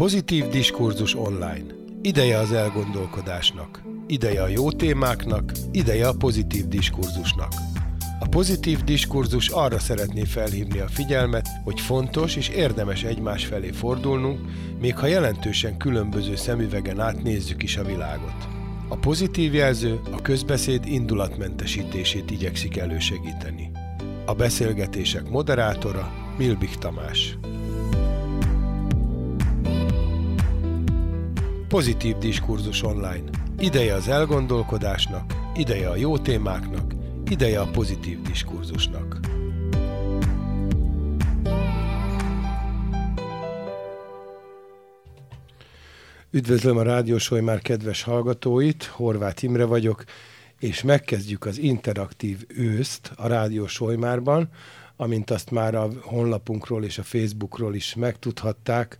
Pozitív 0.00 0.48
diskurzus 0.48 1.14
online. 1.14 1.64
Ideje 2.02 2.38
az 2.38 2.52
elgondolkodásnak. 2.52 3.82
Ideje 4.06 4.42
a 4.42 4.48
jó 4.48 4.72
témáknak, 4.72 5.52
ideje 5.72 6.08
a 6.08 6.12
pozitív 6.12 6.68
diskurzusnak. 6.68 7.52
A 8.20 8.28
pozitív 8.28 8.80
diskurzus 8.80 9.48
arra 9.48 9.78
szeretné 9.78 10.24
felhívni 10.24 10.78
a 10.78 10.88
figyelmet, 10.88 11.48
hogy 11.64 11.80
fontos 11.80 12.36
és 12.36 12.48
érdemes 12.48 13.02
egymás 13.02 13.46
felé 13.46 13.70
fordulnunk, 13.70 14.40
még 14.80 14.96
ha 14.96 15.06
jelentősen 15.06 15.76
különböző 15.76 16.36
szemüvegen 16.36 17.00
át 17.00 17.22
nézzük 17.22 17.62
is 17.62 17.76
a 17.76 17.84
világot. 17.84 18.48
A 18.88 18.96
pozitív 18.96 19.54
jelző 19.54 20.00
a 20.10 20.22
közbeszéd 20.22 20.86
indulatmentesítését 20.86 22.30
igyekszik 22.30 22.76
elősegíteni. 22.76 23.70
A 24.26 24.34
beszélgetések 24.34 25.28
moderátora 25.28 26.12
Milbik 26.36 26.74
Tamás. 26.74 27.38
Pozitív 31.70 32.16
diskurzus 32.16 32.82
online. 32.82 33.30
Ideje 33.58 33.94
az 33.94 34.08
elgondolkodásnak, 34.08 35.34
ideje 35.54 35.88
a 35.88 35.96
jó 35.96 36.18
témáknak, 36.18 36.94
ideje 37.28 37.60
a 37.60 37.66
pozitív 37.66 38.22
diskurzusnak. 38.22 39.20
Üdvözlöm 46.30 46.76
a 46.76 46.82
Rádiósoly 46.82 47.40
már 47.40 47.60
kedves 47.60 48.02
hallgatóit, 48.02 48.84
Horváth 48.84 49.44
Imre 49.44 49.64
vagyok, 49.64 50.04
és 50.58 50.82
megkezdjük 50.82 51.44
az 51.44 51.58
interaktív 51.58 52.44
őszt 52.48 53.12
a 53.16 53.26
Rádió 53.26 53.66
Solymárban, 53.66 54.48
amint 54.96 55.30
azt 55.30 55.50
már 55.50 55.74
a 55.74 55.88
honlapunkról 56.02 56.84
és 56.84 56.98
a 56.98 57.02
Facebookról 57.02 57.74
is 57.74 57.94
megtudhatták, 57.94 58.96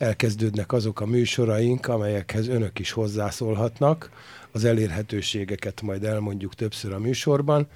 elkezdődnek 0.00 0.72
azok 0.72 1.00
a 1.00 1.06
műsoraink, 1.06 1.86
amelyekhez 1.86 2.48
önök 2.48 2.78
is 2.78 2.90
hozzászólhatnak. 2.90 4.10
Az 4.52 4.64
elérhetőségeket 4.64 5.82
majd 5.82 6.04
elmondjuk 6.04 6.54
többször 6.54 6.92
a 6.92 6.98
műsorban, 6.98 7.68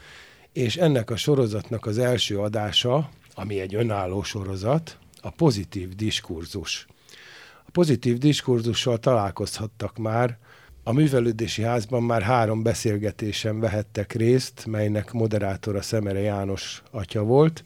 és 0.53 0.77
ennek 0.77 1.11
a 1.11 1.17
sorozatnak 1.17 1.87
az 1.87 1.99
első 1.99 2.39
adása, 2.39 3.11
ami 3.35 3.61
egy 3.61 3.75
önálló 3.75 4.23
sorozat, 4.23 4.99
a 5.21 5.31
pozitív 5.31 5.89
diskurzus. 5.89 6.87
A 7.67 7.71
pozitív 7.73 8.19
diskurzussal 8.19 8.99
találkozhattak 8.99 9.97
már, 9.99 10.39
a 10.83 10.93
művelődési 10.93 11.63
házban 11.63 12.03
már 12.03 12.23
három 12.23 12.63
beszélgetésen 12.63 13.61
vehettek 13.61 14.13
részt, 14.13 14.67
melynek 14.67 15.13
moderátora 15.13 15.83
Szemere 15.83 16.21
János 16.21 16.83
atya 16.91 17.23
volt, 17.23 17.65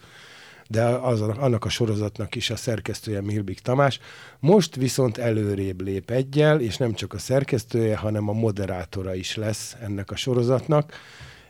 de 0.70 0.84
az, 0.84 1.20
annak 1.20 1.64
a 1.64 1.68
sorozatnak 1.68 2.34
is 2.34 2.50
a 2.50 2.56
szerkesztője 2.56 3.20
Milbik 3.20 3.60
Tamás. 3.60 4.00
Most 4.40 4.74
viszont 4.74 5.18
előrébb 5.18 5.80
lép 5.80 6.10
egyel, 6.10 6.60
és 6.60 6.76
nem 6.76 6.94
csak 6.94 7.12
a 7.12 7.18
szerkesztője, 7.18 7.96
hanem 7.96 8.28
a 8.28 8.32
moderátora 8.32 9.14
is 9.14 9.36
lesz 9.36 9.76
ennek 9.82 10.10
a 10.10 10.16
sorozatnak. 10.16 10.92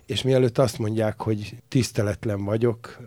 És 0.07 0.23
mielőtt 0.23 0.59
azt 0.59 0.79
mondják, 0.79 1.21
hogy 1.21 1.57
tiszteletlen 1.69 2.45
vagyok, 2.45 2.99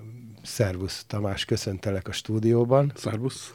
szervusz 0.44 1.04
Tamás, 1.08 1.46
köszöntelek 1.46 2.08
a 2.08 2.12
stúdióban. 2.12 2.92
Szervusz. 2.96 3.54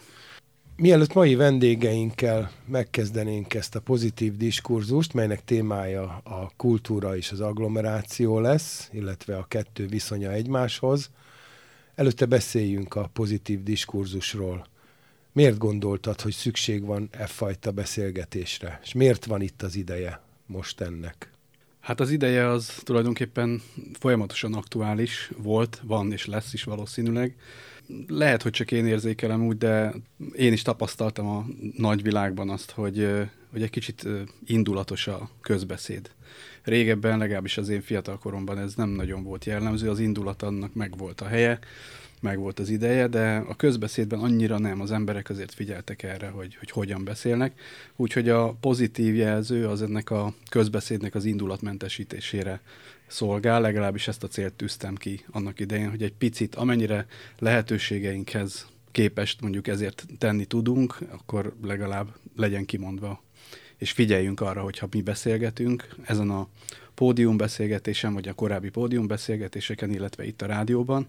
Mielőtt 0.77 1.15
mai 1.15 1.35
vendégeinkkel 1.35 2.51
megkezdenénk 2.67 3.55
ezt 3.55 3.75
a 3.75 3.81
pozitív 3.81 4.37
diskurzust, 4.37 5.15
melynek 5.15 5.45
témája 5.45 6.21
a 6.25 6.51
kultúra 6.57 7.17
és 7.17 7.31
az 7.31 7.41
agglomeráció 7.41 8.41
lesz, 8.41 8.89
illetve 8.93 9.37
a 9.37 9.47
kettő 9.49 9.87
viszonya 9.87 10.31
egymáshoz, 10.31 11.11
Előtte 11.97 12.27
beszéljünk 12.27 12.95
a 12.95 13.11
pozitív 13.13 13.63
diskurzusról. 13.63 14.67
Miért 15.33 15.59
gondoltad, 15.59 16.21
hogy 16.21 16.33
szükség 16.33 16.85
van 16.85 17.09
e 17.11 17.27
fajta 17.27 17.71
beszélgetésre? 17.71 18.81
És 18.83 18.93
miért 18.93 19.25
van 19.25 19.41
itt 19.41 19.63
az 19.63 19.77
ideje 19.77 20.21
most 20.47 20.81
ennek? 20.81 21.31
Hát 21.81 22.01
az 22.01 22.11
ideje 22.11 22.47
az 22.47 22.81
tulajdonképpen 22.83 23.63
folyamatosan 23.99 24.55
aktuális 24.55 25.31
volt, 25.37 25.81
van 25.85 26.13
és 26.13 26.27
lesz 26.27 26.53
is 26.53 26.65
valószínűleg. 26.65 27.37
Lehet, 28.07 28.43
hogy 28.43 28.53
csak 28.53 28.73
én 28.73 28.87
érzékelem 28.87 29.47
úgy, 29.47 29.59
de 29.59 29.95
én 30.33 30.53
is 30.53 30.63
tapasztaltam 30.63 31.27
a 31.27 31.47
nagyvilágban 31.77 32.51
azt, 32.51 32.71
hogy, 32.71 33.09
hogy 33.51 33.63
egy 33.63 33.71
kicsit 33.71 34.09
indulatos 34.47 35.07
a 35.07 35.31
közbeszéd. 35.41 36.11
Régebben, 36.67 37.19
legalábbis 37.19 37.59
az 37.59 37.69
én 37.69 37.81
fiatal 37.81 38.19
koromban 38.19 38.59
ez 38.59 38.75
nem 38.75 38.89
nagyon 38.89 39.23
volt 39.23 39.45
jellemző, 39.45 39.91
az 39.91 39.99
indulat 39.99 40.43
annak 40.43 40.75
meg 40.75 40.97
volt 40.97 41.21
a 41.21 41.27
helye, 41.27 41.59
meg 42.21 42.39
volt 42.39 42.59
az 42.59 42.69
ideje, 42.69 43.07
de 43.07 43.45
a 43.49 43.57
közbeszédben 43.57 44.19
annyira 44.19 44.59
nem, 44.59 44.81
az 44.81 44.91
emberek 44.91 45.31
azért 45.31 45.55
figyeltek 45.55 46.03
erre, 46.03 46.29
hogy, 46.29 46.57
hogy 46.57 46.71
hogyan 46.71 47.05
beszélnek, 47.05 47.61
úgyhogy 47.97 48.29
a 48.29 48.57
pozitív 48.61 49.15
jelző 49.15 49.67
az 49.67 49.83
ennek 49.83 50.11
a 50.11 50.35
közbeszédnek 50.51 51.15
az 51.15 51.25
indulatmentesítésére 51.25 52.61
szolgál, 53.07 53.61
legalábbis 53.61 54.09
ezt 54.09 54.23
a 54.23 54.29
célt 54.29 54.55
tűztem 54.55 54.95
ki 54.95 55.25
annak 55.31 55.61
idején, 55.61 55.91
hogy 55.91 56.03
egy 56.03 56.15
picit, 56.19 56.55
amennyire 56.55 57.07
lehetőségeinkhez 57.39 58.67
képest 58.91 59.41
mondjuk 59.41 59.69
ezért 59.69 60.07
tenni 60.19 60.45
tudunk, 60.45 60.99
akkor 61.11 61.55
legalább 61.63 62.09
legyen 62.37 62.65
kimondva 62.65 63.25
és 63.77 63.91
figyeljünk 63.93 64.41
arra, 64.41 64.63
hogyha 64.63 64.89
mi 64.91 65.03
beszélgetünk 65.03 65.89
ezen 66.03 66.31
a 66.31 66.49
pódiumbeszélgetésen, 66.95 68.15
vagy 68.15 68.29
a 68.29 68.35
korábbi 68.35 68.69
pódiumbeszélgetéseken, 68.69 69.91
illetve 69.91 70.25
itt 70.25 70.43
a 70.43 70.47
rádióban, 70.47 71.09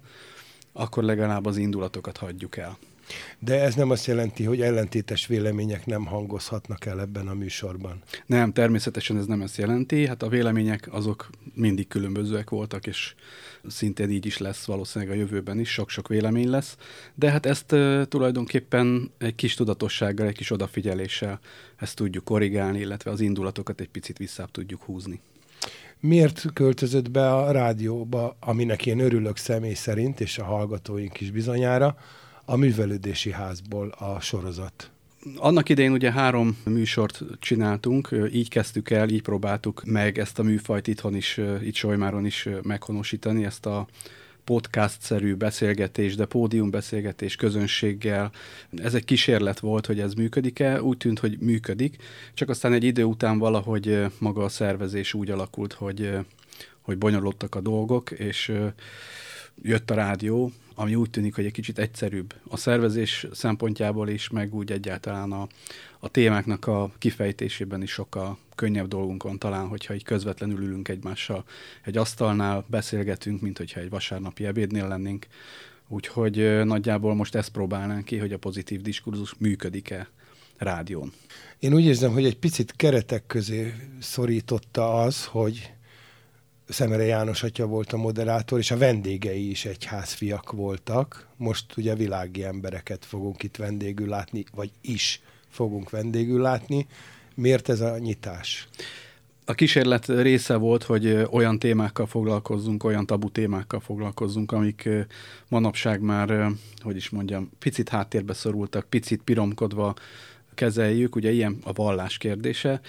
akkor 0.71 1.03
legalább 1.03 1.45
az 1.45 1.57
indulatokat 1.57 2.17
hagyjuk 2.17 2.57
el. 2.57 2.77
De 3.39 3.61
ez 3.61 3.75
nem 3.75 3.89
azt 3.89 4.05
jelenti, 4.05 4.43
hogy 4.43 4.61
ellentétes 4.61 5.27
vélemények 5.27 5.85
nem 5.85 6.05
hangozhatnak 6.05 6.85
el 6.85 6.99
ebben 6.99 7.27
a 7.27 7.33
műsorban. 7.33 8.01
Nem, 8.25 8.53
természetesen 8.53 9.17
ez 9.17 9.25
nem 9.25 9.41
ezt 9.41 9.57
jelenti. 9.57 10.07
Hát 10.07 10.23
a 10.23 10.29
vélemények 10.29 10.87
azok 10.91 11.29
mindig 11.53 11.87
különbözőek 11.87 12.49
voltak, 12.49 12.87
és 12.87 13.15
szintén 13.67 14.09
így 14.09 14.25
is 14.25 14.37
lesz 14.37 14.65
valószínűleg 14.65 15.13
a 15.13 15.17
jövőben 15.17 15.59
is, 15.59 15.69
sok-sok 15.69 16.07
vélemény 16.07 16.49
lesz. 16.49 16.77
De 17.15 17.31
hát 17.31 17.45
ezt 17.45 17.71
uh, 17.71 18.03
tulajdonképpen 18.03 19.11
egy 19.17 19.35
kis 19.35 19.53
tudatossággal, 19.53 20.27
egy 20.27 20.35
kis 20.35 20.51
odafigyeléssel 20.51 21.39
ezt 21.77 21.95
tudjuk 21.95 22.23
korrigálni, 22.23 22.79
illetve 22.79 23.11
az 23.11 23.19
indulatokat 23.19 23.79
egy 23.79 23.89
picit 23.89 24.17
visszább 24.17 24.51
tudjuk 24.51 24.83
húzni 24.83 25.21
miért 25.99 26.45
költözött 26.53 27.11
be 27.11 27.33
a 27.33 27.51
rádióba, 27.51 28.35
aminek 28.39 28.85
én 28.85 28.99
örülök 28.99 29.37
személy 29.37 29.73
szerint, 29.73 30.19
és 30.19 30.37
a 30.37 30.43
hallgatóink 30.43 31.21
is 31.21 31.31
bizonyára, 31.31 31.97
a 32.49 32.55
művelődési 32.55 33.31
házból 33.31 33.87
a 33.87 34.19
sorozat? 34.19 34.91
Annak 35.35 35.69
idején 35.69 35.91
ugye 35.91 36.11
három 36.11 36.57
műsort 36.65 37.23
csináltunk, 37.39 38.09
így 38.31 38.49
kezdtük 38.49 38.89
el, 38.89 39.09
így 39.09 39.21
próbáltuk 39.21 39.83
meg 39.85 40.17
ezt 40.17 40.39
a 40.39 40.43
műfajt 40.43 40.87
itthon 40.87 41.15
is, 41.15 41.39
itt 41.61 41.75
Solymáron 41.75 42.25
is 42.25 42.49
meghonosítani, 42.61 43.45
ezt 43.45 43.65
a 43.65 43.87
podcast-szerű 44.43 45.35
beszélgetés, 45.35 46.15
de 46.15 46.25
pódiumbeszélgetés 46.25 47.35
közönséggel. 47.35 48.31
Ez 48.75 48.93
egy 48.93 49.05
kísérlet 49.05 49.59
volt, 49.59 49.85
hogy 49.85 49.99
ez 49.99 50.13
működik-e, 50.13 50.81
úgy 50.81 50.97
tűnt, 50.97 51.19
hogy 51.19 51.37
működik, 51.39 51.95
csak 52.33 52.49
aztán 52.49 52.73
egy 52.73 52.83
idő 52.83 53.03
után 53.03 53.37
valahogy 53.37 54.05
maga 54.19 54.43
a 54.43 54.49
szervezés 54.49 55.13
úgy 55.13 55.29
alakult, 55.29 55.73
hogy, 55.73 56.17
hogy 56.81 56.97
bonyolultak 56.97 57.55
a 57.55 57.61
dolgok, 57.61 58.11
és 58.11 58.53
jött 59.61 59.91
a 59.91 59.95
rádió, 59.95 60.51
ami 60.79 60.95
úgy 60.95 61.09
tűnik, 61.09 61.35
hogy 61.35 61.45
egy 61.45 61.51
kicsit 61.51 61.79
egyszerűbb 61.79 62.33
a 62.49 62.57
szervezés 62.57 63.27
szempontjából 63.31 64.09
is, 64.09 64.29
meg 64.29 64.53
úgy 64.55 64.71
egyáltalán 64.71 65.31
a, 65.31 65.47
a 65.99 66.09
témáknak 66.09 66.67
a 66.67 66.91
kifejtésében 66.97 67.81
is 67.81 67.91
sokkal 67.91 68.37
könnyebb 68.55 68.87
dolgunk 68.87 69.23
van 69.23 69.39
talán, 69.39 69.67
hogyha 69.67 69.93
így 69.93 70.03
közvetlenül 70.03 70.61
ülünk 70.61 70.87
egymással 70.87 71.43
egy 71.83 71.97
asztalnál, 71.97 72.65
beszélgetünk, 72.67 73.41
mint 73.41 73.57
hogyha 73.57 73.79
egy 73.79 73.89
vasárnapi 73.89 74.45
ebédnél 74.45 74.87
lennénk. 74.87 75.27
Úgyhogy 75.87 76.63
nagyjából 76.63 77.15
most 77.15 77.35
ezt 77.35 77.51
próbálnánk 77.51 78.05
ki, 78.05 78.17
hogy 78.17 78.33
a 78.33 78.37
pozitív 78.37 78.81
diskurzus 78.81 79.33
működik-e 79.37 80.09
rádión. 80.57 81.13
Én 81.59 81.73
úgy 81.73 81.85
érzem, 81.85 82.11
hogy 82.11 82.25
egy 82.25 82.37
picit 82.37 82.73
keretek 82.75 83.25
közé 83.25 83.73
szorította 83.99 85.01
az, 85.01 85.25
hogy 85.25 85.71
Szemere 86.69 87.03
János 87.03 87.43
atya 87.43 87.65
volt 87.65 87.93
a 87.93 87.97
moderátor, 87.97 88.59
és 88.59 88.71
a 88.71 88.77
vendégei 88.77 89.49
is 89.49 89.65
egyházfiak 89.65 90.51
voltak. 90.51 91.27
Most 91.37 91.77
ugye 91.77 91.95
világi 91.95 92.43
embereket 92.43 93.05
fogunk 93.05 93.43
itt 93.43 93.55
vendégül 93.55 94.07
látni, 94.07 94.45
vagy 94.55 94.71
is 94.81 95.21
fogunk 95.49 95.89
vendégül 95.89 96.41
látni. 96.41 96.87
Miért 97.35 97.69
ez 97.69 97.81
a 97.81 97.97
nyitás? 97.97 98.67
A 99.45 99.53
kísérlet 99.53 100.05
része 100.07 100.55
volt, 100.55 100.83
hogy 100.83 101.27
olyan 101.31 101.59
témákkal 101.59 102.05
foglalkozzunk, 102.05 102.83
olyan 102.83 103.05
tabu 103.05 103.29
témákkal 103.29 103.79
foglalkozzunk, 103.79 104.51
amik 104.51 104.89
manapság 105.47 106.01
már, 106.01 106.51
hogy 106.81 106.95
is 106.95 107.09
mondjam, 107.09 107.49
picit 107.59 107.89
háttérbe 107.89 108.33
szorultak, 108.33 108.89
picit 108.89 109.21
piromkodva 109.21 109.93
kezeljük, 110.53 111.15
ugye 111.15 111.31
ilyen 111.31 111.57
a 111.63 111.73
vallás 111.73 112.17
kérdése, 112.17 112.81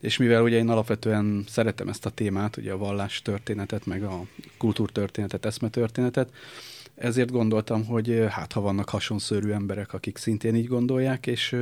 és 0.00 0.16
mivel 0.16 0.42
ugye 0.42 0.56
én 0.56 0.68
alapvetően 0.68 1.44
szeretem 1.48 1.88
ezt 1.88 2.06
a 2.06 2.10
témát, 2.10 2.56
ugye 2.56 2.72
a 2.72 2.76
vallás 2.76 3.22
történetet, 3.22 3.86
meg 3.86 4.02
a 4.02 4.22
kultúrtörténetet, 4.58 5.46
eszmetörténetet, 5.46 6.32
ezért 6.94 7.30
gondoltam, 7.30 7.84
hogy 7.84 8.24
hát 8.28 8.52
ha 8.52 8.60
vannak 8.60 8.88
hasonszörű 8.88 9.50
emberek, 9.50 9.92
akik 9.92 10.16
szintén 10.16 10.54
így 10.54 10.66
gondolják, 10.68 11.26
és 11.26 11.56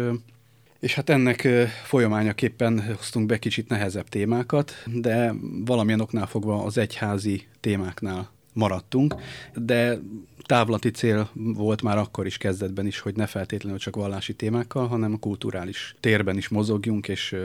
És 0.80 0.94
hát 0.94 1.10
ennek 1.10 1.48
folyamányaképpen 1.84 2.94
hoztunk 2.96 3.26
be 3.26 3.38
kicsit 3.38 3.68
nehezebb 3.68 4.08
témákat, 4.08 4.72
de 4.86 5.34
valamilyen 5.64 6.00
oknál 6.00 6.26
fogva 6.26 6.64
az 6.64 6.78
egyházi 6.78 7.46
témáknál 7.60 8.30
maradtunk, 8.52 9.14
de 9.54 9.98
távlati 10.46 10.90
cél 10.90 11.30
volt 11.34 11.82
már 11.82 11.98
akkor 11.98 12.26
is 12.26 12.36
kezdetben 12.36 12.86
is, 12.86 12.98
hogy 12.98 13.16
ne 13.16 13.26
feltétlenül 13.26 13.78
csak 13.78 13.96
vallási 13.96 14.34
témákkal, 14.34 14.86
hanem 14.86 15.12
a 15.12 15.18
kulturális 15.18 15.94
térben 16.00 16.36
is 16.36 16.48
mozogjunk, 16.48 17.08
és 17.08 17.36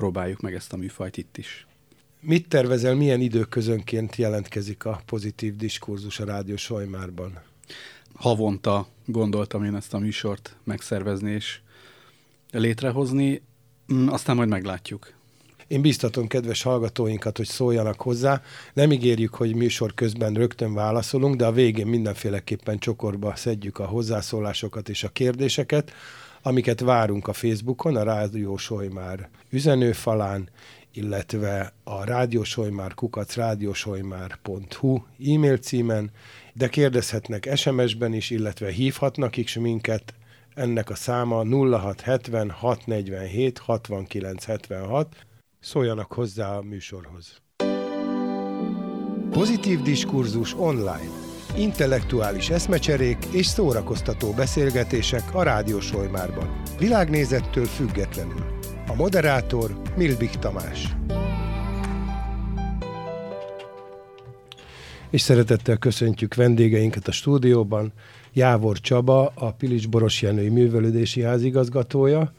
próbáljuk 0.00 0.40
meg 0.40 0.54
ezt 0.54 0.72
a 0.72 0.76
műfajt 0.76 1.16
itt 1.16 1.36
is. 1.36 1.66
Mit 2.20 2.48
tervezel, 2.48 2.94
milyen 2.94 3.20
időközönként 3.20 4.16
jelentkezik 4.16 4.84
a 4.84 5.00
pozitív 5.06 5.56
diskurzus 5.56 6.20
a 6.20 6.24
Rádió 6.24 6.56
Sojmárban? 6.56 7.40
Havonta 8.14 8.86
gondoltam 9.06 9.64
én 9.64 9.74
ezt 9.74 9.94
a 9.94 9.98
műsort 9.98 10.56
megszervezni 10.64 11.30
és 11.30 11.60
létrehozni, 12.50 13.42
mm, 13.92 14.08
aztán 14.08 14.36
majd 14.36 14.48
meglátjuk. 14.48 15.12
Én 15.66 15.80
biztatom 15.80 16.26
kedves 16.26 16.62
hallgatóinkat, 16.62 17.36
hogy 17.36 17.46
szóljanak 17.46 18.00
hozzá. 18.00 18.42
Nem 18.72 18.92
ígérjük, 18.92 19.34
hogy 19.34 19.54
műsor 19.54 19.94
közben 19.94 20.34
rögtön 20.34 20.74
válaszolunk, 20.74 21.36
de 21.36 21.46
a 21.46 21.52
végén 21.52 21.86
mindenféleképpen 21.86 22.78
csokorba 22.78 23.36
szedjük 23.36 23.78
a 23.78 23.86
hozzászólásokat 23.86 24.88
és 24.88 25.04
a 25.04 25.08
kérdéseket, 25.08 25.92
amiket 26.42 26.80
várunk 26.80 27.28
a 27.28 27.32
Facebookon, 27.32 27.96
a 27.96 28.02
Rádió 28.02 28.56
Sojmár 28.56 29.28
üzenőfalán, 29.50 30.48
illetve 30.92 31.72
a 31.84 32.04
rádiósojmár 32.04 32.94
kukac 32.94 33.34
rádiósojmár.hu 33.34 34.98
e-mail 35.34 35.56
címen, 35.56 36.10
de 36.52 36.68
kérdezhetnek 36.68 37.56
SMS-ben 37.56 38.12
is, 38.12 38.30
illetve 38.30 38.70
hívhatnak 38.70 39.36
is 39.36 39.54
minket. 39.54 40.14
Ennek 40.54 40.90
a 40.90 40.94
száma 40.94 41.44
0670 41.44 42.50
647 42.50 43.58
6976. 43.58 45.16
Szóljanak 45.60 46.12
hozzá 46.12 46.56
a 46.56 46.62
műsorhoz. 46.62 47.40
Pozitív 49.30 49.82
diskurzus 49.82 50.54
online. 50.54 51.19
Intellektuális 51.56 52.50
eszmecserék 52.50 53.18
és 53.32 53.46
szórakoztató 53.46 54.32
beszélgetések 54.32 55.34
a 55.34 55.42
rádiósojmárban. 55.42 56.62
Világnézettől 56.78 57.64
függetlenül. 57.64 58.44
A 58.86 58.94
moderátor 58.94 59.80
Milbik 59.96 60.30
Tamás. 60.30 60.96
És 65.10 65.20
szeretettel 65.20 65.76
köszöntjük 65.76 66.34
vendégeinket 66.34 67.08
a 67.08 67.12
stúdióban. 67.12 67.92
Jávor 68.32 68.80
Csaba, 68.80 69.32
a 69.34 69.52
Pilics 69.52 69.88
Boros 69.88 70.22
Jenői 70.22 70.48
Művelődési 70.48 71.22
Ház 71.22 71.42
igazgatója, 71.42 72.32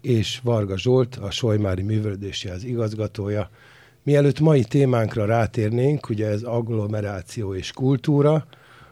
és 0.00 0.40
Varga 0.42 0.78
Zsolt, 0.78 1.16
a 1.16 1.30
Sojmári 1.30 1.82
Művelődési 1.82 2.48
Ház 2.48 2.64
igazgatója. 2.64 3.50
Mielőtt 4.04 4.40
mai 4.40 4.64
témánkra 4.64 5.24
rátérnénk, 5.24 6.08
ugye 6.08 6.26
ez 6.26 6.42
agglomeráció 6.42 7.54
és 7.54 7.72
kultúra, 7.72 8.46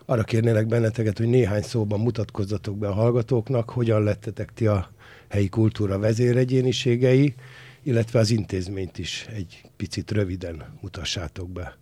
arra 0.05 0.23
kérnélek 0.23 0.67
benneteket, 0.67 1.19
hogy 1.19 1.29
néhány 1.29 1.63
szóban 1.63 2.01
mutatkozzatok 2.01 2.79
be 2.79 2.89
a 2.89 2.93
hallgatóknak, 2.93 3.71
hogyan 3.71 4.03
lettetek 4.03 4.53
ti 4.55 4.67
a 4.67 4.91
helyi 5.29 5.49
kultúra 5.49 5.99
vezéregyéniségei, 5.99 7.35
illetve 7.83 8.19
az 8.19 8.31
intézményt 8.31 8.99
is 8.99 9.27
egy 9.35 9.63
picit 9.77 10.11
röviden 10.11 10.79
mutassátok 10.81 11.51
be. 11.51 11.77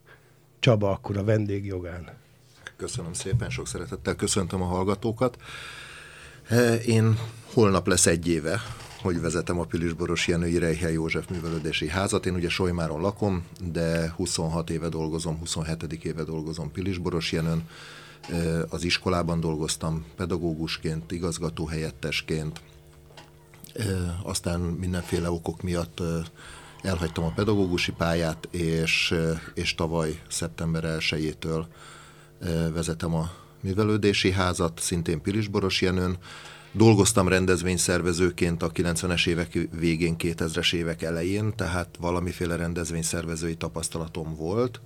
Csaba, 0.59 0.91
akkor 0.91 1.17
a 1.17 1.25
vendégjogán. 1.25 2.09
Köszönöm 2.77 3.13
szépen, 3.13 3.51
sok 3.51 3.67
szeretettel 3.67 4.15
köszöntöm 4.17 4.63
a 4.63 4.67
hallgatókat. 4.67 5.37
Én 6.87 7.19
holnap 7.53 7.87
lesz 7.87 8.07
egy 8.07 8.29
éve, 8.29 8.61
hogy 9.03 9.21
vezetem 9.21 9.59
a 9.59 9.65
Pilisboros 9.65 10.29
Jenői 10.29 10.59
Rejhely 10.59 10.93
József 10.93 11.29
Művelődési 11.29 11.89
Házat. 11.89 12.27
Én 12.27 12.35
ugye 12.35 12.49
Solymáron 12.49 13.01
lakom, 13.01 13.45
de 13.73 14.13
26 14.17 14.71
éve 14.71 14.89
dolgozom, 14.89 15.39
27. 15.39 15.83
éve 15.83 16.25
dolgozom 16.25 16.73
Pilisboros 16.73 17.33
Jenőn. 17.33 17.69
Az 18.69 18.85
iskolában 18.85 19.41
dolgoztam 19.41 20.05
pedagógusként, 20.17 21.13
igazgatóhelyettesként, 21.13 22.61
aztán 24.23 24.61
mindenféle 24.61 25.31
okok 25.31 25.63
miatt 25.63 26.03
elhagytam 26.83 27.25
a 27.25 27.33
pedagógusi 27.35 27.93
pályát, 27.93 28.49
és, 28.51 29.15
és 29.55 29.75
tavaly 29.75 30.21
szeptember 30.29 30.97
1-től 30.99 31.65
vezetem 32.73 33.15
a 33.15 33.31
művelődési 33.61 34.31
házat, 34.33 34.81
szintén 34.81 35.21
Pilisboros 35.21 35.83
Jenőn. 35.83 36.19
Dolgoztam 36.73 37.29
rendezvényszervezőként 37.29 38.63
a 38.63 38.71
90-es 38.71 39.27
évek 39.27 39.69
végén, 39.79 40.15
2000-es 40.19 40.75
évek 40.75 41.03
elején, 41.03 41.53
tehát 41.57 41.89
valamiféle 42.01 42.57
rendezvényszervezői 42.57 43.55
tapasztalatom 43.55 44.35
volt, 44.35 44.81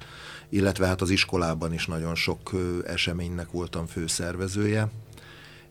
illetve 0.49 0.87
hát 0.87 1.01
az 1.01 1.11
iskolában 1.11 1.73
is 1.73 1.87
nagyon 1.87 2.15
sok 2.15 2.51
eseménynek 2.87 3.51
voltam 3.51 3.87
főszervezője, 3.87 4.91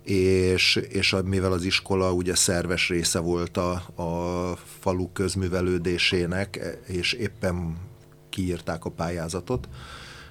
és, 0.04 0.76
és 0.76 1.16
mivel 1.26 1.52
az 1.52 1.64
iskola 1.64 2.12
ugye 2.12 2.36
szerves 2.36 2.90
része 2.90 3.20
volt 3.20 3.58
a, 3.58 3.72
a 4.02 4.56
falu 4.80 5.12
közművelődésének, 5.12 6.78
és 6.88 7.14
éppen 7.14 7.78
kiírták 8.30 8.86
a 8.86 8.90
pályázatot, 8.90 9.68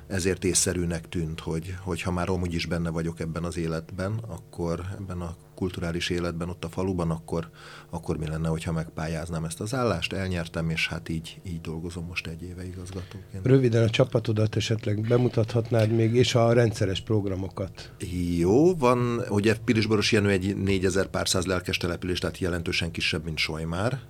ezért 0.06 0.44
észszerűnek 0.44 1.08
tűnt, 1.08 1.40
hogy, 1.40 1.74
hogy 1.80 2.02
ha 2.02 2.10
már 2.10 2.28
amúgy 2.28 2.54
is 2.54 2.66
benne 2.66 2.90
vagyok 2.90 3.20
ebben 3.20 3.44
az 3.44 3.56
életben, 3.56 4.20
akkor 4.28 4.80
ebben 4.98 5.20
a 5.20 5.36
kulturális 5.62 6.10
életben 6.10 6.48
ott 6.48 6.64
a 6.64 6.68
faluban, 6.68 7.10
akkor, 7.10 7.50
akkor 7.90 8.16
mi 8.18 8.26
lenne, 8.26 8.48
hogyha 8.48 8.72
megpályáznám 8.72 9.44
ezt 9.44 9.60
az 9.60 9.74
állást, 9.74 10.12
elnyertem, 10.12 10.70
és 10.70 10.88
hát 10.88 11.08
így, 11.08 11.40
így 11.46 11.60
dolgozom 11.60 12.04
most 12.06 12.26
egy 12.26 12.42
éve 12.42 12.66
igazgatóként. 12.66 13.46
Röviden 13.46 13.82
a 13.82 13.90
csapatodat 13.90 14.56
esetleg 14.56 15.00
bemutathatnád 15.00 15.90
még, 15.90 16.14
és 16.14 16.34
a 16.34 16.52
rendszeres 16.52 17.00
programokat. 17.00 17.92
Jó, 18.38 18.74
van, 18.74 19.22
ugye 19.28 19.56
Pirisboros 19.64 20.12
Jenő 20.12 20.28
egy 20.28 20.56
4000 20.56 21.06
pár 21.06 21.28
száz 21.28 21.46
lelkes 21.46 21.76
település, 21.76 22.18
tehát 22.18 22.38
jelentősen 22.38 22.90
kisebb, 22.90 23.24
mint 23.24 23.38
Sojmár, 23.38 24.00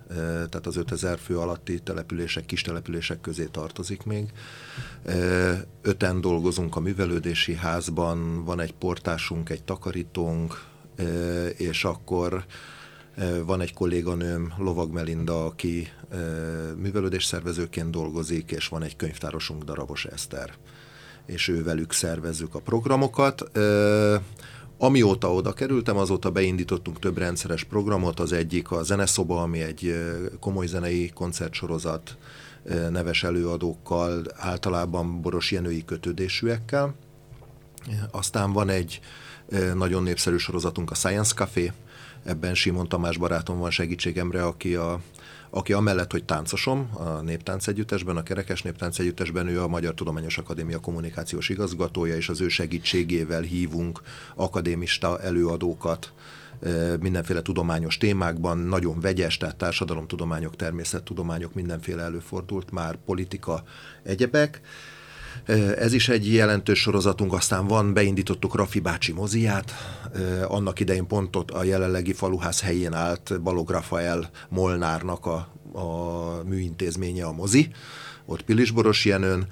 tehát 0.49 0.67
az 0.67 0.77
5000 0.77 1.17
fő 1.17 1.37
alatti 1.37 1.79
települések, 1.79 2.45
kis 2.45 2.61
települések 2.61 3.21
közé 3.21 3.45
tartozik 3.45 4.03
még. 4.03 4.31
Öten 5.81 6.21
dolgozunk 6.21 6.75
a 6.75 6.79
művelődési 6.79 7.55
házban, 7.55 8.43
van 8.43 8.59
egy 8.59 8.73
portásunk, 8.73 9.49
egy 9.49 9.63
takarítónk, 9.63 10.71
és 11.57 11.83
akkor 11.85 12.45
van 13.45 13.61
egy 13.61 13.73
kolléganőm, 13.73 14.53
Lovag 14.57 14.91
Melinda, 14.91 15.45
aki 15.45 15.87
művelődés 16.77 17.25
szervezőként 17.25 17.89
dolgozik, 17.89 18.51
és 18.51 18.67
van 18.67 18.83
egy 18.83 18.95
könyvtárosunk, 18.95 19.63
Darabos 19.63 20.05
Eszter, 20.05 20.53
és 21.25 21.47
ővelük 21.47 21.91
szervezzük 21.91 22.55
a 22.55 22.59
programokat. 22.59 23.51
Amióta 24.77 25.33
oda 25.33 25.53
kerültem, 25.53 25.97
azóta 25.97 26.31
beindítottunk 26.31 26.99
több 26.99 27.17
rendszeres 27.17 27.63
programot, 27.63 28.19
az 28.19 28.31
egyik 28.31 28.71
a 28.71 28.83
Zeneszoba, 28.83 29.41
ami 29.41 29.61
egy 29.61 29.95
komoly 30.39 30.65
zenei 30.65 31.11
koncertsorozat, 31.13 32.17
neves 32.89 33.23
előadókkal, 33.23 34.23
általában 34.35 35.21
Boros 35.21 35.51
Jenői 35.51 35.85
kötődésűekkel. 35.85 36.95
Aztán 38.11 38.51
van 38.51 38.69
egy 38.69 38.99
nagyon 39.73 40.03
népszerű 40.03 40.37
sorozatunk 40.37 40.91
a 40.91 40.95
Science 40.95 41.33
Café, 41.33 41.71
ebben 42.23 42.55
Simon 42.55 42.87
Tamás 42.87 43.17
barátom 43.17 43.59
van 43.59 43.71
segítségemre, 43.71 44.45
aki 44.45 44.75
a 44.75 44.99
aki 45.55 45.73
amellett, 45.73 46.11
hogy 46.11 46.23
táncosom 46.23 46.89
a 46.93 47.21
Néptánc 47.21 47.67
Együttesben, 47.67 48.17
a 48.17 48.23
Kerekes 48.23 48.61
Néptánc 48.61 48.99
Együttesben, 48.99 49.47
ő 49.47 49.61
a 49.61 49.67
Magyar 49.67 49.93
Tudományos 49.93 50.37
Akadémia 50.37 50.79
kommunikációs 50.79 51.49
igazgatója, 51.49 52.15
és 52.15 52.29
az 52.29 52.41
ő 52.41 52.47
segítségével 52.47 53.41
hívunk 53.41 54.01
akadémista 54.35 55.19
előadókat 55.19 56.13
mindenféle 56.99 57.41
tudományos 57.41 57.97
témákban, 57.97 58.57
nagyon 58.57 58.99
vegyes, 58.99 59.37
tehát 59.37 59.55
társadalomtudományok, 59.55 60.55
természettudományok, 60.55 61.53
mindenféle 61.53 62.01
előfordult, 62.01 62.71
már 62.71 62.97
politika, 63.05 63.63
egyebek 64.03 64.61
ez 65.77 65.93
is 65.93 66.09
egy 66.09 66.33
jelentős 66.33 66.79
sorozatunk, 66.79 67.33
aztán 67.33 67.67
van, 67.67 67.93
beindítottuk 67.93 68.55
Rafi 68.55 68.79
bácsi 68.79 69.11
moziát, 69.11 69.73
annak 70.47 70.79
idején 70.79 71.07
pont 71.07 71.35
ott 71.35 71.51
a 71.51 71.63
jelenlegi 71.63 72.13
faluház 72.13 72.61
helyén 72.61 72.93
állt 72.93 73.41
Balog 73.41 73.69
Rafael 73.69 74.29
Molnárnak 74.49 75.25
a, 75.25 75.47
a 75.73 76.43
műintézménye 76.43 77.25
a 77.25 77.31
mozi, 77.31 77.71
ott 78.25 78.41
Pilisboros 78.41 79.05
Jenőn, 79.05 79.47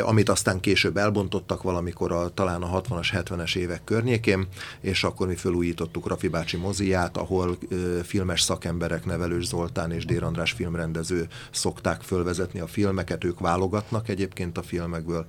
amit 0.00 0.28
aztán 0.28 0.60
később 0.60 0.96
elbontottak 0.96 1.62
valamikor 1.62 2.12
a, 2.12 2.28
talán 2.28 2.62
a 2.62 2.80
60-as, 2.80 3.08
70-es 3.12 3.56
évek 3.56 3.84
környékén, 3.84 4.46
és 4.80 5.04
akkor 5.04 5.26
mi 5.26 5.34
felújítottuk 5.36 6.06
Rafi 6.06 6.28
bácsi 6.28 6.56
moziát, 6.56 7.16
ahol 7.16 7.58
filmes 8.02 8.40
szakemberek, 8.40 9.04
Nevelős 9.04 9.46
Zoltán 9.46 9.92
és 9.92 10.04
Dér 10.04 10.22
András 10.22 10.52
filmrendező 10.52 11.28
szokták 11.50 12.00
fölvezetni 12.00 12.60
a 12.60 12.66
filmeket, 12.66 13.24
ők 13.24 13.40
válogatnak 13.40 14.08
egyébként 14.08 14.58
a 14.58 14.62
filmekből, 14.62 15.26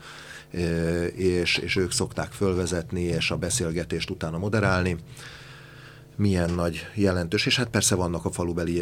és, 1.15 1.57
és 1.57 1.75
ők 1.75 1.91
szokták 1.91 2.31
fölvezetni, 2.31 3.01
és 3.01 3.31
a 3.31 3.37
beszélgetést 3.37 4.09
utána 4.09 4.37
moderálni. 4.37 4.97
Milyen 6.15 6.53
nagy 6.53 6.87
jelentős, 6.93 7.45
és 7.45 7.57
hát 7.57 7.69
persze 7.69 7.95
vannak 7.95 8.25
a 8.25 8.31
falubeli 8.31 8.81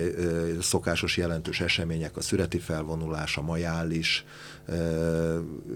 szokásos 0.62 1.18
jelentős 1.18 1.60
események, 1.62 2.18
a 2.18 2.22
szüreti 2.22 2.60
felvonulás, 2.60 3.38
a 3.38 3.42
majális, 3.42 4.26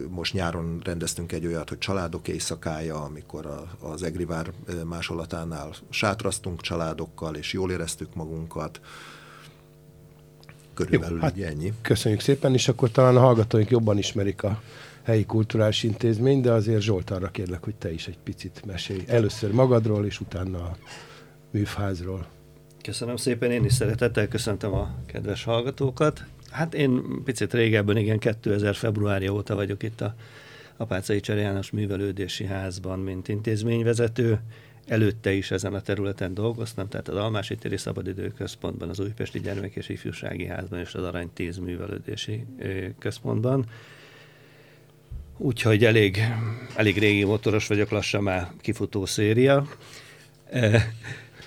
most 0.09 0.33
nyáron 0.33 0.81
rendeztünk 0.83 1.31
egy 1.31 1.45
olyat, 1.45 1.69
hogy 1.69 1.77
családok 1.77 2.27
éjszakája, 2.27 3.03
amikor 3.03 3.45
a, 3.45 3.88
az 3.88 4.03
Egrivár 4.03 4.51
másolatánál 4.85 5.73
sátraztunk 5.89 6.62
családokkal, 6.62 7.35
és 7.35 7.53
jól 7.53 7.71
éreztük 7.71 8.15
magunkat. 8.15 8.79
Körülbelül 10.73 11.15
Jó, 11.15 11.23
hát 11.23 11.39
ennyi. 11.39 11.73
Köszönjük 11.81 12.21
szépen, 12.21 12.53
és 12.53 12.67
akkor 12.67 12.91
talán 12.91 13.15
a 13.15 13.19
hallgatóink 13.19 13.69
jobban 13.69 13.97
ismerik 13.97 14.43
a 14.43 14.62
helyi 15.03 15.25
kulturális 15.25 15.83
intézmény, 15.83 16.41
de 16.41 16.51
azért 16.51 16.81
Zsolt 16.81 17.09
arra 17.09 17.27
kérlek, 17.27 17.63
hogy 17.63 17.75
te 17.75 17.91
is 17.91 18.07
egy 18.07 18.17
picit 18.23 18.62
mesélj. 18.65 19.03
Először 19.07 19.51
magadról, 19.51 20.05
és 20.05 20.19
utána 20.19 20.57
a 20.57 20.77
műfházról. 21.51 22.25
Köszönöm 22.81 23.15
szépen, 23.15 23.51
én 23.51 23.65
is 23.65 23.73
szeretettel 23.73 24.27
köszöntöm 24.27 24.73
a 24.73 24.95
kedves 25.05 25.43
hallgatókat. 25.43 26.23
Hát 26.53 26.74
én 26.74 27.03
picit 27.24 27.53
régebben, 27.53 27.98
igen, 27.98 28.19
2000 28.19 28.75
februárja 28.75 29.33
óta 29.33 29.55
vagyok 29.55 29.83
itt 29.83 30.01
a 30.01 30.15
Apácai 30.77 31.19
Csere 31.19 31.41
János 31.41 31.72
Művelődési 31.72 32.45
Házban, 32.45 33.00
mint 33.00 33.27
intézményvezető. 33.27 34.39
Előtte 34.88 35.31
is 35.31 35.51
ezen 35.51 35.74
a 35.74 35.81
területen 35.81 36.33
dolgoztam, 36.33 36.88
tehát 36.88 37.07
az 37.07 37.15
Almási 37.15 37.55
Téri 37.55 37.77
Szabadidőközpontban, 37.77 38.89
az 38.89 39.00
Újpesti 39.00 39.39
Gyermek 39.39 39.75
és 39.75 39.89
Ifjúsági 39.89 40.45
Házban 40.45 40.79
és 40.79 40.93
az 40.93 41.03
Arany 41.03 41.29
10 41.33 41.57
Művelődési 41.57 42.45
Központban. 43.00 43.65
Úgyhogy 45.38 45.86
elég, 45.86 46.19
elég 46.75 46.98
régi 46.98 47.24
motoros 47.24 47.67
vagyok, 47.67 47.89
lassan 47.89 48.24
már 48.24 48.51
kifutó 48.62 49.05
széria. 49.05 49.67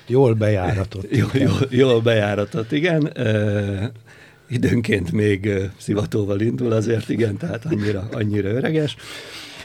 Jól 0.07 0.35
bejáratott. 0.35 1.17
Jól, 1.17 1.31
jól, 1.33 1.67
jól 1.71 2.01
bejáratott, 2.01 2.73
igen. 2.73 3.13
Időnként 4.49 5.13
még 5.13 5.51
szivatóval 5.77 6.41
indul 6.41 6.73
azért, 6.73 7.09
igen, 7.09 7.37
tehát 7.37 7.65
annyira, 7.65 8.09
annyira 8.13 8.49
öreges. 8.49 8.97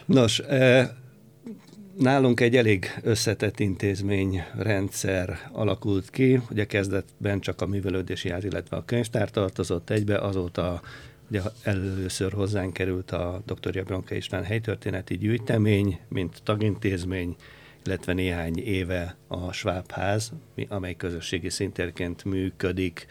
Nos, 0.06 0.42
nálunk 1.98 2.40
egy 2.40 2.56
elég 2.56 3.00
összetett 3.02 3.60
intézményrendszer 3.60 5.50
alakult 5.52 6.10
ki. 6.10 6.42
Ugye 6.50 6.66
kezdetben 6.66 7.40
csak 7.40 7.62
a 7.62 7.66
művelődési 7.66 8.30
ház, 8.30 8.44
illetve 8.44 8.78
a 8.78 8.86
könyvtár 8.86 9.30
tartozott 9.30 9.90
egybe, 9.90 10.18
azóta 10.18 10.82
ugye 11.30 11.42
először 11.64 12.32
hozzánk 12.32 12.74
került 12.74 13.12
a 13.12 13.42
dr. 13.46 13.76
Jabronka 13.76 14.16
István 14.16 14.44
helytörténeti 14.44 15.18
gyűjtemény, 15.18 16.00
mint 16.08 16.42
tagintézmény, 16.44 17.36
illetve 17.86 18.14
néhány 18.14 18.58
éve 18.58 19.16
a 19.28 19.52
Schwab-ház, 19.52 20.32
amely 20.68 20.96
közösségi 20.96 21.50
szintérként 21.50 22.24
működik. 22.24 23.06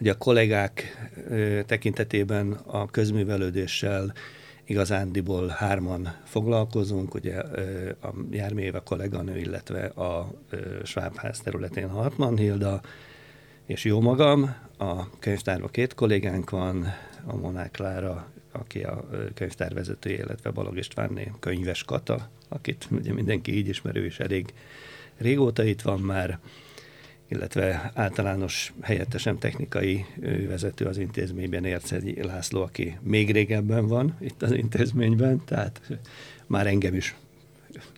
Ugye 0.00 0.12
a 0.12 0.16
kollégák 0.16 1.06
tekintetében 1.66 2.52
a 2.52 2.86
közművelődéssel 2.86 4.12
igazándiból 4.64 5.48
hárman 5.48 6.14
foglalkozunk, 6.24 7.14
ugye 7.14 7.38
a 8.00 8.14
Járméve 8.30 8.80
kolléganő, 8.84 9.38
illetve 9.38 9.84
a 9.86 10.32
Schwab-ház 10.84 11.40
területén 11.40 11.88
Hartmann 11.88 12.36
Hilda, 12.36 12.80
és 13.66 13.84
jó 13.84 14.00
magam, 14.00 14.54
a 14.78 15.18
könyvtárban 15.18 15.70
két 15.70 15.94
kollégánk 15.94 16.50
van, 16.50 16.92
a 17.26 17.36
Monák 17.36 17.70
Klára, 17.70 18.26
aki 18.52 18.82
a 18.82 19.08
könyvtárvezetője, 19.34 20.16
illetve 20.16 20.50
Balog 20.50 20.76
Istvánné 20.76 21.32
könyves 21.40 21.84
Kata, 21.84 22.28
akit 22.48 22.88
ugye 22.90 23.12
mindenki 23.12 23.56
így 23.56 23.68
ismerő, 23.68 24.04
és 24.04 24.18
elég 24.18 24.54
régóta 25.16 25.64
itt 25.64 25.82
van 25.82 26.00
már, 26.00 26.38
illetve 27.28 27.90
általános 27.94 28.72
helyettesem 28.80 29.38
technikai 29.38 30.04
vezető 30.48 30.84
az 30.84 30.98
intézményben, 30.98 31.64
Ércegyi 31.64 32.22
László, 32.22 32.62
aki 32.62 32.98
még 33.02 33.30
régebben 33.30 33.86
van 33.86 34.16
itt 34.20 34.42
az 34.42 34.52
intézményben, 34.52 35.44
tehát 35.44 35.80
már 36.46 36.66
engem 36.66 36.94
is 36.94 37.14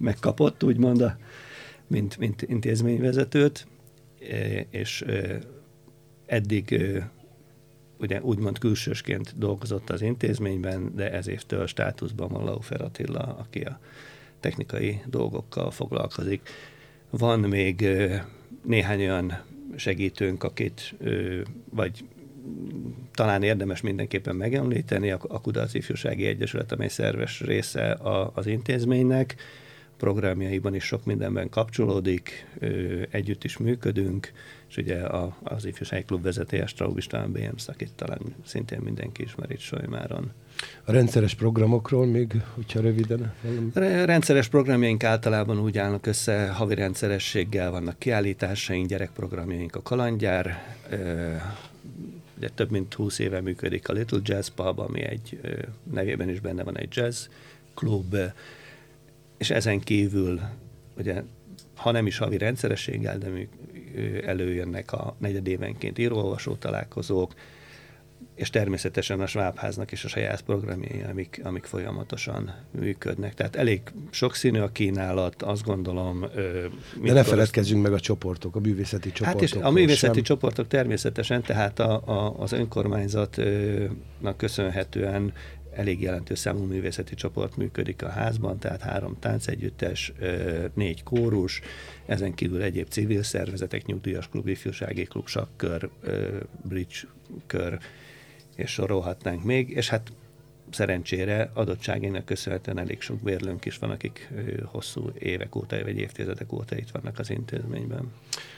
megkapott, 0.00 0.64
úgymond, 0.64 1.00
a, 1.00 1.18
mint, 1.86 2.18
mint 2.18 2.42
intézményvezetőt, 2.42 3.66
és 4.70 5.04
eddig 6.26 6.82
ugye 7.98 8.22
úgymond 8.22 8.58
külsősként 8.58 9.38
dolgozott 9.38 9.90
az 9.90 10.02
intézményben, 10.02 10.92
de 10.94 11.12
ez 11.12 11.28
évtől 11.28 11.66
státuszban 11.66 12.28
van 12.28 12.44
Laufer 12.44 12.80
Attila, 12.80 13.36
aki 13.38 13.60
a 13.60 13.80
technikai 14.40 15.00
dolgokkal 15.06 15.70
foglalkozik. 15.70 16.48
Van 17.10 17.40
még 17.40 17.88
néhány 18.68 19.00
olyan 19.00 19.42
segítőnk, 19.76 20.44
akit 20.44 20.94
vagy 21.70 22.04
talán 23.14 23.42
érdemes 23.42 23.80
mindenképpen 23.80 24.36
megemlíteni, 24.36 25.10
a 25.10 25.40
Kudarc 25.42 25.74
Ifjúsági 25.74 26.26
Egyesület, 26.26 26.72
amely 26.72 26.88
szerves 26.88 27.40
része 27.40 27.98
az 28.34 28.46
intézménynek, 28.46 29.36
programjaiban 29.98 30.74
is 30.74 30.84
sok 30.84 31.04
mindenben 31.04 31.48
kapcsolódik, 31.48 32.46
együtt 33.10 33.44
is 33.44 33.56
működünk, 33.56 34.32
és 34.68 34.76
ugye 34.76 35.00
a, 35.00 35.36
az 35.42 35.64
ifjúsági 35.64 36.04
klub 36.04 36.22
vezetője 36.22 36.66
Straub 36.66 36.98
István 36.98 37.32
BMS, 37.32 37.68
akit 37.68 37.92
talán 37.96 38.20
szintén 38.44 38.80
mindenki 38.80 39.22
ismer 39.22 39.50
itt 39.50 39.58
Solymáron. 39.58 40.32
A 40.84 40.92
rendszeres 40.92 41.34
programokról 41.34 42.06
még, 42.06 42.32
hogyha 42.54 42.80
röviden? 42.80 43.32
Valami... 43.42 44.04
Rendszeres 44.04 44.48
programjaink 44.48 45.04
általában 45.04 45.60
úgy 45.60 45.78
állnak 45.78 46.06
össze, 46.06 46.48
havi 46.48 46.74
rendszerességgel 46.74 47.70
vannak 47.70 47.98
kiállításaink, 47.98 48.88
gyerekprogramjaink 48.88 49.76
a 49.76 49.82
Kalandjár, 49.82 50.76
ugye 52.36 52.48
több 52.54 52.70
mint 52.70 52.94
20 52.94 53.18
éve 53.18 53.40
működik 53.40 53.88
a 53.88 53.92
Little 53.92 54.20
Jazz 54.22 54.48
Pub, 54.48 54.78
ami 54.78 55.02
egy 55.02 55.40
nevében 55.92 56.28
is 56.28 56.40
benne 56.40 56.62
van 56.62 56.78
egy 56.78 56.96
jazz 56.96 57.26
klub, 57.74 58.16
és 59.38 59.50
ezen 59.50 59.80
kívül 59.80 60.40
ugye 60.96 61.22
ha 61.78 61.90
nem 61.90 62.06
is 62.06 62.18
havi 62.18 62.38
rendszerességgel, 62.38 63.18
de 63.18 63.28
előjönnek 64.26 64.92
a 64.92 65.16
negyedévenként 65.18 65.98
íróolvasó 65.98 66.54
találkozók, 66.54 67.34
és 68.34 68.50
természetesen 68.50 69.20
a 69.20 69.26
Schwabháznak 69.26 69.92
is 69.92 70.04
a 70.04 70.08
saját 70.08 70.42
programjai, 70.42 71.02
amik, 71.10 71.40
amik 71.44 71.64
folyamatosan 71.64 72.54
működnek. 72.70 73.34
Tehát 73.34 73.56
elég 73.56 73.80
sokszínű 74.10 74.58
a 74.58 74.68
kínálat, 74.68 75.42
azt 75.42 75.64
gondolom. 75.64 76.24
De 77.02 77.12
ne 77.12 77.22
feledkezzünk 77.22 77.82
meg 77.82 77.92
a 77.92 78.00
csoportok, 78.00 78.56
a 78.56 78.60
művészeti 78.60 79.12
csoportok. 79.12 79.40
Hát 79.40 79.50
és 79.50 79.52
a 79.62 79.70
művészeti 79.70 80.14
sem. 80.14 80.22
csoportok 80.22 80.68
természetesen, 80.68 81.42
tehát 81.42 81.78
a, 81.78 82.02
a, 82.06 82.34
az 82.38 82.52
önkormányzatnak 82.52 84.36
köszönhetően 84.36 85.32
elég 85.78 86.00
jelentős 86.00 86.38
számú 86.38 86.64
művészeti 86.64 87.14
csoport 87.14 87.56
működik 87.56 88.02
a 88.02 88.08
házban, 88.08 88.58
tehát 88.58 88.80
három 88.80 89.16
táncegyüttes, 89.18 90.12
négy 90.74 91.02
kórus, 91.02 91.60
ezen 92.06 92.34
kívül 92.34 92.62
egyéb 92.62 92.88
civil 92.88 93.22
szervezetek, 93.22 93.86
nyugdíjas 93.86 94.28
klub, 94.28 94.48
ifjúsági 94.48 95.04
klub, 95.04 95.26
sakkör, 95.26 95.88
bridge 96.62 96.96
kör, 97.46 97.78
és 98.56 98.70
sorolhatnánk 98.70 99.44
még, 99.44 99.70
és 99.70 99.88
hát 99.88 100.12
szerencsére 100.70 101.50
adottságének 101.54 102.24
köszönhetően 102.24 102.78
elég 102.78 103.00
sok 103.00 103.20
bérlőnk 103.20 103.64
is 103.64 103.78
van, 103.78 103.90
akik 103.90 104.32
hosszú 104.64 105.10
évek 105.18 105.56
óta, 105.56 105.82
vagy 105.82 105.98
évtizedek 105.98 106.52
óta 106.52 106.76
itt 106.76 106.90
vannak 106.90 107.18
az 107.18 107.30
intézményben. 107.30 108.12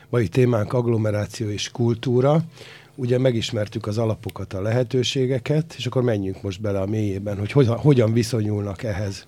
Mai 0.09 0.29
témánk 0.29 0.73
agglomeráció 0.73 1.51
és 1.51 1.71
kultúra 1.71 2.45
ugye 3.01 3.19
megismertük 3.19 3.87
az 3.87 3.99
alapokat, 3.99 4.53
a 4.53 4.61
lehetőségeket, 4.61 5.75
és 5.77 5.87
akkor 5.87 6.03
menjünk 6.03 6.43
most 6.43 6.61
bele 6.61 6.81
a 6.81 6.87
mélyében, 6.87 7.39
hogy 7.39 7.53
hogyan, 7.53 7.77
hogyan 7.77 8.13
viszonyulnak 8.13 8.83
ehhez, 8.83 9.27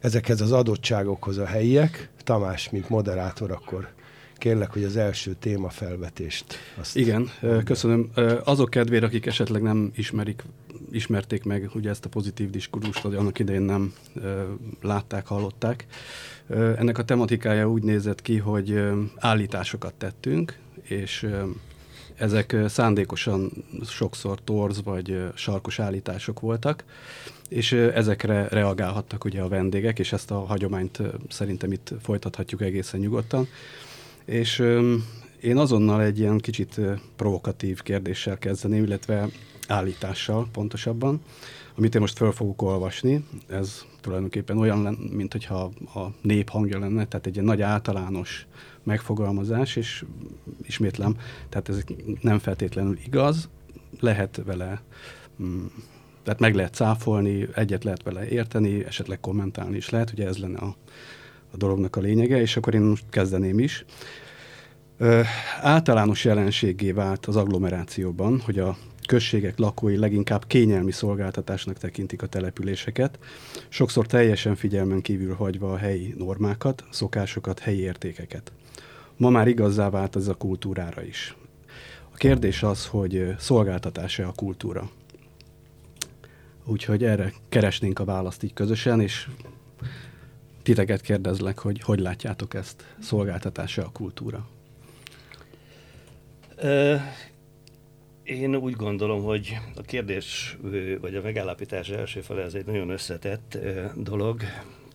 ezekhez 0.00 0.40
az 0.40 0.52
adottságokhoz 0.52 1.38
a 1.38 1.46
helyiek. 1.46 2.10
Tamás, 2.24 2.70
mint 2.70 2.88
moderátor, 2.88 3.50
akkor 3.50 3.88
kérlek, 4.34 4.72
hogy 4.72 4.84
az 4.84 4.96
első 4.96 5.36
téma 5.38 5.68
felvetést. 5.68 6.44
Azt 6.78 6.96
Igen, 6.96 7.30
köszönöm. 7.64 8.10
Azok 8.44 8.70
kedvére, 8.70 9.06
akik 9.06 9.26
esetleg 9.26 9.62
nem 9.62 9.92
ismerik, 9.94 10.44
ismerték 10.90 11.44
meg 11.44 11.70
ugye 11.74 11.90
ezt 11.90 12.04
a 12.04 12.08
pozitív 12.08 12.50
diskurust, 12.50 13.00
vagy 13.00 13.14
annak 13.14 13.38
idején 13.38 13.62
nem 13.62 13.94
látták, 14.82 15.26
hallották. 15.26 15.86
Ennek 16.48 16.98
a 16.98 17.04
tematikája 17.04 17.70
úgy 17.70 17.82
nézett 17.82 18.22
ki, 18.22 18.36
hogy 18.36 18.80
állításokat 19.16 19.94
tettünk, 19.94 20.58
és 20.82 21.26
ezek 22.16 22.56
szándékosan 22.68 23.50
sokszor 23.86 24.38
torz 24.44 24.82
vagy 24.82 25.22
sarkos 25.34 25.78
állítások 25.78 26.40
voltak, 26.40 26.84
és 27.48 27.72
ezekre 27.72 28.48
reagálhattak 28.48 29.24
ugye 29.24 29.40
a 29.40 29.48
vendégek, 29.48 29.98
és 29.98 30.12
ezt 30.12 30.30
a 30.30 30.44
hagyományt 30.44 31.02
szerintem 31.28 31.72
itt 31.72 31.92
folytathatjuk 32.02 32.62
egészen 32.62 33.00
nyugodtan. 33.00 33.48
És 34.24 34.58
én 35.40 35.56
azonnal 35.56 36.02
egy 36.02 36.18
ilyen 36.18 36.38
kicsit 36.38 36.80
provokatív 37.16 37.82
kérdéssel 37.82 38.38
kezdeném, 38.38 38.84
illetve 38.84 39.28
állítással 39.68 40.48
pontosabban, 40.52 41.20
amit 41.76 41.94
én 41.94 42.00
most 42.00 42.16
föl 42.16 42.32
fogok 42.32 42.62
olvasni. 42.62 43.24
Ez 43.48 43.84
tulajdonképpen 44.00 44.58
olyan, 44.58 44.78
mint 45.12 45.32
hogyha 45.32 45.70
a 45.94 46.06
nép 46.20 46.48
hangja 46.48 46.78
lenne, 46.78 47.06
tehát 47.06 47.26
egy 47.26 47.34
ilyen 47.34 47.44
nagy 47.44 47.62
általános 47.62 48.46
megfogalmazás, 48.86 49.76
és 49.76 50.04
ismétlem, 50.62 51.16
tehát 51.48 51.68
ez 51.68 51.84
nem 52.20 52.38
feltétlenül 52.38 52.98
igaz, 53.04 53.48
lehet 54.00 54.42
vele, 54.44 54.82
mm, 55.42 55.64
tehát 56.22 56.40
meg 56.40 56.54
lehet 56.54 56.74
cáfolni, 56.74 57.48
egyet 57.54 57.84
lehet 57.84 58.02
vele 58.02 58.28
érteni, 58.28 58.84
esetleg 58.84 59.20
kommentálni 59.20 59.76
is 59.76 59.90
lehet, 59.90 60.12
ugye 60.12 60.26
ez 60.26 60.36
lenne 60.36 60.58
a, 60.58 60.76
a 61.50 61.56
dolognak 61.56 61.96
a 61.96 62.00
lényege, 62.00 62.40
és 62.40 62.56
akkor 62.56 62.74
én 62.74 62.80
most 62.80 63.04
kezdeném 63.10 63.58
is. 63.58 63.84
Ö, 64.98 65.20
általános 65.60 66.24
jelenségé 66.24 66.90
vált 66.92 67.26
az 67.26 67.36
agglomerációban, 67.36 68.40
hogy 68.40 68.58
a 68.58 68.76
községek 69.06 69.58
lakói 69.58 69.96
leginkább 69.96 70.46
kényelmi 70.46 70.92
szolgáltatásnak 70.92 71.78
tekintik 71.78 72.22
a 72.22 72.26
településeket, 72.26 73.18
sokszor 73.68 74.06
teljesen 74.06 74.54
figyelmen 74.54 75.00
kívül 75.00 75.34
hagyva 75.34 75.72
a 75.72 75.76
helyi 75.76 76.14
normákat, 76.18 76.84
szokásokat, 76.90 77.58
helyi 77.58 77.80
értékeket. 77.80 78.52
Ma 79.16 79.30
már 79.30 79.48
igazzá 79.48 79.90
vált 79.90 80.16
ez 80.16 80.28
a 80.28 80.34
kultúrára 80.34 81.02
is. 81.02 81.36
A 82.12 82.16
kérdés 82.16 82.62
az, 82.62 82.86
hogy 82.86 83.34
szolgáltatás-e 83.38 84.26
a 84.26 84.32
kultúra. 84.32 84.90
Úgyhogy 86.64 87.04
erre 87.04 87.32
keresnénk 87.48 87.98
a 87.98 88.04
választ 88.04 88.42
így 88.42 88.52
közösen, 88.52 89.00
és 89.00 89.28
titeket 90.62 91.00
kérdezlek, 91.00 91.58
hogy 91.58 91.80
hogy 91.80 91.98
látjátok 91.98 92.54
ezt, 92.54 92.94
szolgáltatása 93.00 93.84
a 93.84 93.90
kultúra? 93.92 94.48
Én 98.22 98.56
úgy 98.56 98.74
gondolom, 98.74 99.22
hogy 99.22 99.58
a 99.76 99.82
kérdés, 99.82 100.58
vagy 101.00 101.14
a 101.14 101.22
megállapítás 101.22 101.88
első 101.88 102.20
fele 102.20 102.42
ez 102.42 102.54
egy 102.54 102.66
nagyon 102.66 102.90
összetett 102.90 103.58
dolog, 103.94 104.40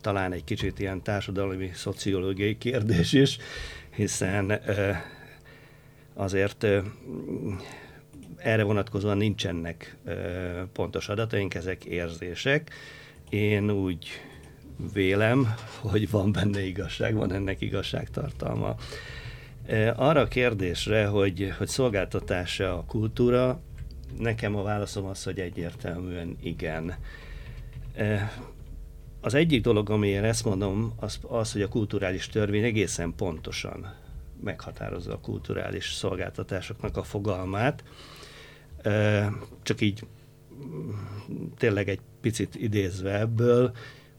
talán 0.02 0.32
egy 0.32 0.44
kicsit 0.44 0.80
ilyen 0.80 1.02
társadalmi, 1.02 1.72
szociológiai 1.74 2.58
kérdés 2.58 3.14
is, 3.14 3.38
hiszen 3.96 4.62
azért 6.14 6.66
erre 8.38 8.64
vonatkozóan 8.64 9.18
nincsenek 9.18 9.98
pontos 10.74 11.10
adataink, 11.10 11.54
ezek 11.54 11.86
érzések. 11.86 12.70
Én 13.30 13.70
úgy 13.70 14.08
vélem, 14.94 15.54
hogy 15.80 16.10
van 16.10 16.32
benne 16.32 16.62
igazság, 16.66 17.16
van 17.16 17.34
ennek 17.34 17.62
igazságtartalma. 17.62 18.76
Arra 19.96 20.20
a 20.20 20.28
kérdésre, 20.28 21.06
hogy, 21.06 21.54
hogy 21.58 21.68
szolgáltatása 21.68 22.78
a 22.78 22.84
kultúra, 22.88 23.62
nekem 24.20 24.56
a 24.56 24.64
válaszom 24.64 25.06
az, 25.06 25.24
hogy 25.24 25.40
egyértelműen 25.40 26.38
igen. 26.42 26.96
Az 29.22 29.34
egyik 29.34 29.62
dolog, 29.62 29.90
amiért 29.90 30.24
ezt 30.24 30.46
mondom, 30.46 30.94
az, 31.00 31.20
az, 31.28 31.52
hogy 31.52 31.62
a 31.62 31.68
kulturális 31.68 32.28
törvény 32.28 32.64
egészen 32.64 33.14
pontosan 33.16 33.96
meghatározza 34.44 35.14
a 35.14 35.20
kulturális 35.20 35.92
szolgáltatásoknak 35.94 36.98
a 36.98 37.04
fogalmát. 37.04 37.84
Csak 39.64 39.82
így 39.82 40.04
tényleg 41.58 41.90
egy 41.90 42.00
picit 42.22 42.56
idézve 42.56 43.20
ebből, 43.20 43.72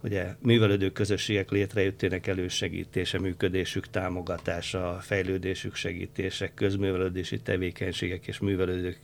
ugye 0.02 0.34
művelődő 0.42 0.90
közösségek 0.90 1.50
létrejöttének 1.50 2.26
elősegítése, 2.26 3.18
működésük 3.18 3.86
támogatása, 3.86 4.98
fejlődésük 5.00 5.74
segítése, 5.74 6.54
közművelődési 6.54 7.40
tevékenységek 7.40 8.26
és 8.26 8.38
művelődők 8.38 8.98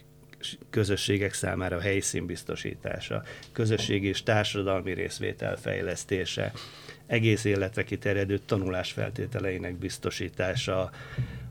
közösségek 0.71 1.33
számára 1.33 1.77
a 1.77 1.81
helyszín 1.81 2.27
biztosítása, 2.27 3.23
közösségi 3.53 4.07
és 4.07 4.23
társadalmi 4.23 4.95
részvétel 4.95 5.57
fejlesztése, 5.57 6.53
egész 7.07 7.45
életre 7.45 7.85
kiterjedő 7.85 8.39
tanulás 8.39 8.93
feltételeinek 8.93 9.77
biztosítása, 9.77 10.91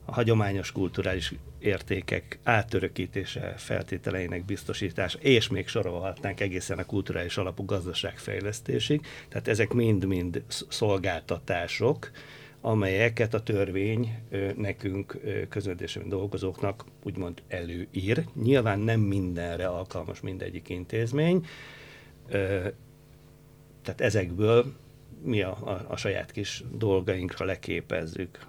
a 0.09 0.13
hagyományos 0.13 0.71
kulturális 0.71 1.33
értékek 1.59 2.39
átörökítése 2.43 3.53
feltételeinek 3.57 4.45
biztosítása, 4.45 5.19
és 5.19 5.47
még 5.47 5.67
sorolhatnánk 5.67 6.39
egészen 6.39 6.77
a 6.77 6.85
kulturális 6.85 7.37
alapú 7.37 7.65
gazdaságfejlesztésig. 7.65 9.05
Tehát 9.29 9.47
ezek 9.47 9.73
mind-mind 9.73 10.43
szolgáltatások, 10.69 12.11
amelyeket 12.61 13.33
a 13.33 13.43
törvény 13.43 14.19
nekünk 14.57 15.19
közöldésben 15.49 16.09
dolgozóknak 16.09 16.85
úgymond 17.03 17.41
előír. 17.47 18.25
Nyilván 18.43 18.79
nem 18.79 18.99
mindenre 18.99 19.67
alkalmas 19.67 20.21
mindegyik 20.21 20.69
intézmény, 20.69 21.45
tehát 23.81 24.01
ezekből 24.01 24.73
mi 25.23 25.41
a, 25.41 25.57
a, 25.65 25.85
a 25.87 25.97
saját 25.97 26.31
kis 26.31 26.63
dolgainkra 26.77 27.45
leképezzük. 27.45 28.45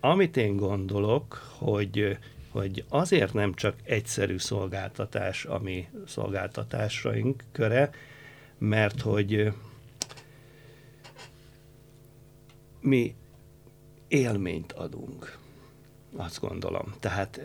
Amit 0.00 0.36
én 0.36 0.56
gondolok, 0.56 1.34
hogy, 1.58 2.18
hogy 2.50 2.84
azért 2.88 3.32
nem 3.32 3.54
csak 3.54 3.74
egyszerű 3.82 4.38
szolgáltatás, 4.38 5.44
ami 5.44 5.88
szolgáltatásaink 6.06 7.44
köre, 7.52 7.90
mert 8.58 9.00
hogy 9.00 9.52
mi 12.80 13.14
élményt 14.10 14.72
adunk. 14.72 15.38
Azt 16.16 16.40
gondolom. 16.40 16.94
Tehát 16.98 17.40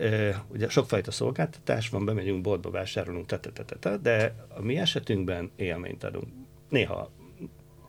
ugye 0.48 0.68
sokfajta 0.68 1.10
szolgáltatás 1.10 1.88
van, 1.88 2.04
bemegyünk 2.04 2.40
boltba, 2.40 2.70
vásárolunk, 2.70 3.34
de 4.02 4.34
a 4.48 4.60
mi 4.62 4.76
esetünkben 4.76 5.50
élményt 5.56 6.04
adunk. 6.04 6.26
Néha 6.68 7.10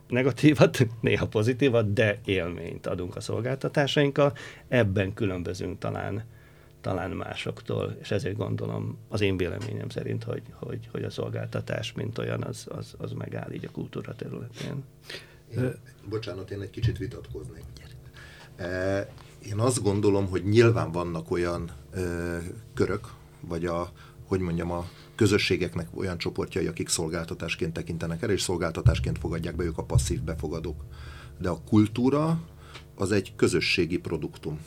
negatívat, 0.08 0.88
néha 1.02 1.28
pozitívat, 1.28 1.94
de 1.94 2.20
élményt 2.26 2.88
adunk 2.88 3.16
a 3.16 3.20
szolgáltatásainkkal. 3.20 4.34
Ebben 4.68 5.14
különbözünk 5.14 5.80
talán, 5.80 6.24
talán 6.82 7.12
másoktól, 7.12 7.98
és 8.02 8.12
ezért 8.12 8.38
gondolom 8.38 8.98
az 9.10 9.22
én 9.22 9.38
véleményem 9.38 9.90
szerint, 9.90 10.24
hogy, 10.24 10.44
hogy, 10.54 10.88
hogy 10.92 11.04
a 11.04 11.10
szolgáltatás, 11.10 11.94
mint 11.94 12.18
olyan, 12.18 12.44
az, 12.44 12.68
az, 12.70 12.96
az 12.98 13.12
megáll 13.12 13.52
így 13.52 13.66
a 13.66 13.72
kultúra 13.72 14.16
területén. 14.16 14.84
Én, 15.58 15.74
bocsánat, 16.10 16.52
én 16.52 16.62
egy 16.62 16.70
kicsit 16.70 16.98
vitatkoznék. 16.98 17.64
Én 19.46 19.60
azt 19.60 19.82
gondolom, 19.82 20.28
hogy 20.28 20.44
nyilván 20.44 20.92
vannak 20.92 21.32
olyan 21.32 21.72
ö, 21.92 22.38
körök, 22.74 23.08
vagy 23.42 23.66
a, 23.66 23.92
hogy 24.26 24.40
mondjam, 24.40 24.72
a 24.72 24.90
közösségeknek 25.16 25.88
olyan 25.96 26.18
csoportjai, 26.18 26.68
akik 26.68 26.90
szolgáltatásként 26.90 27.74
tekintenek 27.74 28.22
erre, 28.22 28.34
és 28.34 28.42
szolgáltatásként 28.42 29.18
fogadják 29.18 29.56
be 29.56 29.64
ők 29.64 29.78
a 29.78 29.84
passzív 29.84 30.22
befogadók. 30.22 30.84
De 31.40 31.50
a 31.50 31.62
kultúra 31.70 32.40
az 32.96 33.12
egy 33.12 33.34
közösségi 33.36 33.98
produktum. 33.98 34.60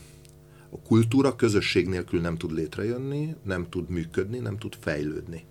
A 0.70 0.79
kultúra 0.79 1.37
közösség 1.37 1.88
nélkül 1.88 2.20
nem 2.20 2.37
tud 2.37 2.53
létrejönni, 2.53 3.35
nem 3.42 3.68
tud 3.68 3.88
működni, 3.88 4.38
nem 4.38 4.59
tud 4.59 4.76
fejlődni. 4.81 5.44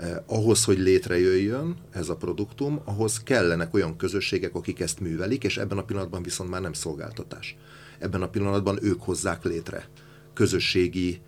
Eh, 0.00 0.16
ahhoz, 0.26 0.64
hogy 0.64 0.78
létrejöjjön 0.78 1.76
ez 1.90 2.08
a 2.08 2.16
produktum, 2.16 2.80
ahhoz 2.84 3.22
kellenek 3.22 3.74
olyan 3.74 3.96
közösségek, 3.96 4.54
akik 4.54 4.80
ezt 4.80 5.00
művelik, 5.00 5.44
és 5.44 5.56
ebben 5.56 5.78
a 5.78 5.84
pillanatban 5.84 6.22
viszont 6.22 6.50
már 6.50 6.60
nem 6.60 6.72
szolgáltatás. 6.72 7.56
Ebben 7.98 8.22
a 8.22 8.28
pillanatban 8.28 8.78
ők 8.82 9.02
hozzák 9.02 9.44
létre 9.44 9.88
közösségi 10.34 11.20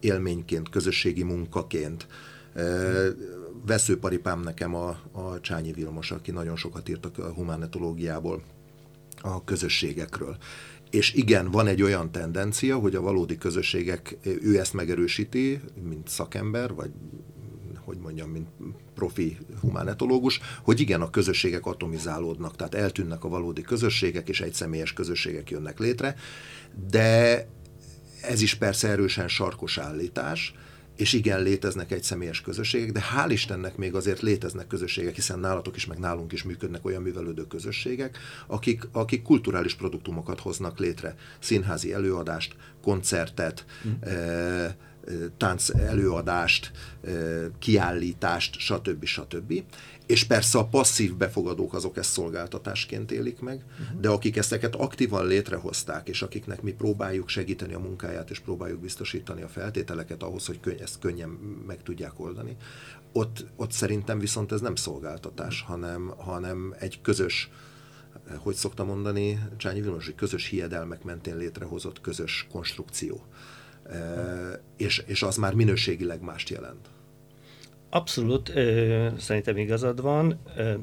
élményként, 0.00 0.68
közösségi 0.68 1.22
munkaként. 1.22 2.06
Veszőparipám 3.66 4.40
nekem 4.40 4.74
a, 4.74 4.88
a 5.12 5.40
Csányi 5.40 5.72
Vilmos, 5.72 6.10
aki 6.10 6.30
nagyon 6.30 6.56
sokat 6.56 6.88
írt 6.88 7.18
a 7.18 7.32
humánetológiából, 7.32 8.42
a 9.22 9.44
közösségekről. 9.44 10.36
És 10.90 11.12
igen, 11.12 11.50
van 11.50 11.66
egy 11.66 11.82
olyan 11.82 12.12
tendencia, 12.12 12.78
hogy 12.78 12.94
a 12.94 13.00
valódi 13.00 13.38
közösségek, 13.38 14.16
ő 14.42 14.58
ezt 14.58 14.74
megerősíti, 14.74 15.60
mint 15.88 16.08
szakember, 16.08 16.74
vagy 16.74 16.90
hogy 17.90 17.98
mondjam, 17.98 18.30
mint 18.30 18.48
profi 18.94 19.38
humánetológus, 19.60 20.40
hogy 20.62 20.80
igen, 20.80 21.00
a 21.00 21.10
közösségek 21.10 21.66
atomizálódnak, 21.66 22.56
tehát 22.56 22.74
eltűnnek 22.74 23.24
a 23.24 23.28
valódi 23.28 23.62
közösségek, 23.62 24.28
és 24.28 24.40
egyszemélyes 24.40 24.92
közösségek 24.92 25.50
jönnek 25.50 25.78
létre, 25.78 26.14
de 26.90 27.46
ez 28.22 28.42
is 28.42 28.54
persze 28.54 28.88
erősen 28.88 29.28
sarkos 29.28 29.78
állítás, 29.78 30.54
és 30.96 31.12
igen, 31.12 31.42
léteznek 31.42 31.92
egy 31.92 32.02
személyes 32.02 32.40
közösségek, 32.40 32.92
de 32.92 33.04
hál' 33.16 33.30
Istennek 33.30 33.76
még 33.76 33.94
azért 33.94 34.20
léteznek 34.20 34.66
közösségek, 34.66 35.14
hiszen 35.14 35.38
nálatok 35.38 35.76
is, 35.76 35.86
meg 35.86 35.98
nálunk 35.98 36.32
is 36.32 36.42
működnek 36.42 36.84
olyan 36.84 37.02
művelődő 37.02 37.46
közösségek, 37.46 38.18
akik, 38.46 38.88
akik 38.92 39.22
kulturális 39.22 39.74
produktumokat 39.74 40.40
hoznak 40.40 40.78
létre, 40.78 41.14
színházi 41.38 41.92
előadást, 41.92 42.56
koncertet, 42.82 43.64
mm. 43.88 44.02
e, 44.02 44.76
tánc 45.36 45.68
előadást, 45.68 46.70
kiállítást, 47.58 48.58
stb. 48.58 49.04
stb. 49.04 49.62
És 50.06 50.24
persze 50.24 50.58
a 50.58 50.64
passzív 50.64 51.16
befogadók 51.16 51.74
azok 51.74 51.96
ezt 51.96 52.10
szolgáltatásként 52.10 53.10
élik 53.10 53.40
meg, 53.40 53.64
de 54.00 54.08
akik 54.08 54.36
ezeket 54.36 54.74
aktívan 54.74 55.26
létrehozták, 55.26 56.08
és 56.08 56.22
akiknek 56.22 56.62
mi 56.62 56.72
próbáljuk 56.72 57.28
segíteni 57.28 57.74
a 57.74 57.78
munkáját, 57.78 58.30
és 58.30 58.38
próbáljuk 58.38 58.80
biztosítani 58.80 59.42
a 59.42 59.48
feltételeket 59.48 60.22
ahhoz, 60.22 60.46
hogy 60.46 60.60
könny- 60.60 60.80
ezt 60.80 60.98
könnyen 60.98 61.28
meg 61.66 61.82
tudják 61.82 62.20
oldani, 62.20 62.56
ott, 63.12 63.44
ott 63.56 63.72
szerintem 63.72 64.18
viszont 64.18 64.52
ez 64.52 64.60
nem 64.60 64.74
szolgáltatás, 64.74 65.62
hanem, 65.62 66.14
hanem 66.16 66.74
egy 66.78 67.00
közös, 67.02 67.50
hogy 68.36 68.54
szoktam 68.54 68.86
mondani, 68.86 69.38
Csányi 69.56 69.80
Vilmos, 69.80 70.04
hogy 70.04 70.14
közös 70.14 70.46
hiedelmek 70.46 71.02
mentén 71.02 71.36
létrehozott 71.36 72.00
közös 72.00 72.46
konstrukció. 72.52 73.26
És, 74.80 75.02
és 75.06 75.22
az 75.22 75.36
már 75.36 75.54
minőségileg 75.54 76.22
mást 76.22 76.48
jelent. 76.48 76.88
Abszolút, 77.90 78.48
ö, 78.48 79.08
szerintem 79.18 79.56
igazad 79.56 80.00
van, 80.00 80.40
ö, 80.56 80.74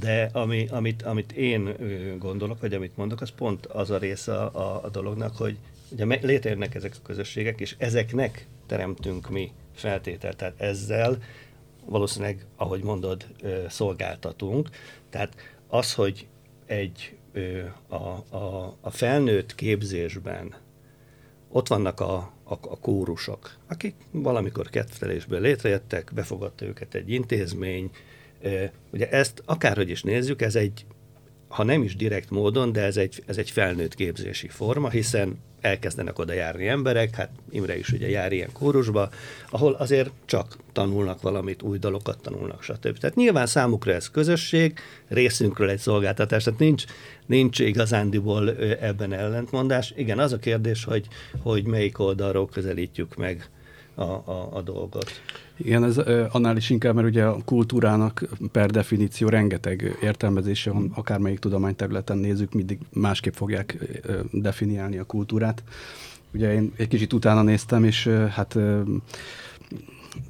de 0.00 0.30
ami, 0.32 0.68
amit, 0.68 1.02
amit 1.02 1.32
én 1.32 1.76
gondolok, 2.18 2.60
vagy 2.60 2.74
amit 2.74 2.96
mondok, 2.96 3.20
az 3.20 3.30
pont 3.30 3.66
az 3.66 3.90
a 3.90 3.98
része 3.98 4.36
a, 4.36 4.84
a 4.84 4.88
dolognak, 4.88 5.36
hogy 5.36 5.58
ugye 5.90 6.04
létrejönnek 6.04 6.74
ezek 6.74 6.94
a 6.98 7.06
közösségek, 7.06 7.60
és 7.60 7.74
ezeknek 7.78 8.46
teremtünk 8.66 9.30
mi 9.30 9.52
feltételt. 9.74 10.36
Tehát 10.36 10.60
ezzel 10.60 11.18
valószínűleg, 11.84 12.46
ahogy 12.56 12.82
mondod, 12.82 13.26
szolgáltatunk. 13.68 14.68
Tehát 15.10 15.34
az, 15.68 15.94
hogy 15.94 16.26
egy 16.66 17.16
a, 17.88 17.96
a, 18.36 18.76
a 18.80 18.90
felnőtt 18.90 19.54
képzésben 19.54 20.54
ott 21.54 21.68
vannak 21.68 22.00
a, 22.00 22.14
a, 22.44 22.52
a 22.52 22.78
kórusok, 22.80 23.56
akik 23.68 23.94
valamikor 24.10 24.70
kettelésből 24.70 25.40
létrejöttek, 25.40 26.10
befogadta 26.14 26.64
őket 26.64 26.94
egy 26.94 27.10
intézmény. 27.10 27.90
Ugye 28.92 29.10
ezt 29.10 29.42
akárhogy 29.44 29.90
is 29.90 30.02
nézzük, 30.02 30.42
ez 30.42 30.54
egy, 30.56 30.86
ha 31.54 31.62
nem 31.62 31.82
is 31.82 31.96
direkt 31.96 32.30
módon, 32.30 32.72
de 32.72 32.82
ez 32.82 32.96
egy, 32.96 33.22
ez 33.26 33.36
egy 33.36 33.50
felnőtt 33.50 33.94
képzési 33.94 34.48
forma, 34.48 34.90
hiszen 34.90 35.38
elkezdenek 35.60 36.18
oda 36.18 36.32
járni 36.32 36.66
emberek, 36.66 37.14
hát 37.14 37.30
Imre 37.50 37.78
is 37.78 37.92
ugye 37.92 38.08
jár 38.08 38.32
ilyen 38.32 38.52
kórusba, 38.52 39.08
ahol 39.50 39.72
azért 39.72 40.10
csak 40.24 40.56
tanulnak 40.72 41.22
valamit, 41.22 41.62
új 41.62 41.78
dalokat 41.78 42.22
tanulnak, 42.22 42.62
stb. 42.62 42.98
Tehát 42.98 43.16
nyilván 43.16 43.46
számukra 43.46 43.92
ez 43.92 44.10
közösség, 44.10 44.78
részünkről 45.08 45.70
egy 45.70 45.78
szolgáltatás, 45.78 46.44
tehát 46.44 46.58
nincs, 46.58 46.84
nincs 47.26 47.58
igazándiból 47.58 48.50
ebben 48.80 49.12
ellentmondás. 49.12 49.92
Igen, 49.96 50.18
az 50.18 50.32
a 50.32 50.38
kérdés, 50.38 50.84
hogy, 50.84 51.06
hogy 51.42 51.66
melyik 51.66 51.98
oldalról 51.98 52.48
közelítjük 52.48 53.16
meg 53.16 53.50
a, 53.94 54.02
a, 54.02 54.48
a 54.52 54.62
dolgot. 54.62 55.10
Igen, 55.56 55.84
ez 55.84 55.98
annál 56.30 56.56
is 56.56 56.70
inkább, 56.70 56.94
mert 56.94 57.06
ugye 57.06 57.24
a 57.24 57.38
kultúrának 57.44 58.24
per 58.52 58.70
definíció 58.70 59.28
rengeteg 59.28 59.96
értelmezése 60.02 60.70
van, 60.70 60.90
akármelyik 60.94 61.38
tudományterületen 61.38 62.18
nézzük, 62.18 62.52
mindig 62.52 62.78
másképp 62.92 63.32
fogják 63.32 63.76
definiálni 64.30 64.98
a 64.98 65.04
kultúrát. 65.04 65.62
Ugye 66.32 66.52
én 66.52 66.72
egy 66.76 66.88
kicsit 66.88 67.12
utána 67.12 67.42
néztem, 67.42 67.84
és 67.84 68.06
hát 68.30 68.58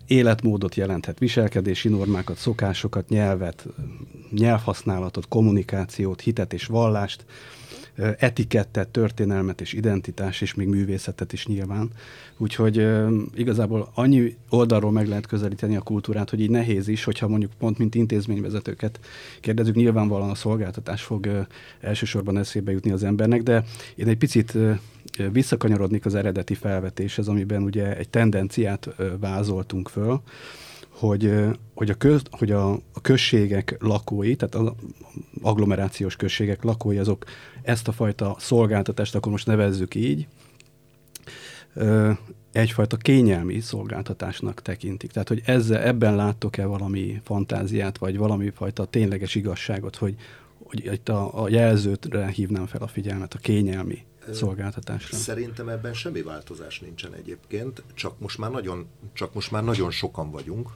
életmódot 0.06 0.74
jelenthet, 0.74 1.18
viselkedési 1.18 1.88
normákat, 1.88 2.36
szokásokat, 2.36 3.08
nyelvet, 3.08 3.66
nyelvhasználatot, 4.30 5.28
kommunikációt, 5.28 6.20
hitet 6.20 6.52
és 6.52 6.66
vallást, 6.66 7.24
etikettet, 8.18 8.88
történelmet 8.88 9.60
és 9.60 9.72
identitás, 9.72 10.40
és 10.40 10.54
még 10.54 10.68
művészetet 10.68 11.32
is 11.32 11.46
nyilván. 11.46 11.90
Úgyhogy 12.36 12.88
igazából 13.34 13.90
annyi 13.94 14.36
oldalról 14.48 14.92
meg 14.92 15.08
lehet 15.08 15.26
közelíteni 15.26 15.76
a 15.76 15.80
kultúrát, 15.80 16.30
hogy 16.30 16.40
így 16.40 16.50
nehéz 16.50 16.88
is, 16.88 17.04
hogyha 17.04 17.28
mondjuk 17.28 17.52
pont 17.58 17.78
mint 17.78 17.94
intézményvezetőket 17.94 19.00
kérdezünk, 19.40 19.76
nyilvánvalóan 19.76 20.30
a 20.30 20.34
szolgáltatás 20.34 21.02
fog 21.02 21.46
elsősorban 21.80 22.38
eszébe 22.38 22.72
jutni 22.72 22.90
az 22.90 23.04
embernek, 23.04 23.42
de 23.42 23.64
én 23.94 24.08
egy 24.08 24.18
picit 24.18 24.58
visszakanyarodnék 25.32 26.06
az 26.06 26.14
eredeti 26.14 26.54
felvetéshez, 26.54 27.28
amiben 27.28 27.62
ugye 27.62 27.96
egy 27.96 28.08
tendenciát 28.08 28.88
vázoltunk 29.20 29.88
föl, 29.88 30.20
hogy, 30.88 31.34
hogy, 31.74 31.90
a, 31.90 31.94
köz, 31.94 32.22
hogy 32.30 32.50
a, 32.50 32.72
a 32.72 33.00
községek 33.02 33.76
lakói, 33.80 34.36
tehát 34.36 34.54
az 34.54 34.72
agglomerációs 35.44 36.16
községek 36.16 36.62
lakói, 36.62 36.98
azok 36.98 37.24
ezt 37.62 37.88
a 37.88 37.92
fajta 37.92 38.36
szolgáltatást, 38.38 39.14
akkor 39.14 39.32
most 39.32 39.46
nevezzük 39.46 39.94
így, 39.94 40.26
egyfajta 42.52 42.96
kényelmi 42.96 43.60
szolgáltatásnak 43.60 44.62
tekintik. 44.62 45.10
Tehát, 45.10 45.28
hogy 45.28 45.42
ezzel, 45.44 45.82
ebben 45.82 46.16
láttok-e 46.16 46.64
valami 46.64 47.20
fantáziát, 47.24 47.98
vagy 47.98 48.16
valami 48.16 48.50
fajta 48.50 48.84
tényleges 48.84 49.34
igazságot, 49.34 49.96
hogy, 49.96 50.14
hogy 50.62 50.84
itt 50.84 51.08
a, 51.08 51.42
a 51.42 51.48
jelzőtre 51.48 52.26
hívnám 52.26 52.66
fel 52.66 52.82
a 52.82 52.86
figyelmet, 52.86 53.34
a 53.34 53.38
kényelmi 53.38 54.04
szolgáltatásra. 54.32 55.16
Szerintem 55.16 55.68
ebben 55.68 55.94
semmi 55.94 56.22
változás 56.22 56.80
nincsen 56.80 57.14
egyébként, 57.14 57.82
csak 57.94 58.20
most 58.20 58.38
már 58.38 58.50
nagyon, 58.50 58.86
csak 59.12 59.34
most 59.34 59.50
már 59.50 59.64
nagyon 59.64 59.90
sokan 59.90 60.30
vagyunk, 60.30 60.70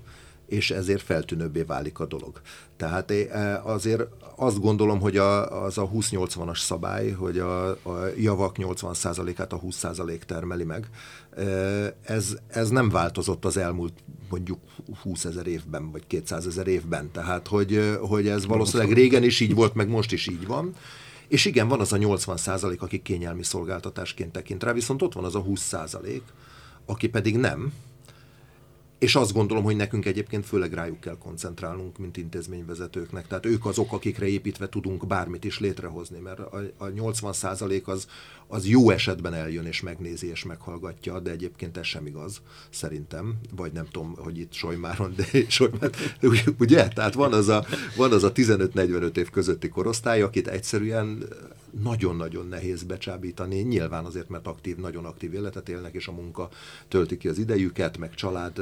és 0.49 0.71
ezért 0.71 1.03
feltűnőbbé 1.03 1.63
válik 1.63 1.99
a 1.99 2.07
dolog. 2.07 2.41
Tehát 2.77 3.11
e, 3.11 3.63
azért 3.65 4.03
azt 4.37 4.61
gondolom, 4.61 5.01
hogy 5.01 5.17
a, 5.17 5.63
az 5.65 5.79
a 5.79 5.91
20-80-as 5.95 6.59
szabály, 6.59 7.11
hogy 7.11 7.39
a, 7.39 7.69
a 7.71 8.07
javak 8.17 8.57
80%-át 8.59 9.53
a 9.53 9.61
20% 9.61 10.19
termeli 10.19 10.65
meg, 10.65 10.91
e, 11.37 11.43
ez, 12.03 12.37
ez 12.47 12.69
nem 12.69 12.89
változott 12.89 13.45
az 13.45 13.57
elmúlt 13.57 13.93
mondjuk 14.31 14.59
20 15.03 15.25
ezer 15.25 15.47
évben, 15.47 15.91
vagy 15.91 16.07
200 16.07 16.47
ezer 16.47 16.67
évben. 16.67 17.11
Tehát, 17.13 17.47
hogy, 17.47 17.99
hogy 18.01 18.29
ez 18.29 18.47
valószínűleg 18.47 18.93
régen 18.93 19.23
is 19.23 19.41
így 19.41 19.55
volt, 19.55 19.75
meg 19.75 19.89
most 19.89 20.13
is 20.13 20.27
így 20.27 20.47
van. 20.47 20.75
És 21.29 21.45
igen, 21.45 21.69
van 21.69 21.81
az 21.81 21.93
a 21.93 21.97
80 21.97 22.37
százalék, 22.37 22.83
aki 22.83 23.03
kényelmi 23.03 23.43
szolgáltatásként 23.43 24.33
tekint 24.33 24.63
rá, 24.63 24.73
viszont 24.73 25.03
ott 25.03 25.13
van 25.13 25.25
az 25.25 25.35
a 25.35 25.41
20 25.41 25.61
százalék, 25.61 26.23
aki 26.87 27.09
pedig 27.09 27.37
nem, 27.37 27.73
és 28.99 29.15
azt 29.15 29.33
gondolom, 29.33 29.65
hogy 29.65 29.77
nekünk 29.77 30.07
egyébként 30.07 30.47
főleg 30.47 30.73
rájuk 30.73 31.01
kell 31.01 31.19
koncentrálnunk, 31.19 31.99
mint 31.99 32.17
intézményvezetőknek. 32.17 33.27
Tehát 33.27 33.47
ők 33.47 33.67
azok, 33.67 33.93
akikre 33.93 34.27
építve 34.27 34.69
tudunk 34.69 35.07
bármit 35.07 35.45
is 35.45 35.61
létrehozni, 35.61 36.19
mert 36.19 36.39
a, 36.39 36.61
a 36.77 36.85
80% 36.85 37.85
az, 37.85 38.09
az 38.49 38.67
jó 38.67 38.91
esetben 38.91 39.35
eljön 39.35 39.67
és 39.67 39.81
megnézi 39.81 40.29
és 40.31 40.45
meghallgatja, 40.45 41.21
de 41.21 41.31
egyébként 41.31 41.77
ez 41.77 41.87
sem 41.87 42.07
igaz, 42.07 42.43
szerintem. 42.71 43.39
Vagy 43.57 43.73
nem 43.73 43.87
tudom, 43.91 44.15
hogy 44.17 44.39
itt 44.39 44.53
Solymáron, 44.53 45.15
de 45.17 45.25
Solymár, 45.49 45.91
ugye? 46.59 46.89
Tehát 46.89 47.15
van 47.15 47.33
az 47.33 47.49
a, 47.49 47.65
van 47.97 48.13
az 48.13 48.25
a 48.25 48.33
15-45 48.33 49.17
év 49.17 49.31
közötti 49.31 49.69
korosztály, 49.69 50.23
akit 50.23 50.49
egyszerűen 50.49 51.25
nagyon-nagyon 51.71 52.47
nehéz 52.49 52.83
becsábítani, 52.83 53.61
nyilván 53.61 54.05
azért, 54.05 54.29
mert 54.29 54.47
aktív, 54.47 54.77
nagyon 54.77 55.05
aktív 55.05 55.35
életet 55.35 55.69
élnek, 55.69 55.95
és 55.95 56.07
a 56.07 56.13
munka 56.13 56.49
tölti 56.89 57.17
ki 57.17 57.29
az 57.29 57.39
idejüket, 57.39 57.99
meg 57.99 58.15
család 58.15 58.59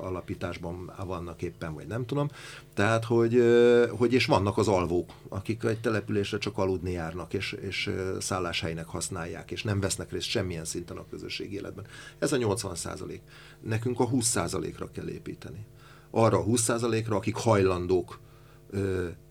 alapításban 0.00 0.92
vannak 1.06 1.42
éppen, 1.42 1.74
vagy 1.74 1.86
nem 1.86 2.06
tudom. 2.06 2.30
Tehát, 2.74 3.04
hogy, 3.04 3.42
hogy 3.90 4.12
és 4.12 4.26
vannak 4.26 4.58
az 4.58 4.68
alvók, 4.68 5.10
akik 5.28 5.64
egy 5.64 5.80
településre 5.80 6.38
csak 6.38 6.58
aludni 6.58 6.90
járnak, 6.90 7.34
és, 7.34 7.56
és 7.68 7.90
szálláshelynek 8.18 8.86
használják, 8.86 9.29
és 9.48 9.62
nem 9.62 9.80
vesznek 9.80 10.12
részt 10.12 10.28
semmilyen 10.28 10.64
szinten 10.64 10.96
a 10.96 11.06
közösségi 11.10 11.54
életben. 11.54 11.86
Ez 12.18 12.32
a 12.32 12.36
80 12.36 12.74
százalék. 12.74 13.22
Nekünk 13.60 14.00
a 14.00 14.08
20 14.08 14.26
százalékra 14.26 14.90
kell 14.90 15.08
építeni. 15.08 15.66
Arra 16.10 16.38
a 16.38 16.42
20 16.42 16.62
százalékra, 16.62 17.16
akik 17.16 17.36
hajlandók 17.36 18.20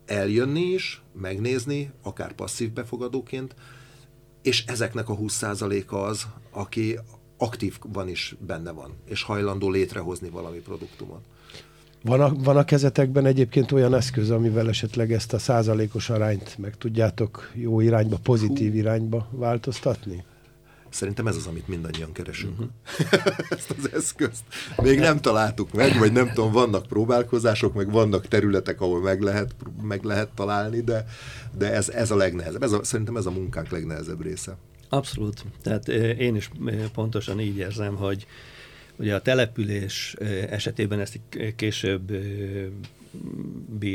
eljönni 0.05 0.62
is, 0.62 1.01
megnézni, 1.13 1.91
akár 2.01 2.33
passzív 2.33 2.71
befogadóként, 2.71 3.55
és 4.41 4.65
ezeknek 4.65 5.09
a 5.09 5.17
20%-a 5.17 5.95
az, 5.95 6.27
aki 6.51 6.99
aktívban 7.38 8.07
is 8.07 8.35
benne 8.39 8.71
van, 8.71 8.93
és 9.05 9.23
hajlandó 9.23 9.69
létrehozni 9.69 10.29
valami 10.29 10.57
produktumot. 10.57 11.21
Van 12.03 12.21
a, 12.21 12.33
van 12.33 12.57
a 12.57 12.65
kezetekben 12.65 13.25
egyébként 13.25 13.71
olyan 13.71 13.93
eszköz, 13.93 14.29
amivel 14.29 14.69
esetleg 14.69 15.12
ezt 15.12 15.33
a 15.33 15.39
százalékos 15.39 16.09
arányt 16.09 16.57
meg 16.57 16.77
tudjátok 16.77 17.51
jó 17.53 17.79
irányba, 17.79 18.17
pozitív 18.23 18.71
Hú. 18.71 18.77
irányba 18.77 19.27
változtatni? 19.31 20.23
Szerintem 20.89 21.27
ez 21.27 21.35
az, 21.35 21.47
amit 21.47 21.67
mindannyian 21.67 22.12
keresünk. 22.12 22.59
Uh-huh. 22.59 22.69
Ezt 23.57 23.75
az 23.77 23.89
eszközt. 23.93 24.43
Még 24.77 24.99
nem 24.99 25.21
találtuk 25.21 25.73
meg, 25.73 25.97
vagy 25.97 26.12
nem 26.12 26.31
tudom, 26.33 26.51
vannak 26.51 26.85
próbálkozások, 26.85 27.73
meg 27.73 27.91
vannak 27.91 28.27
területek, 28.27 28.81
ahol 28.81 29.01
meg 29.01 29.21
lehet, 29.21 29.55
meg 29.81 30.03
lehet 30.03 30.29
találni, 30.35 30.81
de, 30.81 31.05
de 31.57 31.73
ez, 31.73 31.89
ez 31.89 32.12
a 32.12 32.15
legnehezebb. 32.15 32.63
Ez 32.63 32.71
a, 32.71 32.83
szerintem 32.83 33.17
ez 33.17 33.25
a 33.25 33.31
munkánk 33.31 33.69
legnehezebb 33.69 34.21
része. 34.21 34.57
Abszolút. 34.89 35.43
Tehát 35.62 35.88
én 36.17 36.35
is 36.35 36.51
pontosan 36.93 37.39
így 37.39 37.57
érzem, 37.57 37.95
hogy 37.95 38.25
ugye 38.99 39.15
a 39.15 39.21
település 39.21 40.13
esetében 40.49 40.99
ezt 40.99 41.19
később 41.55 42.12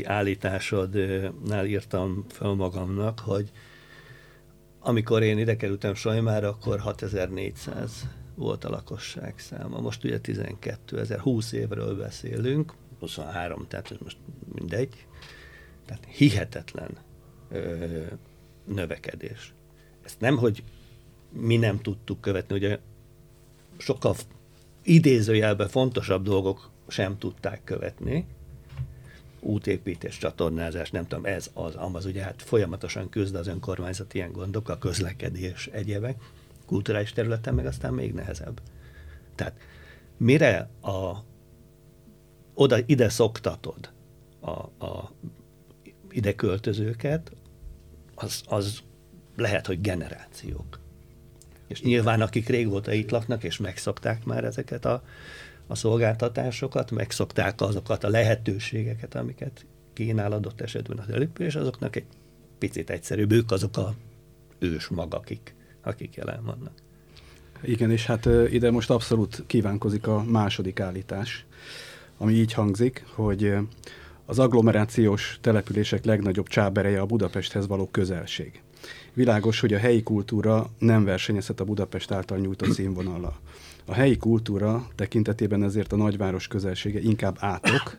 állításodnál 0.04 1.66
írtam 1.66 2.24
fel 2.28 2.52
magamnak, 2.52 3.18
hogy 3.18 3.50
amikor 4.80 5.22
én 5.22 5.38
ide 5.38 5.56
kerültem 5.56 5.94
Sajmára, 5.94 6.48
akkor 6.48 6.78
6400 6.78 8.08
volt 8.34 8.64
a 8.64 8.70
lakosság 8.70 9.34
száma. 9.38 9.80
Most 9.80 10.04
ugye 10.04 10.20
12 10.20 10.98
ezer, 10.98 11.18
20 11.18 11.52
évről 11.52 11.96
beszélünk, 11.96 12.72
23, 12.98 13.66
tehát 13.68 13.90
ez 13.90 13.96
most 14.02 14.16
mindegy. 14.54 15.06
Tehát 15.86 16.04
hihetetlen 16.04 16.90
ö, 17.50 17.84
növekedés. 18.64 19.54
Ezt 20.02 20.20
nem, 20.20 20.36
hogy 20.36 20.64
mi 21.30 21.56
nem 21.56 21.80
tudtuk 21.80 22.20
követni, 22.20 22.56
ugye 22.56 22.78
sokkal 23.76 24.14
idézőjelben 24.84 25.68
fontosabb 25.68 26.24
dolgok 26.24 26.70
sem 26.88 27.18
tudták 27.18 27.64
követni, 27.64 28.26
útépítés, 29.40 30.18
csatornázás, 30.18 30.90
nem 30.90 31.06
tudom, 31.06 31.24
ez 31.24 31.50
az, 31.54 31.74
amaz 31.74 32.04
ugye 32.04 32.22
hát 32.22 32.42
folyamatosan 32.42 33.08
küzd 33.08 33.34
az 33.34 33.46
önkormányzat 33.46 34.14
ilyen 34.14 34.32
gondok, 34.32 34.68
a 34.68 34.78
közlekedés, 34.78 35.66
egyebek, 35.66 36.22
kulturális 36.66 37.12
területen 37.12 37.54
meg 37.54 37.66
aztán 37.66 37.94
még 37.94 38.12
nehezebb. 38.12 38.60
Tehát 39.34 39.58
mire 40.16 40.70
a, 40.80 41.24
oda, 42.54 42.76
ide 42.86 43.08
szoktatod 43.08 43.92
a, 44.40 44.84
a 44.86 45.12
ide 46.10 46.34
költözőket, 46.34 47.32
az, 48.14 48.42
az 48.46 48.82
lehet, 49.36 49.66
hogy 49.66 49.80
generációk. 49.80 50.78
És 51.74 51.82
nyilván 51.82 52.20
akik 52.20 52.48
régóta 52.48 52.92
itt 52.92 53.10
laknak, 53.10 53.44
és 53.44 53.58
megszokták 53.58 54.24
már 54.24 54.44
ezeket 54.44 54.84
a, 54.84 55.02
a 55.66 55.74
szolgáltatásokat, 55.74 56.90
megszokták 56.90 57.60
azokat 57.60 58.04
a 58.04 58.08
lehetőségeket, 58.08 59.14
amiket 59.14 59.66
kínál 59.92 60.32
adott 60.32 60.60
esetben 60.60 60.98
az 60.98 61.04
település, 61.06 61.54
azoknak 61.54 61.96
egy 61.96 62.04
picit 62.58 62.90
egyszerűbb, 62.90 63.32
ők 63.32 63.50
azok 63.50 63.76
a 63.76 63.94
ős 64.58 64.88
magakik, 64.88 65.54
akik 65.82 66.14
jelen 66.14 66.44
vannak. 66.44 66.72
Igen, 67.62 67.90
és 67.90 68.06
hát 68.06 68.28
ide 68.50 68.70
most 68.70 68.90
abszolút 68.90 69.42
kívánkozik 69.46 70.06
a 70.06 70.22
második 70.22 70.80
állítás, 70.80 71.44
ami 72.18 72.32
így 72.32 72.52
hangzik, 72.52 73.04
hogy 73.14 73.54
az 74.26 74.38
agglomerációs 74.38 75.38
települések 75.40 76.04
legnagyobb 76.04 76.48
csábereje 76.48 77.00
a 77.00 77.06
Budapesthez 77.06 77.66
való 77.66 77.88
közelség. 77.90 78.62
Világos, 79.12 79.60
hogy 79.60 79.74
a 79.74 79.78
helyi 79.78 80.02
kultúra 80.02 80.70
nem 80.78 81.04
versenyezhet 81.04 81.60
a 81.60 81.64
Budapest 81.64 82.10
által 82.10 82.38
nyújtott 82.38 82.72
színvonallal. 82.72 83.38
A 83.84 83.94
helyi 83.94 84.16
kultúra 84.16 84.88
tekintetében 84.94 85.62
ezért 85.62 85.92
a 85.92 85.96
nagyváros 85.96 86.48
közelsége 86.48 87.00
inkább 87.00 87.36
átok, 87.40 87.96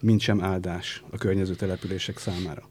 mint 0.00 0.20
sem 0.20 0.42
áldás 0.42 1.02
a 1.10 1.16
környező 1.16 1.54
települések 1.54 2.18
számára. 2.18 2.68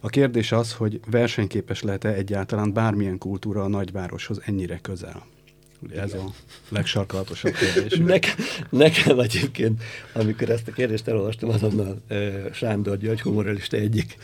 A 0.00 0.08
kérdés 0.08 0.52
az, 0.52 0.72
hogy 0.72 1.00
versenyképes 1.10 1.82
lehet-e 1.82 2.08
egyáltalán 2.08 2.72
bármilyen 2.72 3.18
kultúra 3.18 3.62
a 3.62 3.68
nagyvároshoz 3.68 4.40
ennyire 4.44 4.78
közel. 4.78 5.26
Ugye 5.82 6.00
ez 6.00 6.14
a 6.14 6.24
legsarkalatosabb 6.68 7.52
kérdés. 7.52 7.98
Nekem, 7.98 8.34
nekem 8.70 9.18
egyébként, 9.18 9.82
amikor 10.12 10.50
ezt 10.50 10.68
a 10.68 10.72
kérdést 10.72 11.08
elolvastam, 11.08 11.48
azonnal 11.48 12.02
uh, 12.10 12.52
Sándor 12.52 12.98
György 12.98 13.20
humoralista 13.20 13.76
egyik 13.76 14.16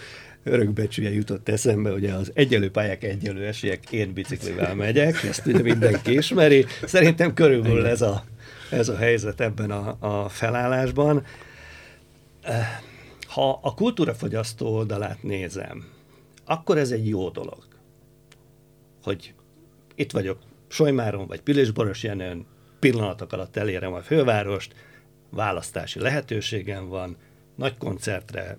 örökbecsűje 0.47 1.13
jutott 1.13 1.49
eszembe, 1.49 1.93
ugye 1.93 2.13
az 2.13 2.31
egyelő 2.35 2.71
pályák, 2.71 3.05
egyelő 3.05 3.47
esélyek, 3.47 3.93
én 3.93 4.13
biciklivel 4.13 4.75
megyek, 4.75 5.23
ezt 5.23 5.47
ugye 5.47 5.63
mindenki 5.63 6.13
ismeri. 6.17 6.67
Szerintem 6.85 7.35
körülbelül 7.35 7.87
ez 7.87 8.03
a, 8.03 8.25
ez 8.71 8.89
a 8.89 8.97
helyzet 8.97 9.41
ebben 9.41 9.71
a, 9.71 9.97
a 9.99 10.29
felállásban. 10.29 11.25
Ha 13.27 13.59
a 13.63 13.75
kultúrafogyasztó 13.75 14.67
oldalát 14.67 15.23
nézem, 15.23 15.85
akkor 16.45 16.79
ez 16.79 16.91
egy 16.91 17.09
jó 17.09 17.29
dolog, 17.29 17.67
hogy 19.03 19.35
itt 19.95 20.11
vagyok 20.11 20.39
Solymáron 20.69 21.27
vagy 21.27 21.41
Pilisboros 21.41 22.03
Jenőn, 22.03 22.47
pillanatok 22.79 23.33
alatt 23.33 23.57
elérem 23.57 23.93
a 23.93 24.01
fővárost, 24.01 24.75
választási 25.31 26.01
lehetőségem 26.01 26.89
van, 26.89 27.17
nagy 27.55 27.77
koncertre, 27.77 28.59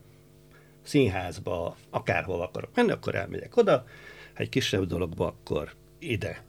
színházba, 0.88 1.76
akárhol 1.89 2.41
akarok 2.41 2.76
menni, 2.76 2.91
akkor 2.91 3.15
elmegyek 3.15 3.58
oda, 3.58 3.86
ha 4.34 4.41
egy 4.43 4.50
kisebb 4.50 4.84
dologba, 4.86 5.28
akkor 5.28 5.73
ide. 6.00 6.43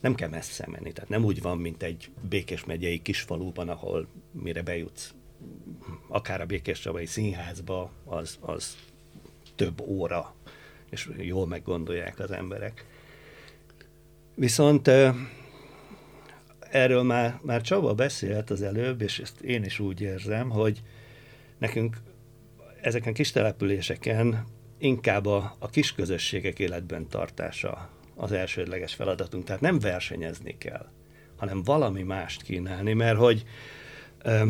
Nem 0.00 0.14
kell 0.14 0.28
messze 0.28 0.66
menni, 0.70 0.92
tehát 0.92 1.10
nem 1.10 1.24
úgy 1.24 1.42
van, 1.42 1.58
mint 1.58 1.82
egy 1.82 2.10
Békés 2.28 2.64
megyei 2.64 3.02
kisfaluban, 3.02 3.68
ahol 3.68 4.08
mire 4.32 4.62
bejutsz 4.62 5.14
akár 6.08 6.40
a 6.40 6.46
Békés 6.46 6.88
színházba, 7.04 7.90
az, 8.04 8.38
az 8.40 8.76
több 9.54 9.80
óra, 9.80 10.34
és 10.90 11.08
jól 11.18 11.46
meggondolják 11.46 12.18
az 12.18 12.30
emberek. 12.30 12.86
Viszont 14.34 14.90
erről 16.70 17.02
már, 17.02 17.38
már 17.42 17.60
Csaba 17.60 17.94
beszélt 17.94 18.50
az 18.50 18.62
előbb, 18.62 19.00
és 19.00 19.18
ezt 19.18 19.40
én 19.40 19.64
is 19.64 19.78
úgy 19.78 20.00
érzem, 20.00 20.50
hogy 20.50 20.82
nekünk 21.58 21.96
ezeken 22.82 23.12
kis 23.12 23.30
településeken 23.30 24.44
inkább 24.78 25.26
a, 25.26 25.56
a 25.58 25.68
kis 25.68 25.94
közösségek 25.94 26.58
életben 26.58 27.08
tartása 27.08 27.90
az 28.16 28.32
elsődleges 28.32 28.94
feladatunk. 28.94 29.44
Tehát 29.44 29.60
nem 29.60 29.78
versenyezni 29.78 30.58
kell, 30.58 30.86
hanem 31.36 31.62
valami 31.62 32.02
mást 32.02 32.42
kínálni, 32.42 32.92
mert 32.92 33.18
hogy 33.18 33.44
ö, 34.22 34.46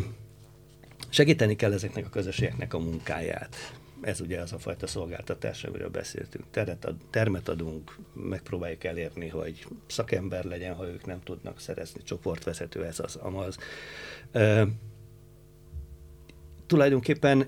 segíteni 1.09 1.57
kell 1.57 1.73
ezeknek 1.73 2.07
a 2.07 2.11
közösségeknek 2.11 2.75
a 2.75 2.79
munkáját. 2.79 3.57
Ez 4.01 4.21
ugye 4.21 4.41
az 4.41 4.53
a 4.53 4.59
fajta 4.59 4.87
szolgáltatás, 4.87 5.65
amiről 5.65 5.91
beszéltünk. 5.91 6.45
Teret 6.51 6.85
ad, 6.85 6.97
termet 7.11 7.49
adunk, 7.49 7.97
megpróbáljuk 8.13 8.85
elérni, 8.85 9.29
hogy 9.29 9.67
szakember 9.87 10.45
legyen, 10.45 10.75
ha 10.75 10.89
ők 10.89 11.07
nem 11.07 11.21
tudnak 11.25 11.61
szerezni, 11.61 12.03
csoportvezető, 12.03 12.85
ez 12.85 12.99
az, 13.01 13.17
amaz. 13.17 13.59
Ö, 14.33 14.63
tulajdonképpen 16.67 17.47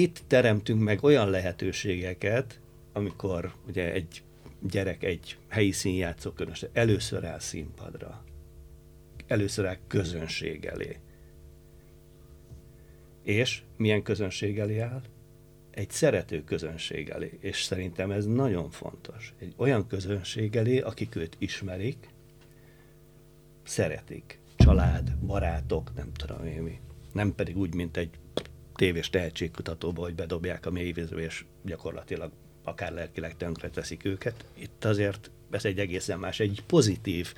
itt 0.00 0.22
teremtünk 0.26 0.82
meg 0.82 1.02
olyan 1.04 1.30
lehetőségeket, 1.30 2.60
amikor 2.92 3.54
ugye 3.66 3.92
egy 3.92 4.22
gyerek 4.60 5.02
egy 5.02 5.36
helyi 5.48 5.70
színjátszó 5.70 6.30
különösen 6.30 6.70
először 6.72 7.24
áll 7.24 7.38
színpadra, 7.38 8.24
először 9.26 9.66
áll 9.66 9.78
közönség 9.86 10.64
elé. 10.64 10.96
És 13.22 13.62
milyen 13.76 14.02
közönség 14.02 14.58
elé 14.58 14.78
áll? 14.78 15.02
Egy 15.70 15.90
szerető 15.90 16.44
közönség 16.44 17.08
elé. 17.08 17.38
És 17.40 17.62
szerintem 17.62 18.10
ez 18.10 18.26
nagyon 18.26 18.70
fontos. 18.70 19.34
Egy 19.38 19.54
olyan 19.56 19.86
közönség 19.86 20.56
elé, 20.56 20.78
akik 20.78 21.16
őt 21.16 21.36
ismerik, 21.38 22.08
szeretik. 23.62 24.38
Család, 24.56 25.16
barátok, 25.16 25.94
nem 25.94 26.12
tudom 26.12 26.46
én 26.46 26.62
mi. 26.62 26.80
Nem 27.12 27.34
pedig 27.34 27.56
úgy, 27.56 27.74
mint 27.74 27.96
egy 27.96 28.10
tévés 28.80 29.10
tehetségkutatóba, 29.10 30.02
hogy 30.02 30.14
bedobják 30.14 30.66
a 30.66 30.70
mélyvízbe, 30.70 31.20
és 31.20 31.44
gyakorlatilag 31.64 32.30
akár 32.64 32.92
lelkileg 32.92 33.36
tönkre 33.36 33.70
teszik 33.70 34.04
őket. 34.04 34.44
Itt 34.54 34.84
azért 34.84 35.30
ez 35.50 35.64
egy 35.64 35.78
egészen 35.78 36.18
más, 36.18 36.40
egy 36.40 36.62
pozitív 36.66 37.34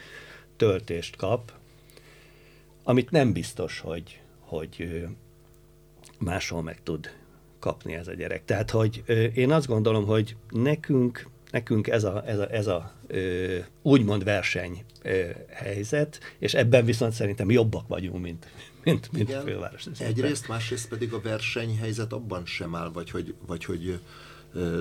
töltést 0.57 1.17
kap, 1.17 1.53
amit 2.83 3.11
nem 3.11 3.33
biztos, 3.33 3.79
hogy, 3.81 4.21
hogy 4.39 5.07
máshol 6.19 6.63
meg 6.63 6.83
tud 6.83 7.11
kapni 7.59 7.95
ez 7.95 8.09
a 8.09 8.15
gyerek. 8.15 8.45
Tehát, 8.45 8.71
hogy 8.71 9.03
én 9.35 9.53
azt 9.53 9.67
gondolom, 9.67 10.05
hogy 10.07 10.37
nekünk, 10.51 11.29
nekünk 11.51 11.87
ez 11.87 12.05
a, 12.05 12.23
ez 12.27 12.39
a, 12.39 12.53
ez 12.53 12.67
a 12.67 12.93
úgymond 13.83 14.25
verseny 14.25 14.85
helyzet, 15.49 16.21
és 16.39 16.55
ebben 16.55 16.85
viszont 16.85 17.13
szerintem 17.13 17.51
jobbak 17.51 17.89
vagyunk, 17.89 18.23
mint, 18.23 18.47
mint, 18.85 19.13
mint 19.13 19.29
Igen, 19.29 19.45
főváros. 19.45 19.87
Egyrészt, 19.99 20.49
másrészt 20.49 20.89
pedig 20.89 21.13
a 21.13 21.21
versenyhelyzet 21.21 22.13
abban 22.13 22.47
sem 22.47 22.75
áll, 22.75 22.91
vagy 22.93 23.11
hogy, 23.11 23.35
vagy 23.47 23.65
hogy 23.65 24.01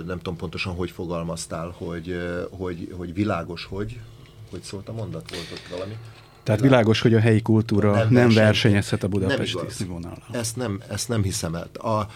nem 0.06 0.18
tudom 0.18 0.36
pontosan, 0.36 0.76
hogy 0.76 0.92
fogalmaztál, 0.92 1.70
hogy, 1.78 2.20
hogy, 2.50 2.94
hogy 2.98 3.14
világos, 3.14 3.66
hogy, 3.66 4.00
hogy 4.50 4.62
szólt 4.62 4.90
a 4.90 4.94
mondat, 4.94 5.30
volt 5.30 5.52
ott 5.54 5.68
valami. 5.78 5.98
Tehát 6.44 6.62
világos, 6.62 7.02
hogy 7.02 7.14
a 7.14 7.20
helyi 7.20 7.42
kultúra 7.42 7.94
nem, 7.94 8.08
nem 8.10 8.30
versenyezhet 8.30 9.04
a 9.04 9.08
budapesti 9.08 9.58
színvonalra. 9.70 10.24
Ezt 10.32 10.56
nem, 10.56 10.82
ezt 10.90 11.08
nem 11.08 11.24
hiszem 11.24 11.56
el. 11.56 11.70
A, 11.74 12.08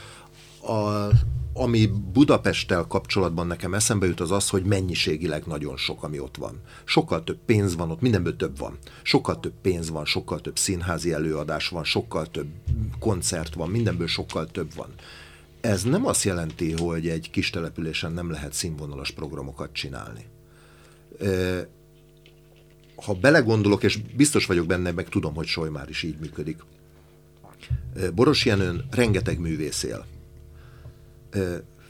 a, 0.66 1.10
ami 1.58 1.86
Budapesttel 2.14 2.86
kapcsolatban 2.88 3.48
nekem 3.48 3.74
eszembe 3.74 4.06
jut, 4.06 4.20
az 4.20 4.32
az, 4.32 4.50
hogy 4.50 4.64
mennyiségileg 4.64 5.46
nagyon 5.46 5.78
sok, 5.78 6.04
ami 6.04 6.20
ott 6.20 6.38
van. 6.38 6.62
Sokkal 6.84 7.24
több 7.24 7.40
pénz 7.46 7.76
van 7.76 7.92
ott, 7.92 8.02
mindenből 8.02 8.36
több 8.36 8.58
van. 8.58 8.78
Sokkal 9.04 9.40
több 9.40 9.54
pénz 9.62 9.90
van, 9.90 10.06
sokkal 10.06 10.42
több 10.42 10.58
színházi 10.58 11.14
előadás 11.14 11.68
van, 11.68 11.84
sokkal 11.84 12.32
több 12.32 12.48
koncert 13.00 13.54
van, 13.54 13.70
mindenből 13.70 14.08
sokkal 14.08 14.48
több 14.48 14.74
van. 14.76 14.90
Ez 15.62 15.84
nem 15.84 16.06
azt 16.06 16.24
jelenti, 16.24 16.72
hogy 16.72 17.08
egy 17.08 17.30
kis 17.32 17.50
településen 17.50 18.12
nem 18.12 18.32
lehet 18.32 18.54
színvonalas 18.54 19.12
programokat 19.12 19.74
csinálni. 19.74 20.26
Ha 22.96 23.14
belegondolok, 23.14 23.84
és 23.84 23.98
biztos 23.98 24.46
vagyok 24.46 24.66
benne, 24.66 24.92
meg 24.92 25.10
tudom, 25.10 25.34
hogy 25.34 25.48
Solymár 25.48 25.90
is 25.90 26.04
így 26.04 26.18
működik. 26.20 26.58
Boros 28.16 28.46
Jenőn 28.46 28.86
rengeteg 28.92 29.40
művész 29.40 29.84
él 29.84 30.06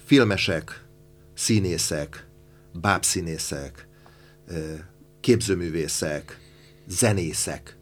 filmesek, 0.06 0.86
színészek, 1.34 2.28
bábszínészek, 2.74 3.88
képzőművészek, 5.20 6.40
zenészek, 6.88 7.78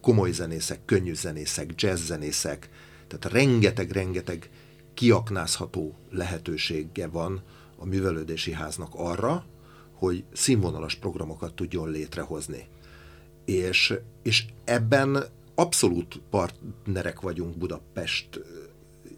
komoly 0.00 0.30
zenészek, 0.30 0.84
könnyű 0.84 1.14
zenészek, 1.14 1.82
jazz 1.82 2.04
zenészek, 2.04 2.68
tehát 3.06 3.36
rengeteg-rengeteg 3.36 4.50
kiaknázható 4.94 5.94
lehetősége 6.10 7.06
van 7.06 7.42
a 7.76 7.84
művelődési 7.84 8.52
háznak 8.52 8.90
arra, 8.94 9.44
hogy 9.92 10.24
színvonalas 10.32 10.94
programokat 10.94 11.54
tudjon 11.54 11.90
létrehozni. 11.90 12.68
És, 13.44 13.94
és 14.22 14.44
ebben 14.64 15.24
abszolút 15.54 16.20
partnerek 16.30 17.20
vagyunk 17.20 17.56
Budapest 17.56 18.40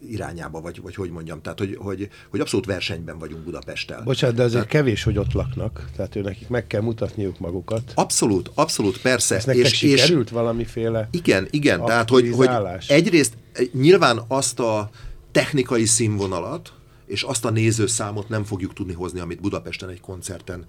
irányába, 0.09 0.61
vagy, 0.61 0.81
vagy 0.81 0.95
hogy 0.95 1.09
mondjam, 1.09 1.41
tehát 1.41 1.59
hogy, 1.59 1.77
hogy, 1.79 2.09
hogy 2.29 2.39
abszolút 2.39 2.65
versenyben 2.65 3.17
vagyunk 3.17 3.43
Budapesttel. 3.43 4.01
Bocsánat, 4.03 4.35
de 4.35 4.43
azért 4.43 4.67
tehát, 4.67 4.83
kevés, 4.83 5.03
hogy 5.03 5.17
ott 5.17 5.33
laknak, 5.33 5.89
tehát 5.95 6.15
ő 6.15 6.21
nekik 6.21 6.47
meg 6.47 6.67
kell 6.67 6.81
mutatniuk 6.81 7.39
magukat. 7.39 7.91
Abszolút, 7.95 8.51
abszolút, 8.53 9.01
persze. 9.01 9.35
Ez 9.35 9.45
nektek 9.45 9.65
és, 9.65 9.77
sikerült 9.77 10.27
és, 10.27 10.31
valamiféle 10.31 11.07
Igen, 11.11 11.47
igen, 11.49 11.85
tehát 11.85 12.09
hogy, 12.09 12.31
hogy 12.35 12.49
egyrészt 12.87 13.33
nyilván 13.71 14.21
azt 14.27 14.59
a 14.59 14.89
technikai 15.31 15.85
színvonalat, 15.85 16.73
és 17.05 17.23
azt 17.23 17.45
a 17.45 17.49
nézőszámot 17.49 18.29
nem 18.29 18.43
fogjuk 18.43 18.73
tudni 18.73 18.93
hozni, 18.93 19.19
amit 19.19 19.41
Budapesten 19.41 19.89
egy 19.89 20.01
koncerten 20.01 20.65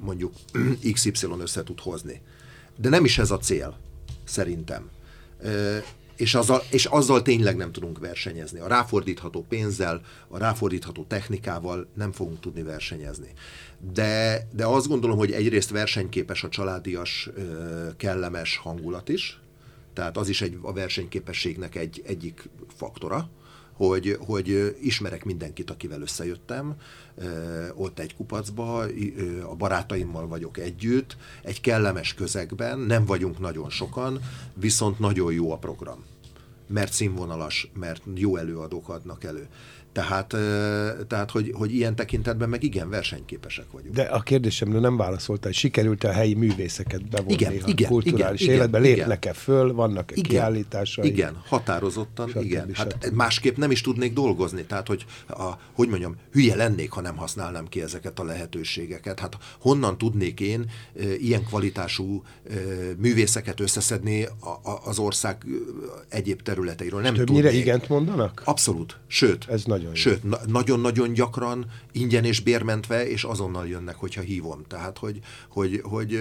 mondjuk 0.00 0.32
XY 0.92 1.26
össze 1.40 1.62
tud 1.62 1.80
hozni. 1.80 2.20
De 2.76 2.88
nem 2.88 3.04
is 3.04 3.18
ez 3.18 3.30
a 3.30 3.38
cél, 3.38 3.76
szerintem 4.24 4.90
és 6.16 6.34
azzal, 6.34 6.62
és 6.70 6.84
azzal 6.84 7.22
tényleg 7.22 7.56
nem 7.56 7.72
tudunk 7.72 7.98
versenyezni. 7.98 8.60
A 8.60 8.66
ráfordítható 8.66 9.44
pénzzel, 9.48 10.00
a 10.28 10.38
ráfordítható 10.38 11.04
technikával 11.08 11.86
nem 11.94 12.12
fogunk 12.12 12.40
tudni 12.40 12.62
versenyezni. 12.62 13.32
De, 13.92 14.46
de 14.52 14.66
azt 14.66 14.88
gondolom, 14.88 15.16
hogy 15.16 15.32
egyrészt 15.32 15.70
versenyképes 15.70 16.44
a 16.44 16.48
családias, 16.48 17.30
kellemes 17.96 18.56
hangulat 18.56 19.08
is, 19.08 19.38
tehát 19.92 20.16
az 20.16 20.28
is 20.28 20.40
egy, 20.40 20.58
a 20.62 20.72
versenyképességnek 20.72 21.74
egy 21.74 22.02
egyik 22.06 22.48
faktora, 22.76 23.28
hogy, 23.76 24.18
hogy 24.20 24.76
ismerek 24.82 25.24
mindenkit, 25.24 25.70
akivel 25.70 26.00
összejöttem, 26.00 26.74
ott 27.74 27.98
egy 27.98 28.16
kupacba, 28.16 28.86
a 29.50 29.54
barátaimmal 29.54 30.28
vagyok 30.28 30.58
együtt, 30.58 31.16
egy 31.42 31.60
kellemes 31.60 32.14
közegben, 32.14 32.78
nem 32.78 33.04
vagyunk 33.04 33.38
nagyon 33.38 33.70
sokan, 33.70 34.20
viszont 34.54 34.98
nagyon 34.98 35.32
jó 35.32 35.52
a 35.52 35.56
program 35.56 36.04
mert 36.66 36.92
színvonalas, 36.92 37.70
mert 37.78 38.02
jó 38.14 38.36
előadók 38.36 38.88
adnak 38.88 39.24
elő. 39.24 39.48
Tehát, 39.94 40.36
tehát 41.08 41.30
hogy, 41.30 41.52
hogy 41.54 41.74
ilyen 41.74 41.94
tekintetben 41.94 42.48
meg 42.48 42.62
igen 42.62 42.90
versenyképesek 42.90 43.64
vagyunk. 43.70 43.94
De 43.94 44.02
a 44.02 44.20
kérdésemre 44.20 44.78
nem 44.78 44.96
válaszoltál, 44.96 45.46
hogy 45.46 45.54
sikerült-e 45.54 46.08
a 46.08 46.12
helyi 46.12 46.34
művészeket 46.34 47.08
bevonni 47.08 47.32
igen, 47.32 47.52
a 47.62 47.68
igen, 47.68 47.90
kulturális 47.90 48.40
igen, 48.40 48.54
életbe? 48.54 48.78
Lépnek-e 48.78 49.32
föl? 49.32 49.72
Vannak-e 49.72 50.14
igen, 50.16 50.30
kiállításai? 50.30 51.06
Igen, 51.06 51.42
határozottan, 51.46 52.28
stb. 52.28 52.42
igen. 52.42 52.70
Hát 52.72 53.10
másképp 53.10 53.56
nem 53.56 53.70
is 53.70 53.80
tudnék 53.80 54.12
dolgozni. 54.12 54.64
Tehát, 54.64 54.86
hogy, 54.86 55.04
a, 55.28 55.50
hogy 55.72 55.88
mondjam, 55.88 56.16
hülye 56.32 56.54
lennék, 56.54 56.90
ha 56.90 57.00
nem 57.00 57.16
használnám 57.16 57.66
ki 57.66 57.82
ezeket 57.82 58.18
a 58.18 58.24
lehetőségeket. 58.24 59.20
Hát 59.20 59.38
honnan 59.60 59.98
tudnék 59.98 60.40
én 60.40 60.70
e, 61.00 61.14
ilyen 61.14 61.44
kvalitású 61.44 62.22
e, 62.50 62.54
művészeket 62.98 63.60
összeszedni 63.60 64.24
a, 64.24 64.48
a, 64.48 64.80
az 64.84 64.98
ország 64.98 65.46
egyéb 66.08 66.42
területeiről? 66.42 67.00
Nem 67.00 67.14
többnyire 67.14 67.48
tudnék. 67.48 67.64
igent 67.64 67.88
mondanak? 67.88 68.42
Abszolút. 68.44 68.96
Sőt, 69.06 69.48
Ez 69.48 69.64
nagyon 69.84 69.98
Sőt, 69.98 70.22
na- 70.22 70.40
nagyon-nagyon 70.46 71.12
gyakran 71.12 71.66
ingyen 71.92 72.24
és 72.24 72.40
bérmentve, 72.40 73.08
és 73.08 73.24
azonnal 73.24 73.68
jönnek, 73.68 73.96
hogyha 73.96 74.20
hívom. 74.20 74.62
Tehát, 74.68 74.98
hogy, 74.98 75.18
hogy, 75.48 75.80
hogy 75.82 76.18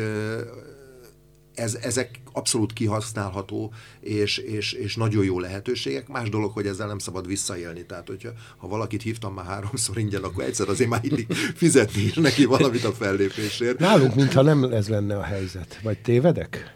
ez, 1.55 1.77
ezek 1.81 2.19
abszolút 2.31 2.73
kihasználható, 2.73 3.73
és, 3.99 4.37
és, 4.37 4.73
és 4.73 4.95
nagyon 4.95 5.23
jó 5.23 5.39
lehetőségek. 5.39 6.07
Más 6.07 6.29
dolog, 6.29 6.51
hogy 6.51 6.67
ezzel 6.67 6.87
nem 6.87 6.97
szabad 6.97 7.27
visszaélni. 7.27 7.85
Tehát, 7.85 8.07
hogyha 8.07 8.29
ha 8.57 8.67
valakit 8.67 9.01
hívtam 9.01 9.33
már 9.33 9.45
háromszor 9.45 9.97
ingyen, 9.97 10.23
akkor 10.23 10.43
egyszer 10.43 10.69
azért 10.69 10.89
már 10.89 11.03
illik 11.03 11.33
fizetni 11.61 12.01
is 12.01 12.13
neki 12.13 12.45
valamit 12.45 12.83
a 12.83 12.91
fellépésért. 12.91 13.79
Nálunk, 13.79 14.15
mintha 14.15 14.41
nem 14.41 14.63
ez 14.63 14.87
lenne 14.87 15.17
a 15.17 15.23
helyzet. 15.23 15.79
Vagy 15.83 16.01
tévedek? 16.01 16.75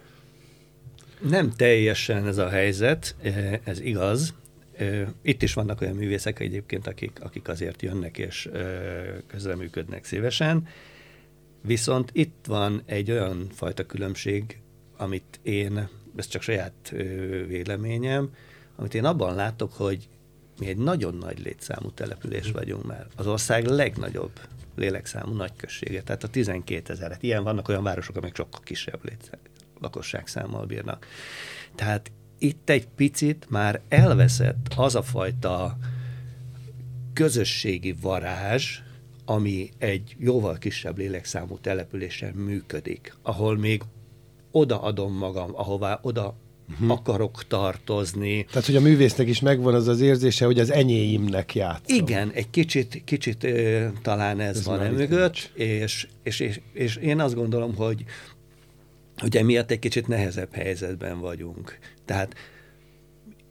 Nem 1.19 1.51
teljesen 1.51 2.27
ez 2.27 2.37
a 2.37 2.49
helyzet, 2.49 3.15
ez 3.63 3.79
igaz. 3.79 4.33
Itt 5.21 5.41
is 5.41 5.53
vannak 5.53 5.81
olyan 5.81 5.95
művészek 5.95 6.39
egyébként, 6.39 6.87
akik, 6.87 7.23
akik 7.23 7.47
azért 7.47 7.81
jönnek 7.81 8.17
és 8.17 8.49
közreműködnek 9.27 10.05
szívesen, 10.05 10.67
viszont 11.61 12.09
itt 12.13 12.45
van 12.47 12.81
egy 12.85 13.11
olyan 13.11 13.47
fajta 13.51 13.85
különbség, 13.85 14.59
amit 14.97 15.39
én, 15.41 15.87
ez 16.15 16.27
csak 16.27 16.41
saját 16.41 16.93
véleményem, 17.47 18.29
amit 18.75 18.93
én 18.93 19.05
abban 19.05 19.35
látok, 19.35 19.73
hogy 19.73 20.09
mi 20.59 20.67
egy 20.67 20.77
nagyon 20.77 21.15
nagy 21.15 21.39
létszámú 21.39 21.91
település 21.91 22.51
vagyunk 22.51 22.85
már. 22.85 23.07
Az 23.15 23.27
ország 23.27 23.65
legnagyobb 23.65 24.31
lélekszámú 24.75 25.33
nagyközsége, 25.33 26.01
tehát 26.03 26.23
a 26.23 26.27
12 26.27 26.93
ezeret. 26.93 27.23
Ilyen 27.23 27.43
vannak 27.43 27.67
olyan 27.67 27.83
városok, 27.83 28.15
amik 28.15 28.35
sokkal 28.35 28.61
kisebb 28.63 28.99
létszám, 29.03 29.39
lakosságszámmal 29.79 30.65
bírnak. 30.65 31.07
Tehát 31.75 32.11
itt 32.37 32.69
egy 32.69 32.87
picit 32.87 33.45
már 33.49 33.81
elveszett 33.89 34.73
az 34.75 34.95
a 34.95 35.01
fajta 35.01 35.77
közösségi 37.13 37.95
varázs, 38.01 38.79
ami 39.25 39.69
egy 39.77 40.15
jóval 40.19 40.57
kisebb 40.57 40.97
lélekszámú 40.97 41.57
településen 41.57 42.33
működik, 42.33 43.13
ahol 43.21 43.57
még 43.57 43.81
odaadom 44.51 45.13
magam, 45.13 45.51
ahová 45.53 45.99
oda 46.01 46.35
uh-huh. 46.69 46.91
akarok 46.91 47.47
tartozni. 47.47 48.45
Tehát, 48.45 48.65
hogy 48.65 48.75
a 48.75 48.81
művésznek 48.81 49.27
is 49.27 49.39
megvan 49.39 49.73
az 49.73 49.87
az 49.87 50.01
érzése, 50.01 50.45
hogy 50.45 50.59
az 50.59 50.71
enyéimnek 50.71 51.55
játszom. 51.55 51.97
Igen, 51.97 52.31
egy 52.33 52.49
kicsit, 52.49 53.01
kicsit 53.05 53.43
ö, 53.43 53.87
talán 54.01 54.39
ez, 54.39 54.57
ez 54.57 54.65
van 54.65 54.81
emögött, 54.81 55.51
és, 55.53 56.07
és, 56.23 56.39
és, 56.39 56.61
és 56.73 56.95
én 56.95 57.19
azt 57.19 57.35
gondolom, 57.35 57.75
hogy 57.75 58.03
hogy 59.17 59.37
emiatt 59.37 59.71
egy 59.71 59.79
kicsit 59.79 60.07
nehezebb 60.07 60.53
helyzetben 60.53 61.19
vagyunk. 61.19 61.77
Tehát 62.05 62.35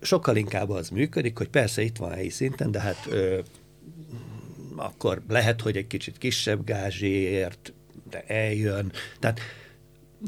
sokkal 0.01 0.37
inkább 0.37 0.71
az 0.71 0.89
működik, 0.89 1.39
hogy 1.39 1.49
persze 1.49 1.83
itt 1.83 1.97
van 1.97 2.13
helyi 2.13 2.29
szinten, 2.29 2.71
de 2.71 2.81
hát 2.81 3.07
ö, 3.09 3.39
akkor 4.77 5.23
lehet, 5.29 5.61
hogy 5.61 5.77
egy 5.77 5.87
kicsit 5.87 6.19
kisebb 6.19 6.65
gázséért, 6.65 7.73
de 8.11 8.25
eljön. 8.27 8.93
Tehát 9.21 9.41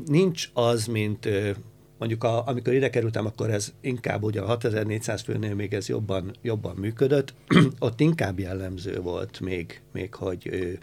nincs 0.06 0.50
az, 0.52 0.86
mint 0.86 1.26
ö, 1.26 1.50
mondjuk 1.98 2.24
a, 2.24 2.46
amikor 2.46 2.72
ide 2.72 2.90
kerültem, 2.90 3.26
akkor 3.26 3.50
ez 3.50 3.72
inkább 3.80 4.22
ugye 4.22 4.40
a 4.40 4.46
6400 4.46 5.22
főnél 5.22 5.54
még 5.54 5.74
ez 5.74 5.88
jobban, 5.88 6.30
jobban 6.42 6.76
működött, 6.76 7.34
ott 7.78 8.00
inkább 8.00 8.38
jellemző 8.38 9.00
volt 9.00 9.40
még, 9.40 9.80
még 9.92 10.14
hogy 10.14 10.78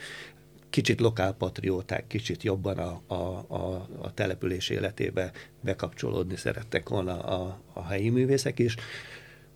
kicsit 0.75 0.99
lokálpatrióták, 0.99 2.07
kicsit 2.07 2.43
jobban 2.43 2.77
a, 2.77 3.01
a, 3.07 3.45
a, 3.47 3.87
a 4.01 4.13
település 4.13 4.69
életébe 4.69 5.31
bekapcsolódni 5.61 6.35
szerettek 6.35 6.89
volna 6.89 7.19
a, 7.19 7.59
a 7.73 7.83
helyi 7.83 8.09
művészek 8.09 8.59
is. 8.59 8.75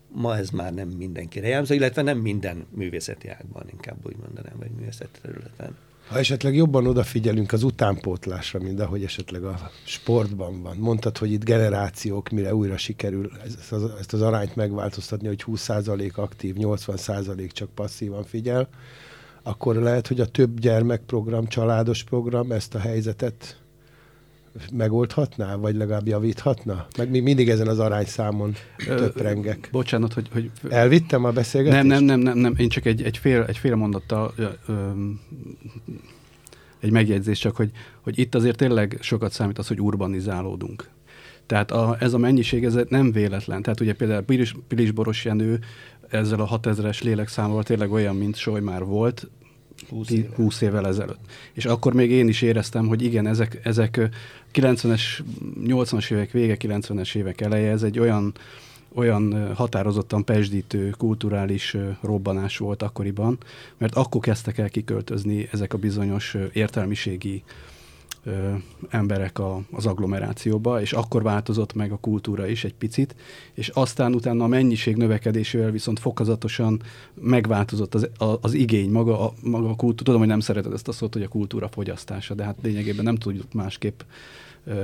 Ma 0.08 0.38
ez 0.38 0.49
már 0.49 0.73
nem 0.73 0.88
mindenkire 0.88 1.47
jellemző, 1.47 1.75
illetve 1.75 2.01
nem 2.01 2.17
minden 2.17 2.65
művészeti 2.75 3.27
ágban, 3.27 3.63
inkább 3.71 3.97
úgy 4.03 4.15
mondanám, 4.17 4.53
vagy 4.60 4.71
művészeti 4.71 5.19
területen. 5.21 5.77
Ha 6.08 6.17
esetleg 6.17 6.55
jobban 6.55 6.88
odafigyelünk 6.88 7.51
az 7.51 7.63
utánpótlásra, 7.63 8.60
mint 8.60 8.79
ahogy 8.79 9.03
esetleg 9.03 9.43
a 9.43 9.71
sportban 9.84 10.62
van. 10.62 10.77
Mondtad, 10.77 11.17
hogy 11.17 11.32
itt 11.32 11.43
generációk, 11.43 12.29
mire 12.29 12.55
újra 12.55 12.77
sikerül 12.77 13.32
ezt 13.45 13.71
az, 13.71 13.91
ezt 13.99 14.13
az 14.13 14.21
arányt 14.21 14.55
megváltoztatni, 14.55 15.27
hogy 15.27 15.43
20% 15.47 16.13
aktív, 16.13 16.55
80% 16.58 17.51
csak 17.51 17.69
passzívan 17.69 18.23
figyel 18.23 18.69
akkor 19.50 19.76
lehet, 19.76 20.08
hogy 20.08 20.20
a 20.20 20.26
több 20.26 20.60
gyermekprogram, 20.60 21.48
családos 21.48 22.04
program 22.04 22.52
ezt 22.52 22.76
a 22.76 22.80
helyzetet 22.80 23.62
megoldhatná, 24.74 25.56
vagy 25.56 25.76
legalább 25.76 26.08
javíthatna? 26.08 26.88
Meg 26.98 27.10
még 27.10 27.24
mindig 27.24 27.50
ezen 27.50 27.68
az 27.68 27.80
arányszámon 27.80 28.54
töprengek. 28.86 29.70
Bocsánat, 29.72 30.14
hogy, 30.14 30.28
hogy... 30.32 30.52
Elvittem 30.70 31.26
a 31.26 31.32
beszélgetést? 31.32 31.84
Nem, 31.84 32.04
nem, 32.04 32.04
nem, 32.04 32.20
nem, 32.20 32.38
nem. 32.38 32.54
én 32.58 32.70
csak 32.70 32.86
egy, 32.86 33.04
egy, 33.04 33.18
fél, 33.18 33.44
egy 33.44 33.58
fél 33.58 33.76
mondattal 33.76 34.34
ö, 34.36 34.48
ö, 34.68 34.90
egy 36.80 36.92
megjegyzés 36.92 37.40
csak, 37.40 37.56
hogy, 37.56 37.72
hogy 38.02 38.20
itt 38.20 38.36
azért 38.36 38.58
tényleg 38.58 38.98
sokat 39.02 39.32
számít 39.32 39.58
az, 39.58 39.68
hogy 39.68 39.82
urbanizálódunk. 39.82 40.90
Tehát 41.46 41.72
a, 41.72 41.98
ez 42.00 42.14
a 42.14 42.18
mennyiség 42.18 42.66
ez 42.66 42.78
nem 42.90 43.12
véletlen. 43.12 43.62
Tehát 43.62 43.80
ugye 43.80 43.94
például 43.94 44.22
Pilis, 44.22 44.56
Pilis 44.68 44.92
Boros 44.92 45.26
Jenő 45.26 45.60
ezzel 46.10 46.39
a 46.39 46.60
6000-es 46.60 47.04
lélekszámmal 47.04 47.64
tényleg 47.64 47.91
olyan, 47.91 48.16
mint 48.16 48.36
Soly 48.36 48.60
már 48.60 48.84
volt, 48.84 49.30
20, 49.89 50.09
éve. 50.09 50.36
20 50.36 50.61
évvel 50.61 50.88
ezelőtt. 50.88 51.19
És 51.53 51.65
akkor 51.65 51.93
még 51.93 52.11
én 52.11 52.27
is 52.27 52.41
éreztem, 52.41 52.88
hogy 52.88 53.01
igen, 53.01 53.27
ezek, 53.27 53.59
ezek 53.63 54.09
90-es, 54.53 55.01
80-as 55.63 56.11
évek 56.11 56.32
vége, 56.32 56.57
90-es 56.59 57.15
évek 57.15 57.41
eleje, 57.41 57.71
ez 57.71 57.84
egy 57.84 57.99
olyan, 57.99 58.34
olyan 58.93 59.53
határozottan 59.55 60.25
pesdítő 60.25 60.89
kulturális 60.97 61.77
robbanás 62.01 62.57
volt 62.57 62.82
akkoriban, 62.82 63.38
mert 63.77 63.95
akkor 63.95 64.21
kezdtek 64.21 64.57
el 64.57 64.69
kiköltözni 64.69 65.47
ezek 65.51 65.73
a 65.73 65.77
bizonyos 65.77 66.36
értelmiségi 66.53 67.43
ö, 68.30 68.53
emberek 68.89 69.39
a, 69.39 69.61
az 69.71 69.86
agglomerációba, 69.86 70.82
és 70.82 70.93
akkor 70.93 71.23
változott 71.23 71.73
meg 71.73 71.91
a 71.91 71.97
kultúra 71.97 72.47
is 72.47 72.63
egy 72.63 72.73
picit, 72.73 73.15
és 73.53 73.67
aztán 73.67 74.13
utána 74.13 74.43
a 74.43 74.47
mennyiség 74.47 74.95
növekedésével 74.95 75.71
viszont 75.71 75.99
fokozatosan 75.99 76.82
megváltozott 77.21 77.95
az, 77.95 78.09
a, 78.17 78.38
az 78.41 78.53
igény, 78.53 78.91
maga 78.91 79.19
a, 79.25 79.34
maga 79.43 79.69
a 79.69 79.75
kultúra. 79.75 80.03
Tudom, 80.03 80.19
hogy 80.19 80.30
nem 80.30 80.39
szereted 80.39 80.73
ezt 80.73 80.88
a 80.88 80.91
szót, 80.91 81.13
hogy 81.13 81.23
a 81.23 81.27
kultúra 81.27 81.67
fogyasztása, 81.67 82.34
de 82.34 82.43
hát 82.43 82.57
lényegében 82.61 83.03
nem 83.03 83.15
tudjuk 83.15 83.53
másképp 83.53 83.99
ö, 84.65 84.82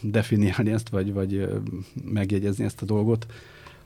definiálni 0.00 0.70
ezt, 0.70 0.88
vagy, 0.88 1.12
vagy 1.12 1.34
ö, 1.34 1.56
megjegyezni 2.04 2.64
ezt 2.64 2.82
a 2.82 2.84
dolgot 2.84 3.26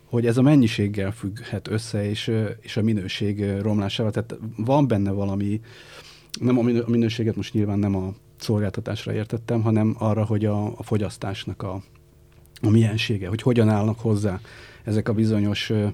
hogy 0.09 0.27
ez 0.27 0.37
a 0.37 0.43
mennyiséggel 0.43 1.13
függhet 1.13 1.69
össze, 1.69 2.09
és, 2.09 2.33
és 2.61 2.77
a 2.77 2.83
minőség 2.83 3.45
romlásával. 3.61 4.13
Tehát 4.13 4.39
van 4.57 4.89
benne 4.89 5.11
valami, 5.11 5.61
nem 6.41 6.59
a 6.59 6.63
minőséget 6.87 7.37
most 7.37 7.53
nyilván 7.53 7.79
nem 7.79 7.97
a 7.97 8.15
szolgáltatásra 8.41 9.13
értettem, 9.13 9.63
hanem 9.63 9.95
arra, 9.99 10.25
hogy 10.25 10.45
a, 10.45 10.67
a 10.67 10.83
fogyasztásnak 10.83 11.63
a, 11.63 11.83
a 12.63 12.71
miensége, 12.71 13.29
hogy 13.29 13.43
hogyan 13.43 13.69
állnak 13.69 13.99
hozzá 14.01 14.41
ezek 14.85 15.09
a 15.09 15.13
bizonyos 15.13 15.71
ö, 15.71 15.87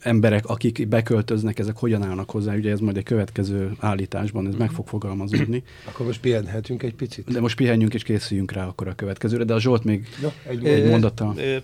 emberek, 0.00 0.46
akik 0.46 0.88
beköltöznek, 0.88 1.58
ezek 1.58 1.76
hogyan 1.76 2.02
állnak 2.02 2.30
hozzá, 2.30 2.54
ugye 2.54 2.70
ez 2.70 2.80
majd 2.80 2.96
egy 2.96 3.04
következő 3.04 3.72
állításban, 3.78 4.46
ez 4.46 4.54
meg 4.54 4.70
fog 4.70 4.86
fogalmazódni. 4.86 5.62
Akkor 5.88 6.06
most 6.06 6.20
pihenhetünk 6.20 6.82
egy 6.82 6.94
picit? 6.94 7.32
De 7.32 7.40
most 7.40 7.56
pihenjünk 7.56 7.94
és 7.94 8.02
készüljünk 8.02 8.52
rá 8.52 8.66
akkor 8.66 8.88
a 8.88 8.94
következőre, 8.94 9.44
de 9.44 9.54
a 9.54 9.60
Zsolt 9.60 9.84
még 9.84 10.08
no, 10.22 10.28
egy, 10.48 10.66
egy 10.66 10.90
mondata. 10.90 11.34
Ö, 11.36 11.56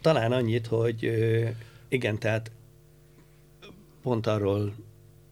talán 0.00 0.32
annyit, 0.32 0.66
hogy 0.66 1.10
igen, 1.88 2.18
tehát 2.18 2.50
pont 4.02 4.26
arról 4.26 4.74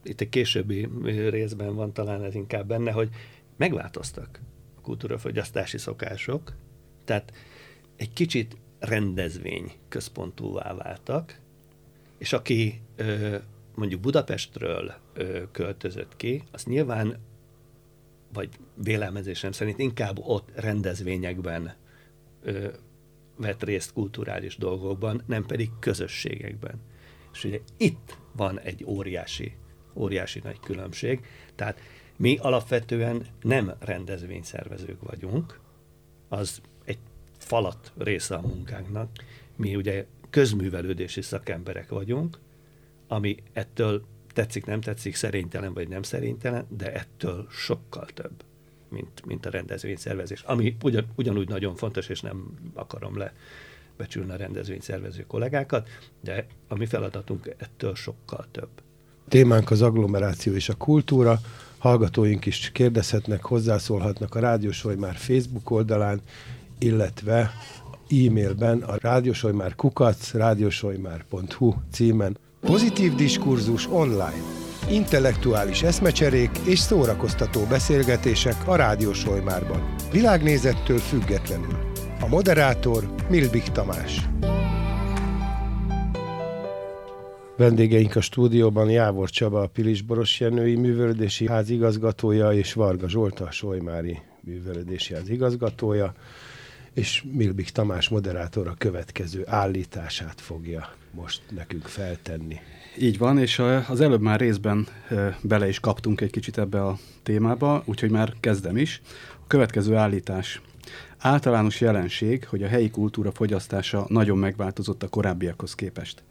itt 0.03 0.20
egy 0.20 0.28
későbbi 0.28 0.88
részben 1.30 1.74
van 1.74 1.92
talán 1.92 2.24
ez 2.24 2.34
inkább 2.34 2.66
benne, 2.66 2.90
hogy 2.90 3.09
megváltoztak 3.57 4.41
a 4.77 4.81
kultúrafogyasztási 4.81 5.79
szokások, 5.79 6.53
tehát 7.05 7.33
egy 7.97 8.13
kicsit 8.13 8.57
rendezvény 8.79 9.73
központúvá 9.89 10.75
váltak, 10.75 11.41
és 12.19 12.33
aki 12.33 12.83
mondjuk 13.75 14.01
Budapestről 14.01 14.95
költözött 15.53 16.17
ki, 16.17 16.43
az 16.53 16.65
nyilván, 16.65 17.17
vagy 18.33 18.49
vélelmezésem 18.75 19.53
szerint 19.53 19.79
inkább 19.79 20.19
ott 20.19 20.51
rendezvényekben 20.55 21.75
vett 23.37 23.63
részt 23.63 23.93
kulturális 23.93 24.57
dolgokban, 24.57 25.23
nem 25.27 25.47
pedig 25.47 25.71
közösségekben. 25.81 26.81
És 27.33 27.45
ugye 27.45 27.61
itt 27.77 28.19
van 28.33 28.61
egy 28.61 28.85
óriási, 28.85 29.57
óriási 29.95 30.41
nagy 30.45 30.61
különbség. 30.61 31.21
Tehát 31.55 31.81
mi 32.17 32.37
alapvetően 32.37 33.27
nem 33.43 33.73
rendezvényszervezők 33.79 35.03
vagyunk, 35.03 35.61
az 36.29 36.61
egy 36.85 36.99
falat 37.39 37.93
része 37.99 38.35
a 38.35 38.41
munkánknak. 38.41 39.11
Mi 39.57 39.77
ugye 39.77 40.07
közművelődési 40.31 41.23
szakemberek 41.23 41.89
vagyunk, 41.89 42.39
ami 43.09 43.37
ettől 43.53 44.05
tetszik, 44.33 44.64
nem 44.64 44.81
tetszik, 44.81 45.14
szerénytelen 45.14 45.75
vagy 45.75 45.89
nem 45.89 46.03
szerénytelen, 46.03 46.67
de 46.69 46.93
ettől 46.93 47.47
sokkal 47.51 48.07
több 48.07 48.45
mint, 48.89 49.27
mint 49.27 49.47
a 49.47 49.51
rendezvényszervezés. 49.51 50.43
Ami 50.43 50.77
ugyan, 50.83 51.07
ugyanúgy 51.14 51.49
nagyon 51.49 51.75
fontos, 51.75 52.09
és 52.09 52.21
nem 52.21 52.55
akarom 52.75 53.19
le 53.19 53.33
becsülni 53.97 54.33
a 54.33 54.37
rendezvényszervező 54.37 55.25
kollégákat, 55.27 55.89
de 56.21 56.47
a 56.69 56.75
mi 56.75 56.87
feladatunk 56.87 57.55
ettől 57.59 57.95
sokkal 57.95 58.47
több. 58.51 58.69
Témánk 59.29 59.71
az 59.71 59.83
agglomeráció 59.83 60.55
és 60.55 60.69
a 60.69 60.75
kultúra. 60.75 61.39
Hallgatóink 61.79 62.47
is 62.47 62.70
kérdezhetnek, 62.72 63.45
hozzászólhatnak 63.45 64.35
a 64.35 64.41
Rádiósoly 64.41 64.95
már 64.95 65.14
Facebook 65.16 65.70
oldalán, 65.70 66.20
illetve 66.79 67.53
e-mailben 68.11 68.83
a 68.83 68.97
rádiósolymár 69.01 69.74
kukac, 69.74 70.33
rádiósolymár.hu 70.33 71.74
címen. 71.93 72.39
Pozitív 72.61 73.14
diskurzus 73.14 73.89
online 73.91 74.64
intellektuális 74.91 75.83
eszmecserék 75.83 76.51
és 76.64 76.79
szórakoztató 76.79 77.64
beszélgetések 77.68 78.57
a 78.64 78.77
Rádió 78.77 79.12
Solymárban. 79.12 79.95
Világnézettől 80.12 80.99
függetlenül. 80.99 81.79
A 82.20 82.29
moderátor 82.29 83.14
Milbik 83.29 83.64
Tamás. 83.64 84.29
Vendégeink 87.57 88.17
a 88.17 88.21
stúdióban 88.21 88.91
Jávor 88.91 89.31
Csaba, 89.31 89.61
a 89.61 89.67
Pilisboros 89.67 90.41
Jenői 90.41 90.75
Művelődési 90.75 91.49
Ház 91.49 91.71
igazgatója, 91.71 92.53
és 92.53 92.73
Varga 92.73 93.09
Zsolta, 93.09 93.45
a 93.45 93.51
Solymári 93.51 94.19
Művelődési 94.41 95.15
Ház 95.15 95.29
igazgatója, 95.29 96.15
és 96.93 97.25
Milbik 97.33 97.71
Tamás 97.71 98.09
moderátor 98.09 98.67
a 98.67 98.75
következő 98.79 99.43
állítását 99.47 100.41
fogja 100.41 100.93
most 101.11 101.43
nekünk 101.55 101.87
feltenni. 101.87 102.57
Így 102.99 103.19
van, 103.19 103.39
és 103.39 103.63
az 103.89 104.01
előbb 104.01 104.21
már 104.21 104.41
részben 104.41 104.87
bele 105.41 105.69
is 105.69 105.81
kaptunk 105.81 106.21
egy 106.21 106.31
kicsit 106.31 106.59
ebbe 106.59 106.83
a 106.83 106.99
témába, 107.23 107.83
úgyhogy 107.85 108.11
már 108.11 108.33
kezdem 108.41 108.77
is. 108.77 109.01
A 109.45 109.47
következő 109.47 109.95
állítás. 109.95 110.61
Általános 111.19 111.81
jelenség, 111.81 112.47
hogy 112.47 112.63
a 112.63 112.69
helyi 112.69 112.91
kultúra 112.91 113.31
fogyasztása 113.31 114.05
nagyon 114.09 114.39
megváltozott 114.39 115.03
a 115.03 115.09
korábbiakhoz 115.09 115.75
képest. 115.75 116.23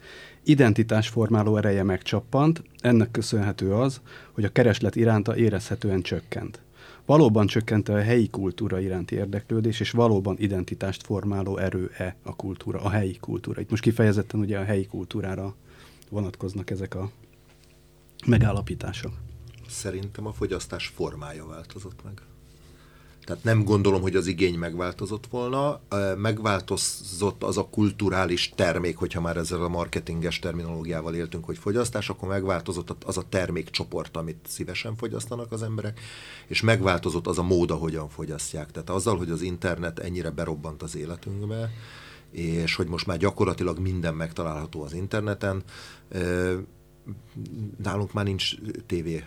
Identitásformáló 0.48 1.56
ereje 1.56 1.82
megcsappant, 1.82 2.62
ennek 2.80 3.10
köszönhető 3.10 3.74
az, 3.74 4.00
hogy 4.32 4.44
a 4.44 4.52
kereslet 4.52 4.96
iránta 4.96 5.36
érezhetően 5.36 6.02
csökkent. 6.02 6.60
Valóban 7.04 7.46
csökkente 7.46 7.92
a 7.92 8.02
helyi 8.02 8.28
kultúra 8.28 8.80
iránti 8.80 9.14
érdeklődés, 9.14 9.80
és 9.80 9.90
valóban 9.90 10.36
identitást 10.38 11.02
formáló 11.02 11.56
erő-e 11.56 12.16
a 12.22 12.36
kultúra, 12.36 12.80
a 12.80 12.90
helyi 12.90 13.16
kultúra. 13.20 13.60
Itt 13.60 13.70
most 13.70 13.82
kifejezetten 13.82 14.40
ugye 14.40 14.58
a 14.58 14.64
helyi 14.64 14.86
kultúrára 14.86 15.54
vonatkoznak 16.10 16.70
ezek 16.70 16.94
a 16.94 17.10
megállapítások? 18.26 19.12
Szerintem 19.68 20.26
a 20.26 20.32
fogyasztás 20.32 20.86
formája 20.86 21.46
változott 21.46 22.04
meg. 22.04 22.22
Tehát 23.26 23.44
nem 23.44 23.64
gondolom, 23.64 24.02
hogy 24.02 24.16
az 24.16 24.26
igény 24.26 24.58
megváltozott 24.58 25.26
volna. 25.26 25.80
Megváltozott 26.16 27.42
az 27.42 27.58
a 27.58 27.68
kulturális 27.70 28.52
termék, 28.54 28.96
hogyha 28.96 29.20
már 29.20 29.36
ezzel 29.36 29.62
a 29.62 29.68
marketinges 29.68 30.38
terminológiával 30.38 31.14
éltünk, 31.14 31.44
hogy 31.44 31.58
fogyasztás, 31.58 32.08
akkor 32.08 32.28
megváltozott 32.28 33.04
az 33.04 33.16
a 33.16 33.24
termékcsoport, 33.28 34.16
amit 34.16 34.46
szívesen 34.46 34.96
fogyasztanak 34.96 35.52
az 35.52 35.62
emberek, 35.62 36.00
és 36.46 36.60
megváltozott 36.60 37.26
az 37.26 37.38
a 37.38 37.42
mód, 37.42 37.70
ahogyan 37.70 38.08
fogyasztják. 38.08 38.70
Tehát 38.70 38.90
azzal, 38.90 39.16
hogy 39.16 39.30
az 39.30 39.42
internet 39.42 39.98
ennyire 39.98 40.30
berobbant 40.30 40.82
az 40.82 40.96
életünkbe, 40.96 41.70
és 42.30 42.74
hogy 42.74 42.86
most 42.86 43.06
már 43.06 43.18
gyakorlatilag 43.18 43.78
minden 43.78 44.14
megtalálható 44.14 44.82
az 44.82 44.92
interneten. 44.92 45.62
Nálunk 47.82 48.12
már 48.12 48.24
nincs 48.24 48.54
tévé 48.86 49.24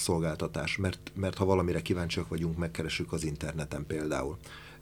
szolgáltatás, 0.00 0.76
mert, 0.76 1.12
mert 1.14 1.36
ha 1.36 1.44
valamire 1.44 1.82
kíváncsiak 1.82 2.28
vagyunk, 2.28 2.56
megkeresünk 2.56 3.12
az 3.12 3.24
interneten 3.24 3.86
például. 3.86 4.38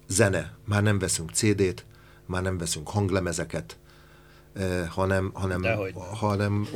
Zene, 0.07 0.53
már 0.65 0.83
nem 0.83 0.99
veszünk 0.99 1.31
CD-t, 1.31 1.85
már 2.25 2.41
nem 2.41 2.57
veszünk 2.57 2.89
hanglemezeket, 2.89 3.77
hanem, 4.89 5.31
hanem, 5.33 5.65
hanem 6.13 6.67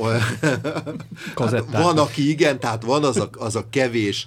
hát 1.36 1.70
van, 1.70 1.98
aki 1.98 2.28
igen, 2.28 2.60
tehát 2.60 2.82
van 2.82 3.04
az 3.04 3.16
a, 3.16 3.30
az 3.32 3.56
a 3.56 3.66
kevés, 3.70 4.26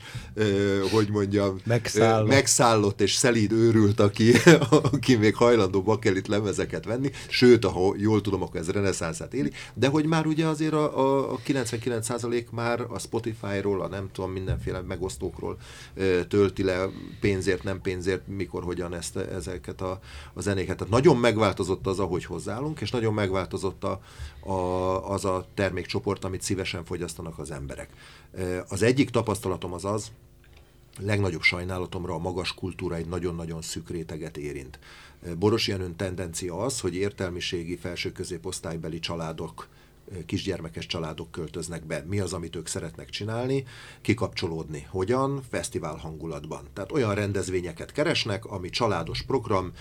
hogy 0.91 1.09
mondjam, 1.09 1.59
megszállott, 1.65 2.27
megszállott 2.27 3.01
és 3.01 3.13
szelíd 3.15 3.51
őrült, 3.51 3.99
aki, 3.99 4.33
aki 4.93 5.15
még 5.15 5.35
hajlandó 5.35 5.81
bakelit 5.81 6.27
lemezeket 6.27 6.85
venni, 6.85 7.11
sőt, 7.27 7.65
ha 7.65 7.93
jól 7.97 8.21
tudom, 8.21 8.41
akkor 8.41 8.59
ez 8.59 8.69
reneszánszát 8.69 9.33
éli, 9.33 9.51
de 9.73 9.87
hogy 9.87 10.05
már 10.05 10.25
ugye 10.25 10.45
azért 10.45 10.73
a, 10.73 10.99
a, 10.99 11.33
a 11.33 11.39
99% 11.47 12.49
már 12.51 12.85
a 12.89 12.99
Spotify-ról, 12.99 13.81
a 13.81 13.87
nem 13.87 14.09
tudom, 14.11 14.31
mindenféle 14.31 14.81
megosztókról 14.81 15.57
tölti 16.27 16.63
le 16.63 16.89
pénzért, 17.19 17.63
nem 17.63 17.81
pénzért, 17.81 18.27
mikor, 18.27 18.63
hogyan 18.63 18.93
ezt, 18.93 19.17
ezeket 19.17 19.81
a, 19.81 19.99
a 20.33 20.41
zenéket. 20.41 20.77
Tehát 20.77 20.93
nagyon 20.93 21.17
megváltozott 21.17 21.87
az, 21.87 21.99
ahogy 21.99 22.25
hozzáállunk, 22.25 22.81
és 22.81 22.91
nagyon 22.91 23.13
megváltozott 23.13 23.36
megváltozott 23.37 23.83
a, 23.83 24.01
a, 24.49 25.11
az 25.11 25.25
a 25.25 25.47
termékcsoport, 25.53 26.23
amit 26.23 26.41
szívesen 26.41 26.85
fogyasztanak 26.85 27.39
az 27.39 27.51
emberek. 27.51 27.89
Az 28.67 28.81
egyik 28.81 29.09
tapasztalatom 29.09 29.73
az 29.73 29.85
az, 29.85 30.11
legnagyobb 30.99 31.41
sajnálatomra 31.41 32.13
a 32.13 32.17
magas 32.17 32.53
kultúra 32.53 32.95
egy 32.95 33.07
nagyon-nagyon 33.07 33.61
szűk 33.61 33.89
réteget 33.89 34.37
érint. 34.37 34.79
Boros 35.37 35.67
Jenőn 35.67 35.95
tendencia 35.95 36.57
az, 36.57 36.79
hogy 36.79 36.95
értelmiségi 36.95 37.75
felső 37.75 38.11
középosztálybeli 38.11 38.99
családok 38.99 39.67
kisgyermekes 40.25 40.85
családok 40.85 41.31
költöznek 41.31 41.85
be, 41.85 42.03
mi 42.07 42.19
az, 42.19 42.33
amit 42.33 42.55
ők 42.55 42.67
szeretnek 42.67 43.09
csinálni, 43.09 43.65
kikapcsolódni. 44.01 44.87
Hogyan? 44.89 45.41
Fesztivál 45.49 45.95
hangulatban. 45.95 46.67
Tehát 46.73 46.91
olyan 46.91 47.15
rendezvényeket 47.15 47.91
keresnek, 47.91 48.45
ami 48.45 48.69
családos 48.69 49.21
program, 49.21 49.71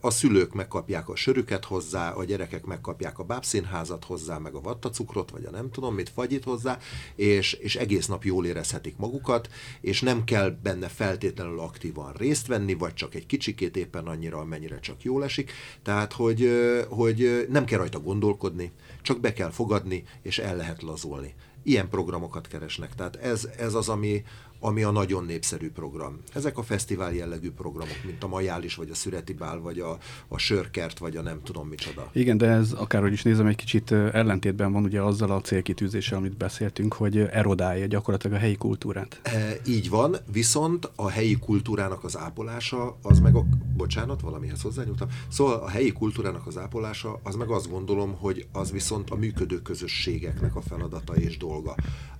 a 0.00 0.10
szülők 0.10 0.54
megkapják 0.54 1.08
a 1.08 1.16
sörüket 1.16 1.64
hozzá, 1.64 2.10
a 2.10 2.24
gyerekek 2.24 2.64
megkapják 2.64 3.18
a 3.18 3.24
bábszínházat 3.24 4.04
hozzá, 4.04 4.38
meg 4.38 4.54
a 4.54 4.60
vattacukrot, 4.60 5.30
vagy 5.30 5.44
a 5.44 5.50
nem 5.50 5.70
tudom 5.70 5.94
mit, 5.94 6.08
fagyit 6.08 6.44
hozzá, 6.44 6.78
és, 7.14 7.52
és 7.52 7.76
egész 7.76 8.06
nap 8.06 8.24
jól 8.24 8.46
érezhetik 8.46 8.96
magukat, 8.96 9.48
és 9.80 10.00
nem 10.00 10.24
kell 10.24 10.50
benne 10.62 10.88
feltétlenül 10.88 11.60
aktívan 11.60 12.12
részt 12.12 12.46
venni, 12.46 12.74
vagy 12.74 12.94
csak 12.94 13.14
egy 13.14 13.26
kicsikét 13.26 13.76
éppen 13.76 14.06
annyira, 14.06 14.38
amennyire 14.38 14.80
csak 14.80 15.02
jól 15.02 15.24
esik. 15.24 15.52
Tehát, 15.82 16.12
hogy, 16.12 16.50
hogy 16.88 17.46
nem 17.50 17.64
kell 17.64 17.78
rajta 17.78 18.00
gondolkodni, 18.00 18.72
csak 19.02 19.20
be 19.20 19.32
kell 19.32 19.50
fogadni, 19.50 20.04
és 20.22 20.38
el 20.38 20.56
lehet 20.56 20.82
lazulni. 20.82 21.34
Ilyen 21.62 21.88
programokat 21.88 22.46
keresnek. 22.46 22.94
Tehát 22.94 23.16
ez, 23.16 23.48
ez 23.58 23.74
az, 23.74 23.88
ami, 23.88 24.22
ami 24.64 24.82
a 24.82 24.90
nagyon 24.90 25.24
népszerű 25.24 25.70
program. 25.70 26.18
Ezek 26.32 26.58
a 26.58 26.62
fesztivál 26.62 27.14
jellegű 27.14 27.50
programok, 27.50 28.00
mint 28.04 28.22
a 28.22 28.28
Majális, 28.28 28.74
vagy 28.74 28.90
a 28.90 28.94
Szüreti 28.94 29.32
Bál, 29.32 29.60
vagy 29.60 29.78
a, 29.78 29.98
a 30.28 30.38
Sörkert, 30.38 30.98
vagy 30.98 31.16
a 31.16 31.22
nem 31.22 31.40
tudom 31.42 31.68
micsoda. 31.68 32.10
Igen, 32.12 32.36
de 32.38 32.46
ez 32.46 32.72
akárhogy 32.72 33.12
is 33.12 33.22
nézem, 33.22 33.46
egy 33.46 33.56
kicsit 33.56 33.92
ellentétben 33.92 34.72
van 34.72 34.84
ugye 34.84 35.02
azzal 35.02 35.30
a 35.30 35.40
célkitűzéssel, 35.40 36.18
amit 36.18 36.36
beszéltünk, 36.36 36.94
hogy 36.94 37.18
erodálja 37.18 37.86
gyakorlatilag 37.86 38.36
a 38.36 38.40
helyi 38.40 38.56
kultúrát. 38.56 39.20
E, 39.22 39.56
így 39.66 39.88
van, 39.88 40.16
viszont 40.32 40.90
a 40.94 41.08
helyi 41.08 41.36
kultúrának 41.36 42.04
az 42.04 42.18
ápolása, 42.18 42.96
az 43.02 43.18
meg 43.18 43.36
a... 43.36 43.44
Bocsánat, 43.76 44.20
valamihez 44.20 44.62
hozzányúltam. 44.62 45.08
Szóval 45.28 45.54
a 45.54 45.68
helyi 45.68 45.92
kultúrának 45.92 46.46
az 46.46 46.58
ápolása, 46.58 47.20
az 47.22 47.34
meg 47.34 47.50
azt 47.50 47.70
gondolom, 47.70 48.14
hogy 48.18 48.46
az 48.52 48.72
viszont 48.72 49.10
a 49.10 49.16
működő 49.16 49.62
közösségeknek 49.62 50.56
a 50.56 50.60
feladata 50.60 51.14
és 51.14 51.36
dolga. 51.36 51.74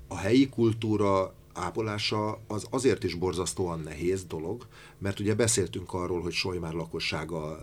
A 0.09 0.17
helyi 0.17 0.49
kultúra 0.49 1.35
ápolása 1.53 2.41
az 2.47 2.67
azért 2.71 3.05
is 3.05 3.15
borzasztóan 3.15 3.81
nehéz 3.81 4.25
dolog, 4.25 4.67
mert 4.99 5.21
ugye 5.21 5.35
beszéltünk 5.35 5.93
arról, 5.93 6.21
hogy 6.21 6.33
Solymár 6.33 6.73
lakossága 6.73 7.63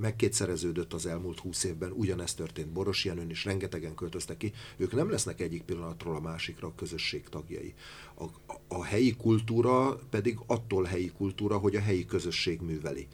megkétszereződött 0.00 0.92
az 0.92 1.06
elmúlt 1.06 1.38
húsz 1.38 1.64
évben, 1.64 1.92
ugyanezt 1.94 2.36
történt 2.36 2.68
Boros 2.68 3.04
Jenőn 3.04 3.30
is, 3.30 3.44
rengetegen 3.44 3.94
költöztek 3.94 4.36
ki, 4.36 4.52
ők 4.76 4.92
nem 4.92 5.10
lesznek 5.10 5.40
egyik 5.40 5.62
pillanatról 5.62 6.16
a 6.16 6.20
másikra 6.20 6.68
a 6.68 6.74
közösség 6.74 7.28
tagjai. 7.28 7.74
A, 8.14 8.24
a 8.68 8.84
helyi 8.84 9.16
kultúra 9.16 9.98
pedig 10.10 10.38
attól 10.46 10.84
helyi 10.84 11.12
kultúra, 11.16 11.58
hogy 11.58 11.76
a 11.76 11.80
helyi 11.80 12.04
közösség 12.04 12.60
műveli 12.60 13.08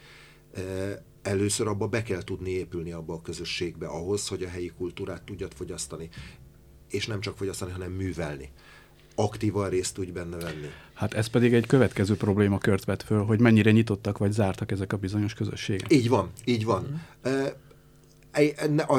először 1.23 1.67
abba 1.67 1.87
be 1.87 2.03
kell 2.03 2.23
tudni 2.23 2.51
épülni 2.51 2.93
abba 2.93 3.15
a 3.15 3.23
közösségbe 3.23 3.87
ahhoz, 3.87 4.29
hogy 4.29 4.43
a 4.43 4.49
helyi 4.49 4.73
kultúrát 4.77 5.23
tudjad 5.23 5.53
fogyasztani. 5.53 6.09
És 6.89 7.07
nem 7.07 7.21
csak 7.21 7.37
fogyasztani, 7.37 7.73
hanem 7.73 7.93
művelni 7.93 8.51
aktívan 9.19 9.69
részt 9.69 9.95
tudj 9.95 10.11
benne 10.11 10.37
venni. 10.37 10.71
Hát 10.95 11.15
ez 11.15 11.27
pedig 11.27 11.55
egy 11.55 11.67
következő 11.67 12.17
probléma 12.17 12.59
kört 12.59 12.85
vet 12.85 13.03
föl, 13.03 13.25
hogy 13.25 13.41
mennyire 13.41 13.71
nyitottak 13.71 14.19
vagy 14.19 14.33
zártak 14.33 14.71
ezek 14.71 14.93
a 14.93 14.97
bizonyos 14.97 15.35
közösségek. 15.35 15.93
Így 15.93 16.09
van, 16.09 16.31
így 16.45 16.65
van. 16.65 17.03
Mm. 17.29 17.45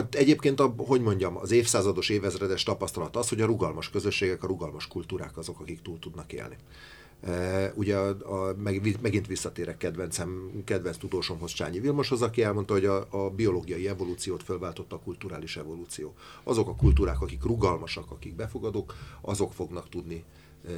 Egyébként, 0.09 0.59
a, 0.59 0.73
hogy 0.77 1.01
mondjam, 1.01 1.37
az 1.37 1.51
évszázados, 1.51 2.09
évezredes 2.09 2.63
tapasztalat 2.63 3.15
az, 3.15 3.29
hogy 3.29 3.41
a 3.41 3.45
rugalmas 3.45 3.89
közösségek, 3.89 4.43
a 4.43 4.47
rugalmas 4.47 4.87
kultúrák 4.87 5.37
azok, 5.37 5.59
akik 5.59 5.81
túl 5.81 5.99
tudnak 5.99 6.33
élni. 6.33 6.55
Ugye 7.73 7.97
a, 7.97 8.07
a, 8.07 8.55
meg, 8.57 8.97
megint 9.01 9.27
visszatérek 9.27 9.77
kedvencem, 9.77 10.51
kedvenc 10.65 10.97
tudósomhoz, 10.97 11.51
Csányi 11.51 11.79
Vilmoshoz, 11.79 12.21
aki 12.21 12.43
elmondta, 12.43 12.73
hogy 12.73 12.85
a, 12.85 13.07
a 13.09 13.29
biológiai 13.29 13.87
evolúciót 13.87 14.43
fölváltotta 14.43 14.95
a 14.95 14.99
kulturális 14.99 15.57
evolúció. 15.57 16.13
Azok 16.43 16.67
a 16.67 16.75
kultúrák, 16.75 17.21
akik 17.21 17.43
rugalmasak, 17.43 18.11
akik 18.11 18.35
befogadók, 18.35 18.95
azok 19.21 19.53
fognak 19.53 19.89
tudni 19.89 20.23
e, 20.67 20.71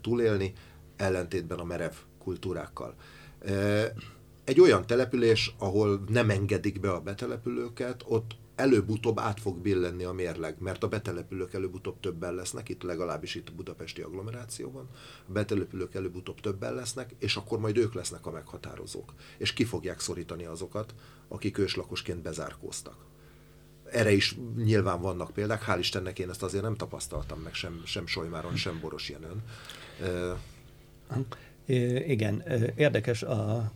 túlélni, 0.00 0.52
ellentétben 0.96 1.58
a 1.58 1.64
merev 1.64 1.92
kultúrákkal. 2.18 2.94
E, 3.44 3.92
egy 4.44 4.60
olyan 4.60 4.86
település, 4.86 5.54
ahol 5.58 6.04
nem 6.08 6.30
engedik 6.30 6.80
be 6.80 6.90
a 6.90 7.00
betelepülőket, 7.00 8.04
ott 8.06 8.36
előbb-utóbb 8.54 9.18
át 9.18 9.40
fog 9.40 9.58
billenni 9.58 10.04
a 10.04 10.12
mérleg, 10.12 10.56
mert 10.58 10.82
a 10.82 10.88
betelepülők 10.88 11.54
előbb-utóbb 11.54 12.00
többen 12.00 12.34
lesznek, 12.34 12.68
itt 12.68 12.82
legalábbis 12.82 13.34
itt 13.34 13.48
a 13.48 13.54
budapesti 13.54 14.00
agglomerációban, 14.00 14.88
a 15.28 15.32
betelepülők 15.32 15.94
előbb-utóbb 15.94 16.40
többen 16.40 16.74
lesznek, 16.74 17.14
és 17.18 17.36
akkor 17.36 17.58
majd 17.58 17.76
ők 17.76 17.94
lesznek 17.94 18.26
a 18.26 18.30
meghatározók. 18.30 19.14
És 19.36 19.52
ki 19.52 19.64
fogják 19.64 20.00
szorítani 20.00 20.44
azokat, 20.44 20.94
akik 21.28 21.58
őslakosként 21.58 22.22
bezárkóztak. 22.22 22.96
Erre 23.90 24.12
is 24.12 24.36
nyilván 24.56 25.00
vannak 25.00 25.30
példák, 25.30 25.64
hál' 25.66 25.78
Istennek 25.78 26.18
én 26.18 26.30
ezt 26.30 26.42
azért 26.42 26.62
nem 26.62 26.76
tapasztaltam 26.76 27.40
meg 27.40 27.54
sem, 27.54 27.82
sem 27.84 28.06
Solymáron, 28.06 28.56
sem 28.56 28.78
Boros 28.80 29.10
Jenőn. 29.10 29.42
Igen, 32.06 32.42
érdekes 32.76 33.22
a 33.22 33.72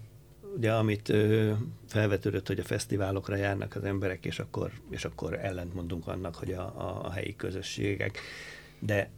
ugye 0.57 0.73
amit 0.73 1.09
ö, 1.09 1.53
felvetődött, 1.87 2.47
hogy 2.47 2.59
a 2.59 2.65
fesztiválokra 2.65 3.37
járnak 3.37 3.75
az 3.77 3.85
emberek, 3.85 4.25
és 4.25 4.39
akkor, 4.39 4.73
és 4.91 5.05
akkor 5.05 5.35
ellentmondunk 5.35 6.07
annak, 6.07 6.35
hogy 6.35 6.53
a, 6.53 6.63
a, 6.63 7.05
a 7.05 7.11
helyi 7.11 7.37
közösségek. 7.37 8.19
De 8.79 9.11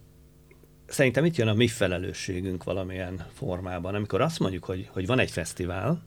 szerintem 0.86 1.24
itt 1.24 1.36
jön 1.36 1.48
a 1.48 1.54
mi 1.54 1.68
felelősségünk 1.68 2.64
valamilyen 2.64 3.26
formában, 3.32 3.94
amikor 3.94 4.20
azt 4.20 4.38
mondjuk, 4.38 4.64
hogy, 4.64 4.88
hogy 4.92 5.06
van 5.06 5.18
egy 5.18 5.30
fesztivál 5.30 6.02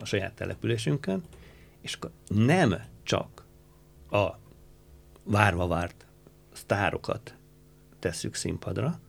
a 0.00 0.04
saját 0.04 0.34
településünkön, 0.34 1.22
és 1.80 1.94
akkor 1.94 2.10
nem 2.28 2.74
csak 3.02 3.44
a 4.10 4.28
várva 5.24 5.66
várt 5.66 6.06
sztárokat 6.52 7.34
tesszük 7.98 8.34
színpadra, 8.34 9.00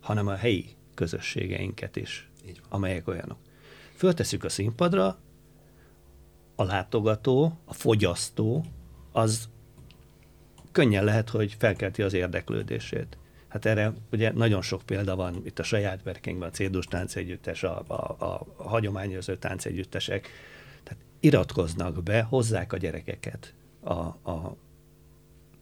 hanem 0.00 0.26
a 0.26 0.34
helyi 0.34 0.76
közösségeinket 0.94 1.96
is, 1.96 2.30
amelyek 2.68 3.08
olyanok 3.08 3.38
föltesszük 3.94 4.44
a 4.44 4.48
színpadra, 4.48 5.18
a 6.56 6.64
látogató, 6.64 7.58
a 7.64 7.72
fogyasztó, 7.74 8.64
az 9.12 9.48
könnyen 10.72 11.04
lehet, 11.04 11.28
hogy 11.28 11.56
felkelti 11.58 12.02
az 12.02 12.12
érdeklődését. 12.12 13.18
Hát 13.48 13.64
erre 13.64 13.92
ugye 14.12 14.32
nagyon 14.32 14.62
sok 14.62 14.82
példa 14.82 15.16
van 15.16 15.40
itt 15.44 15.58
a 15.58 15.62
saját 15.62 16.02
verkényben, 16.02 16.48
a 16.48 16.52
Cédus 16.52 16.86
táncegyüttes, 16.86 17.62
a, 17.62 17.82
a, 17.86 17.94
a, 18.24 18.46
a 18.56 18.68
hagyományozó 18.68 19.34
táncegyüttesek. 19.34 20.28
Tehát 20.82 21.02
iratkoznak 21.20 22.02
be, 22.02 22.22
hozzák 22.22 22.72
a 22.72 22.76
gyerekeket 22.76 23.54
a, 23.80 23.92
a 24.30 24.56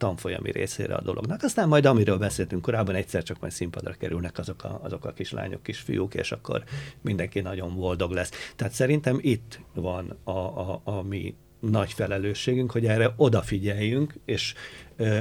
tanfolyami 0.03 0.50
részére 0.50 0.94
a 0.94 1.03
dolognak. 1.03 1.42
Aztán 1.42 1.68
majd, 1.68 1.84
amiről 1.84 2.18
beszéltünk 2.18 2.62
korábban, 2.62 2.94
egyszer 2.94 3.22
csak 3.22 3.40
majd 3.40 3.53
színpadra 3.53 3.92
kerülnek 3.92 4.38
azok 4.38 4.64
a, 4.64 4.80
azok 4.82 5.05
a 5.05 5.12
kislányok, 5.12 5.62
kisfiúk, 5.62 6.14
és 6.14 6.32
akkor 6.32 6.64
mindenki 7.00 7.40
nagyon 7.40 7.76
boldog 7.76 8.11
lesz. 8.11 8.30
Tehát 8.57 8.72
szerintem 8.72 9.18
itt 9.20 9.61
van 9.74 10.18
a, 10.24 10.30
a, 10.30 10.80
a 10.84 11.03
mi 11.03 11.34
nagy 11.61 11.92
felelősségünk, 11.92 12.72
hogy 12.72 12.86
erre 12.86 13.12
odafigyeljünk, 13.16 14.14
és 14.24 14.55
ö, 14.96 15.18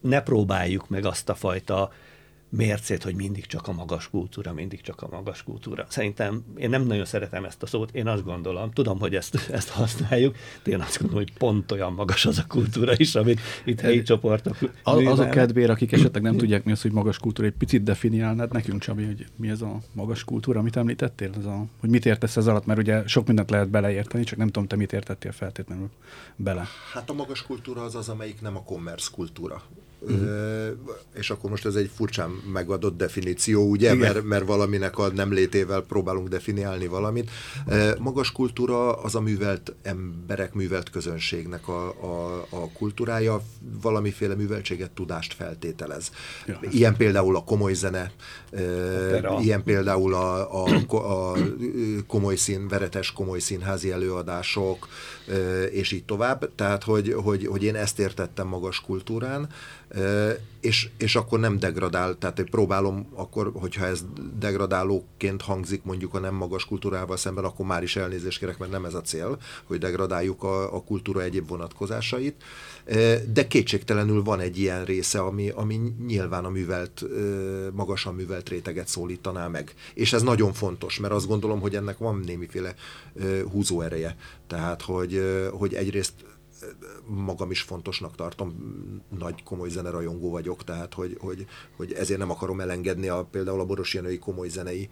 ne 0.00 0.22
próbáljuk 0.22 0.88
meg 0.88 1.04
azt 1.04 1.28
a 1.28 1.34
fajta 1.34 1.92
mércét, 2.50 3.02
hogy 3.02 3.14
mindig 3.14 3.46
csak 3.46 3.68
a 3.68 3.72
magas 3.72 4.08
kultúra, 4.10 4.52
mindig 4.52 4.80
csak 4.80 5.02
a 5.02 5.08
magas 5.10 5.42
kultúra. 5.42 5.86
Szerintem 5.88 6.44
én 6.56 6.70
nem 6.70 6.82
nagyon 6.82 7.04
szeretem 7.04 7.44
ezt 7.44 7.62
a 7.62 7.66
szót, 7.66 7.94
én 7.94 8.06
azt 8.06 8.24
gondolom, 8.24 8.70
tudom, 8.70 8.98
hogy 8.98 9.14
ezt, 9.14 9.48
ezt 9.50 9.68
használjuk, 9.68 10.36
de 10.62 10.70
én 10.70 10.80
azt 10.80 10.98
gondolom, 10.98 11.24
hogy 11.24 11.38
pont 11.38 11.72
olyan 11.72 11.92
magas 11.92 12.26
az 12.26 12.38
a 12.38 12.44
kultúra 12.48 12.92
is, 12.96 13.14
amit 13.14 13.40
itt 13.64 13.80
helyi 13.80 14.02
csoportok 14.02 14.56
az, 14.82 15.06
Azok 15.06 15.30
kedvére, 15.30 15.72
akik 15.72 15.92
esetleg 15.92 16.22
nem 16.22 16.36
tudják 16.36 16.64
mi 16.64 16.72
az, 16.72 16.82
hogy 16.82 16.92
magas 16.92 17.18
kultúra, 17.18 17.46
egy 17.46 17.54
picit 17.54 17.82
definiálnád 17.82 18.52
nekünk, 18.52 18.80
Csabi, 18.80 19.04
hogy 19.04 19.26
mi 19.36 19.48
ez 19.48 19.62
a 19.62 19.78
magas 19.92 20.24
kultúra, 20.24 20.60
amit 20.60 20.76
említettél, 20.76 21.30
ez 21.38 21.44
a, 21.44 21.64
hogy 21.80 21.90
mit 21.90 22.06
értesz 22.06 22.36
ez 22.36 22.46
alatt, 22.46 22.66
mert 22.66 22.78
ugye 22.78 23.06
sok 23.06 23.26
mindent 23.26 23.50
lehet 23.50 23.68
beleérteni, 23.68 24.24
csak 24.24 24.38
nem 24.38 24.46
tudom, 24.46 24.68
te 24.68 24.76
mit 24.76 24.92
értettél 24.92 25.32
feltétlenül 25.32 25.90
bele. 26.36 26.66
Hát 26.92 27.10
a 27.10 27.12
magas 27.12 27.42
kultúra 27.42 27.82
az 27.82 27.94
az, 27.94 28.08
amelyik 28.08 28.40
nem 28.40 28.56
a 28.56 28.62
commerce 28.62 29.08
kultúra. 29.12 29.62
Uh-huh. 30.02 30.76
És 31.14 31.30
akkor 31.30 31.50
most 31.50 31.66
ez 31.66 31.74
egy 31.74 31.90
furcsán 31.94 32.30
megadott 32.52 32.96
definíció, 32.96 33.70
ugye, 33.70 33.94
mert, 33.94 34.22
mert 34.22 34.46
valaminek 34.46 34.98
a 34.98 35.12
nem 35.12 35.32
létével 35.32 35.80
próbálunk 35.80 36.28
definiálni 36.28 36.86
valamit. 36.86 37.30
Magas 37.98 38.32
kultúra 38.32 38.92
az 38.92 39.14
a 39.14 39.20
művelt 39.20 39.74
emberek, 39.82 40.54
művelt 40.54 40.90
közönségnek 40.90 41.68
a, 41.68 41.88
a, 41.88 42.46
a 42.50 42.70
kultúrája, 42.72 43.42
valamiféle 43.82 44.34
műveltséget, 44.34 44.90
tudást 44.90 45.34
feltételez. 45.34 46.10
Ja. 46.46 46.58
Ilyen 46.70 46.96
például 46.96 47.36
a 47.36 47.44
komoly 47.44 47.74
zene, 47.74 48.12
Opera. 48.52 49.38
ilyen 49.40 49.62
például 49.62 50.14
a, 50.14 50.64
a, 50.64 50.96
a 50.96 51.36
komoly 52.06 52.36
szín, 52.36 52.68
veretes 52.68 53.12
komoly 53.12 53.38
színházi 53.38 53.90
előadások, 53.90 54.88
és 55.70 55.92
így 55.92 56.04
tovább. 56.04 56.50
Tehát, 56.54 56.84
hogy, 56.84 57.12
hogy, 57.12 57.46
hogy 57.46 57.62
én 57.62 57.74
ezt 57.74 57.98
értettem 57.98 58.46
magas 58.46 58.80
kultúrán, 58.80 59.48
és, 60.60 60.88
és 60.98 61.16
akkor 61.16 61.40
nem 61.40 61.58
degradál, 61.58 62.18
tehát 62.18 62.42
próbálom 62.50 63.06
akkor, 63.14 63.50
hogyha 63.54 63.86
ez 63.86 64.04
degradálóként 64.38 65.42
hangzik 65.42 65.82
mondjuk 65.82 66.14
a 66.14 66.18
nem 66.18 66.34
magas 66.34 66.64
kultúrával 66.64 67.16
szemben, 67.16 67.44
akkor 67.44 67.66
már 67.66 67.82
is 67.82 67.96
elnézést 67.96 68.38
kérek, 68.38 68.58
mert 68.58 68.70
nem 68.70 68.84
ez 68.84 68.94
a 68.94 69.00
cél, 69.00 69.38
hogy 69.64 69.78
degradáljuk 69.78 70.42
a, 70.42 70.74
a 70.74 70.82
kultúra 70.82 71.22
egyéb 71.22 71.48
vonatkozásait, 71.48 72.42
de 73.32 73.46
kétségtelenül 73.48 74.22
van 74.22 74.40
egy 74.40 74.58
ilyen 74.58 74.84
része, 74.84 75.20
ami, 75.20 75.48
ami 75.48 75.80
nyilván 76.06 76.44
a 76.44 76.50
művelt, 76.50 77.04
magasan 77.72 78.14
művelt 78.14 78.48
réteget 78.48 78.88
szólítaná 78.88 79.48
meg. 79.48 79.74
És 79.94 80.12
ez 80.12 80.22
nagyon 80.22 80.52
fontos, 80.52 80.98
mert 80.98 81.12
azt 81.12 81.26
gondolom, 81.26 81.60
hogy 81.60 81.76
ennek 81.76 81.98
van 81.98 82.22
némiféle 82.26 82.74
húzóereje. 83.50 84.16
Tehát, 84.46 84.82
hogy, 84.82 85.22
hogy 85.52 85.74
egyrészt 85.74 86.12
magam 87.06 87.50
is 87.50 87.60
fontosnak 87.60 88.14
tartom, 88.14 88.54
nagy 89.18 89.42
komoly 89.42 89.68
zenerajongó 89.68 90.30
vagyok, 90.30 90.64
tehát 90.64 90.94
hogy, 90.94 91.16
hogy, 91.20 91.46
hogy 91.76 91.92
ezért 91.92 92.18
nem 92.18 92.30
akarom 92.30 92.60
elengedni 92.60 93.08
a, 93.08 93.24
például 93.24 93.60
a 93.60 93.64
Boros 93.64 93.94
Jenői 93.94 94.18
komoly 94.18 94.48
zenei 94.48 94.88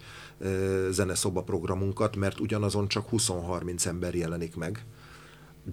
zeneszoba 0.89 1.43
programunkat, 1.43 2.15
mert 2.15 2.39
ugyanazon 2.39 2.87
csak 2.87 3.07
20-30 3.11 3.85
ember 3.85 4.15
jelenik 4.15 4.55
meg, 4.55 4.85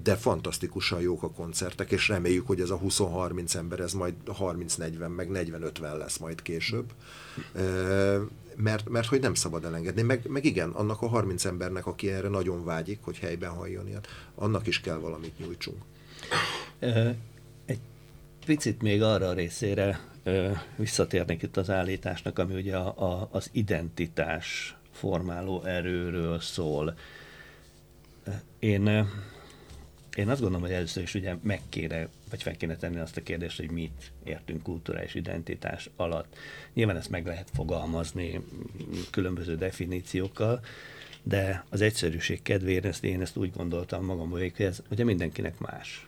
de 0.03 0.17
fantasztikusan 0.17 1.01
jók 1.01 1.23
a 1.23 1.31
koncertek, 1.31 1.91
és 1.91 2.09
reméljük, 2.09 2.47
hogy 2.47 2.61
ez 2.61 2.71
a 2.71 2.79
20-30 2.79 3.55
ember, 3.55 3.81
ez 3.81 3.93
majd 3.93 4.15
30-40, 4.27 5.15
meg 5.17 5.29
40-50 5.33 5.97
lesz 5.99 6.17
majd 6.17 6.43
később. 6.43 6.93
Mert, 8.57 8.89
mert 8.89 9.07
hogy 9.07 9.21
nem 9.21 9.35
szabad 9.35 9.65
elengedni. 9.65 10.03
Meg, 10.03 10.27
meg 10.29 10.45
igen, 10.45 10.71
annak 10.71 11.03
a 11.03 11.09
30 11.09 11.45
embernek, 11.45 11.87
aki 11.87 12.11
erre 12.11 12.29
nagyon 12.29 12.65
vágyik, 12.65 12.99
hogy 13.03 13.19
helyben 13.19 13.51
halljon 13.51 13.89
ilyet, 13.89 14.07
annak 14.35 14.67
is 14.67 14.81
kell 14.81 14.97
valamit 14.97 15.39
nyújtsunk. 15.39 15.83
Egy 17.67 17.81
picit 18.47 18.83
még 18.83 19.03
arra 19.03 19.29
a 19.29 19.33
részére 19.33 20.01
visszatérnék 20.77 21.43
itt 21.43 21.57
az 21.57 21.71
állításnak, 21.71 22.39
ami 22.39 22.55
ugye 22.55 22.77
a, 22.77 23.13
a, 23.13 23.29
az 23.33 23.49
identitás 23.53 24.77
formáló 24.93 25.63
erőről 25.63 26.41
szól. 26.41 26.97
Én, 28.59 28.87
én 30.17 30.29
azt 30.29 30.41
gondolom, 30.41 30.61
hogy 30.61 30.73
először 30.73 31.03
is 31.03 31.15
ugye 31.15 31.37
meg 31.43 31.61
kéne, 31.69 32.09
vagy 32.37 32.45
fel 32.45 32.57
kéne 32.57 32.77
tenni 32.77 32.99
azt 32.99 33.17
a 33.17 33.23
kérdést, 33.23 33.57
hogy 33.57 33.71
mit 33.71 34.13
értünk 34.25 34.63
kulturális 34.63 35.15
identitás 35.15 35.91
alatt. 35.97 36.37
Nyilván 36.75 36.97
ezt 36.97 37.11
meg 37.11 37.27
lehet 37.27 37.51
fogalmazni 37.55 38.41
különböző 39.11 39.57
definíciókkal, 39.57 40.61
de 41.23 41.65
az 41.69 41.81
egyszerűség 41.81 42.43
kedvéért 42.43 42.85
ezt 42.85 43.05
én 43.05 43.21
ezt 43.21 43.37
úgy 43.37 43.53
gondoltam 43.53 44.05
magam, 44.05 44.31
hogy 44.31 44.53
ez 44.57 44.83
ugye 44.91 45.05
mindenkinek 45.05 45.59
más 45.59 46.07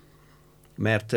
mert 0.79 1.17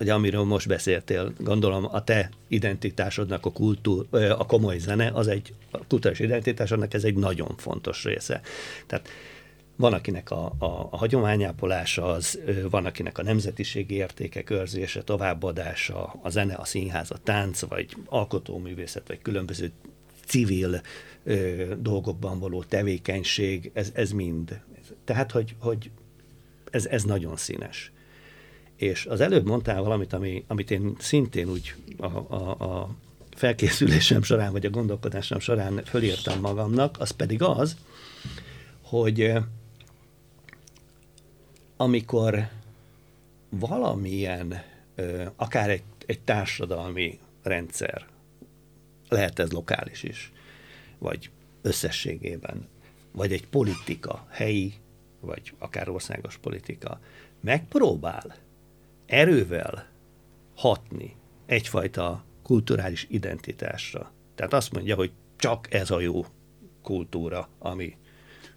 ugye 0.00 0.12
amiről 0.14 0.44
most 0.44 0.68
beszéltél, 0.68 1.32
gondolom 1.38 1.86
a 1.90 2.04
te 2.04 2.30
identitásodnak 2.48 3.46
a, 3.46 3.52
kultúr, 3.52 4.06
a 4.10 4.46
komoly 4.46 4.78
zene, 4.78 5.10
az 5.14 5.26
egy 5.28 5.54
a 5.70 5.86
kultúrás 5.86 6.18
identitásodnak 6.18 6.94
ez 6.94 7.04
egy 7.04 7.14
nagyon 7.14 7.54
fontos 7.56 8.04
része. 8.04 8.40
Tehát 8.86 9.08
van, 9.76 9.92
akinek 9.92 10.30
a, 10.30 10.52
a, 10.58 10.88
a 10.90 10.96
hagyományápolása, 10.96 12.06
az, 12.06 12.40
van, 12.70 12.86
akinek 12.86 13.18
a 13.18 13.22
nemzetiségi 13.22 13.94
értékek 13.94 14.50
őrzése, 14.50 15.02
továbbadása, 15.02 16.14
a 16.22 16.28
zene, 16.28 16.54
a 16.54 16.64
színház, 16.64 17.10
a 17.10 17.18
tánc, 17.22 17.60
vagy 17.60 17.96
alkotóművészet, 18.06 19.08
vagy 19.08 19.22
különböző 19.22 19.72
civil 20.26 20.80
ö, 21.24 21.64
dolgokban 21.78 22.38
való 22.38 22.62
tevékenység, 22.62 23.70
ez, 23.74 23.90
ez 23.94 24.10
mind. 24.10 24.60
Tehát, 25.04 25.30
hogy, 25.30 25.54
hogy 25.58 25.90
ez, 26.70 26.86
ez 26.86 27.02
nagyon 27.02 27.36
színes. 27.36 27.92
És 28.76 29.06
az 29.06 29.20
előbb 29.20 29.46
mondtál 29.46 29.82
valamit, 29.82 30.12
ami, 30.12 30.44
amit 30.46 30.70
én 30.70 30.96
szintén 30.98 31.48
úgy 31.48 31.74
a, 31.96 32.06
a, 32.06 32.50
a 32.60 32.96
felkészülésem 33.36 34.22
során, 34.22 34.52
vagy 34.52 34.66
a 34.66 34.70
gondolkodásom 34.70 35.38
során 35.38 35.82
fölírtam 35.84 36.40
magamnak, 36.40 36.96
az 36.98 37.10
pedig 37.10 37.42
az, 37.42 37.76
hogy 38.82 39.32
amikor 41.82 42.48
valamilyen, 43.48 44.62
akár 45.36 45.70
egy, 45.70 45.82
egy 46.06 46.20
társadalmi 46.20 47.18
rendszer, 47.42 48.06
lehet 49.08 49.38
ez 49.38 49.52
lokális 49.52 50.02
is, 50.02 50.32
vagy 50.98 51.30
összességében, 51.62 52.68
vagy 53.12 53.32
egy 53.32 53.46
politika, 53.46 54.26
helyi, 54.30 54.74
vagy 55.20 55.54
akár 55.58 55.88
országos 55.88 56.38
politika, 56.38 57.00
megpróbál 57.40 58.36
erővel 59.06 59.86
hatni 60.56 61.16
egyfajta 61.46 62.24
kulturális 62.42 63.06
identitásra. 63.10 64.12
Tehát 64.34 64.52
azt 64.52 64.72
mondja, 64.72 64.94
hogy 64.94 65.12
csak 65.36 65.74
ez 65.74 65.90
a 65.90 66.00
jó 66.00 66.24
kultúra, 66.82 67.48
ami 67.58 67.96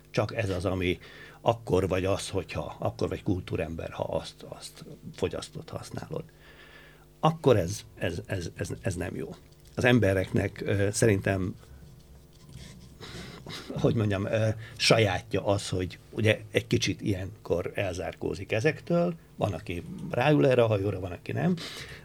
csak 0.09 0.35
ez 0.35 0.49
az, 0.49 0.65
ami 0.65 0.99
akkor 1.47 1.87
vagy 1.87 2.05
az, 2.05 2.29
hogyha, 2.29 2.75
akkor 2.79 3.09
vagy 3.09 3.23
kultúrember, 3.23 3.91
ha 3.91 4.03
azt, 4.03 4.45
azt 4.49 4.85
fogyasztott 5.15 5.69
használod. 5.69 6.23
Akkor 7.19 7.57
ez, 7.57 7.81
ez, 7.95 8.21
ez, 8.25 8.49
ez, 8.55 8.69
ez 8.81 8.95
nem 8.95 9.15
jó. 9.15 9.35
Az 9.75 9.83
embereknek 9.83 10.63
szerintem 10.91 11.55
hogy 13.79 13.95
mondjam, 13.95 14.27
sajátja 14.77 15.45
az, 15.45 15.69
hogy 15.69 15.99
ugye 16.09 16.39
egy 16.51 16.67
kicsit 16.67 17.01
ilyenkor 17.01 17.71
elzárkózik 17.73 18.51
ezektől, 18.51 19.13
van, 19.35 19.53
aki 19.53 19.83
ráül 20.09 20.45
erre 20.45 20.63
a 20.63 20.67
hajóra, 20.67 20.99
van, 20.99 21.11
aki 21.11 21.31
nem, 21.31 21.55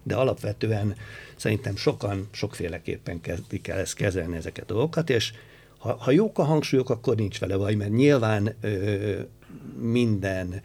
de 0.02 0.14
alapvetően 0.14 0.96
szerintem 1.36 1.76
sokan 1.76 2.28
sokféleképpen 2.30 3.20
kezdik 3.20 3.68
el 3.68 3.78
ezt 3.78 3.94
kezelni 3.94 4.36
ezeket 4.36 4.70
a 4.70 4.74
dolgokat, 4.74 5.10
és 5.10 5.32
ha, 5.80 5.96
ha 5.98 6.10
jók 6.10 6.38
a 6.38 6.42
hangsúlyok, 6.42 6.90
akkor 6.90 7.16
nincs 7.16 7.38
vele 7.38 7.56
baj, 7.56 7.74
mert 7.74 7.90
nyilván 7.90 8.54
ö, 8.60 9.20
minden 9.78 10.62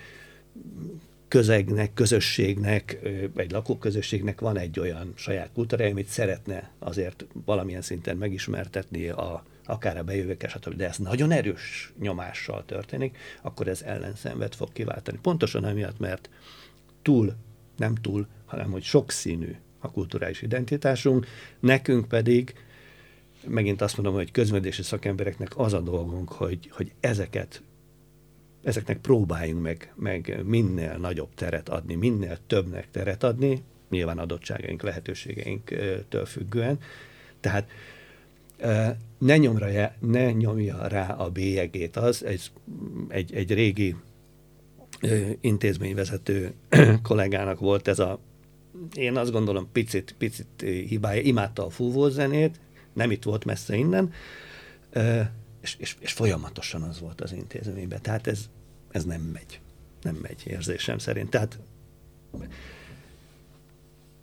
közegnek, 1.28 1.94
közösségnek, 1.94 3.00
egy 3.36 3.52
lakóközösségnek 3.52 4.42
van 4.42 4.58
egy 4.58 4.80
olyan 4.80 5.14
saját 5.16 5.50
kultúrája, 5.54 5.92
amit 5.92 6.08
szeretne 6.08 6.72
azért 6.80 7.26
valamilyen 7.46 7.82
szinten 7.82 8.18
megismertetni 8.18 9.08
a, 9.08 9.44
akár 9.66 9.98
a 9.98 10.04
bejövők 10.04 10.46
stb. 10.50 10.76
De 10.76 10.88
ez 10.88 10.98
nagyon 10.98 11.32
erős 11.32 11.94
nyomással 12.00 12.66
történik, 12.66 13.18
akkor 13.42 13.68
ez 13.68 13.82
ellenszenvet 13.82 14.56
fog 14.56 14.72
kiváltani. 14.72 15.20
Pontosan 15.22 15.66
emiatt, 15.66 16.00
mert 16.00 16.30
túl, 17.02 17.36
nem 17.78 17.96
túl, 17.96 18.28
hanem 18.46 18.72
hogy 18.72 18.84
sokszínű 18.84 19.56
a 19.80 19.92
kulturális 19.92 20.42
identitásunk, 20.42 21.28
nekünk 21.60 22.08
pedig 22.08 22.54
megint 23.48 23.82
azt 23.82 23.98
mondom, 23.98 24.16
hogy 24.16 24.32
közmedési 24.32 24.84
szakembereknek 24.84 25.58
az 25.58 25.74
a 25.74 25.80
dolgunk, 25.80 26.32
hogy, 26.32 26.70
hogy 26.72 26.92
ezeket 27.00 27.62
ezeknek 28.64 28.98
próbáljunk 28.98 29.62
meg, 29.62 29.94
meg 29.96 30.42
minél 30.46 30.98
nagyobb 30.98 31.34
teret 31.36 31.70
adni, 31.70 31.96
minél 31.96 32.38
többnek 32.48 32.92
teret 32.92 33.24
adni, 33.24 33.64
nyilván 33.90 34.18
adottságaink, 34.18 34.82
lehetőségeinktől 34.82 36.26
függően. 36.26 36.80
Tehát 37.40 37.70
ne, 39.18 39.38
nyomra, 39.38 39.92
ne 40.00 40.32
nyomja 40.32 40.88
rá 40.88 41.14
a 41.14 41.30
bélyegét 41.30 41.96
az, 41.96 42.24
egy, 42.26 42.52
egy, 43.08 43.34
egy 43.34 43.54
régi 43.54 43.96
intézményvezető 45.42 46.54
kollégának 47.02 47.60
volt 47.60 47.88
ez 47.88 48.00
a, 48.00 48.20
én 48.94 49.18
azt 49.18 49.32
gondolom 49.32 49.70
picit, 49.72 50.16
picit 50.18 50.62
hibája, 50.62 51.22
imádta 51.22 51.66
a 51.66 51.70
fúvózenét, 51.70 52.60
nem 52.96 53.12
itt 53.12 53.24
volt 53.24 53.46
messze 53.46 53.76
innen, 53.76 54.14
és, 55.62 55.76
és, 55.78 55.96
és 56.00 56.12
folyamatosan 56.12 56.82
az 56.82 57.00
volt 57.00 57.22
az 57.22 57.32
intézményben. 57.32 58.02
Tehát 58.02 58.28
ez, 58.28 58.50
ez 58.92 59.04
nem 59.04 59.22
megy. 59.22 59.60
Nem 60.02 60.16
megy 60.22 60.44
érzésem 60.46 60.98
szerint. 60.98 61.30
Tehát 61.30 61.60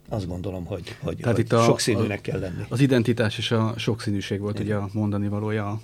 azt 0.08 0.26
gondolom, 0.26 0.64
hogy, 0.64 0.96
hogy, 1.00 1.16
Tehát 1.16 1.36
hogy 1.36 1.44
itt 1.44 1.52
a, 1.52 1.62
sokszínűnek 1.62 2.20
kell 2.20 2.38
lenni. 2.38 2.64
Az 2.68 2.80
identitás 2.80 3.38
és 3.38 3.50
a 3.50 3.74
sokszínűség 3.76 4.40
volt 4.40 4.58
Igen. 4.58 4.66
ugye 4.66 4.76
a 4.76 4.88
mondani 4.92 5.28
valója, 5.28 5.80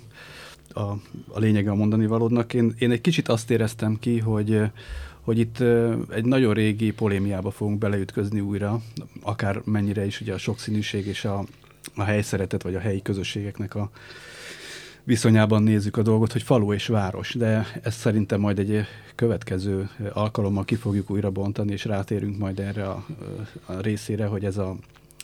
a, 0.73 0.81
a 1.27 1.39
lényege 1.39 1.71
a 1.71 1.75
mondani 1.75 2.05
valódnak. 2.05 2.53
Én, 2.53 2.73
én 2.77 2.91
egy 2.91 3.01
kicsit 3.01 3.27
azt 3.27 3.51
éreztem 3.51 3.99
ki, 3.99 4.19
hogy 4.19 4.61
hogy 5.21 5.39
itt 5.39 5.59
egy 6.09 6.25
nagyon 6.25 6.53
régi 6.53 6.91
polémiába 6.91 7.51
fogunk 7.51 7.77
beleütközni 7.77 8.39
újra, 8.39 8.81
akár 9.21 9.61
mennyire 9.65 10.05
is 10.05 10.21
ugye 10.21 10.33
a 10.33 10.37
sokszínűség 10.37 11.07
és 11.07 11.25
a, 11.25 11.45
a 11.95 12.03
helyszeretet, 12.03 12.63
vagy 12.63 12.75
a 12.75 12.79
helyi 12.79 13.01
közösségeknek 13.01 13.75
a 13.75 13.89
viszonyában 15.03 15.63
nézzük 15.63 15.97
a 15.97 16.01
dolgot, 16.01 16.31
hogy 16.31 16.43
falu 16.43 16.73
és 16.73 16.87
város, 16.87 17.33
de 17.33 17.67
ezt 17.83 17.99
szerintem 17.99 18.39
majd 18.39 18.59
egy 18.59 18.85
következő 19.15 19.89
alkalommal 20.13 20.65
ki 20.65 20.75
fogjuk 20.75 21.09
újra 21.09 21.29
bontani, 21.29 21.71
és 21.71 21.85
rátérünk 21.85 22.37
majd 22.37 22.59
erre 22.59 22.87
a, 22.87 23.05
a 23.65 23.73
részére, 23.79 24.25
hogy 24.25 24.45
ez 24.45 24.57
a 24.57 24.75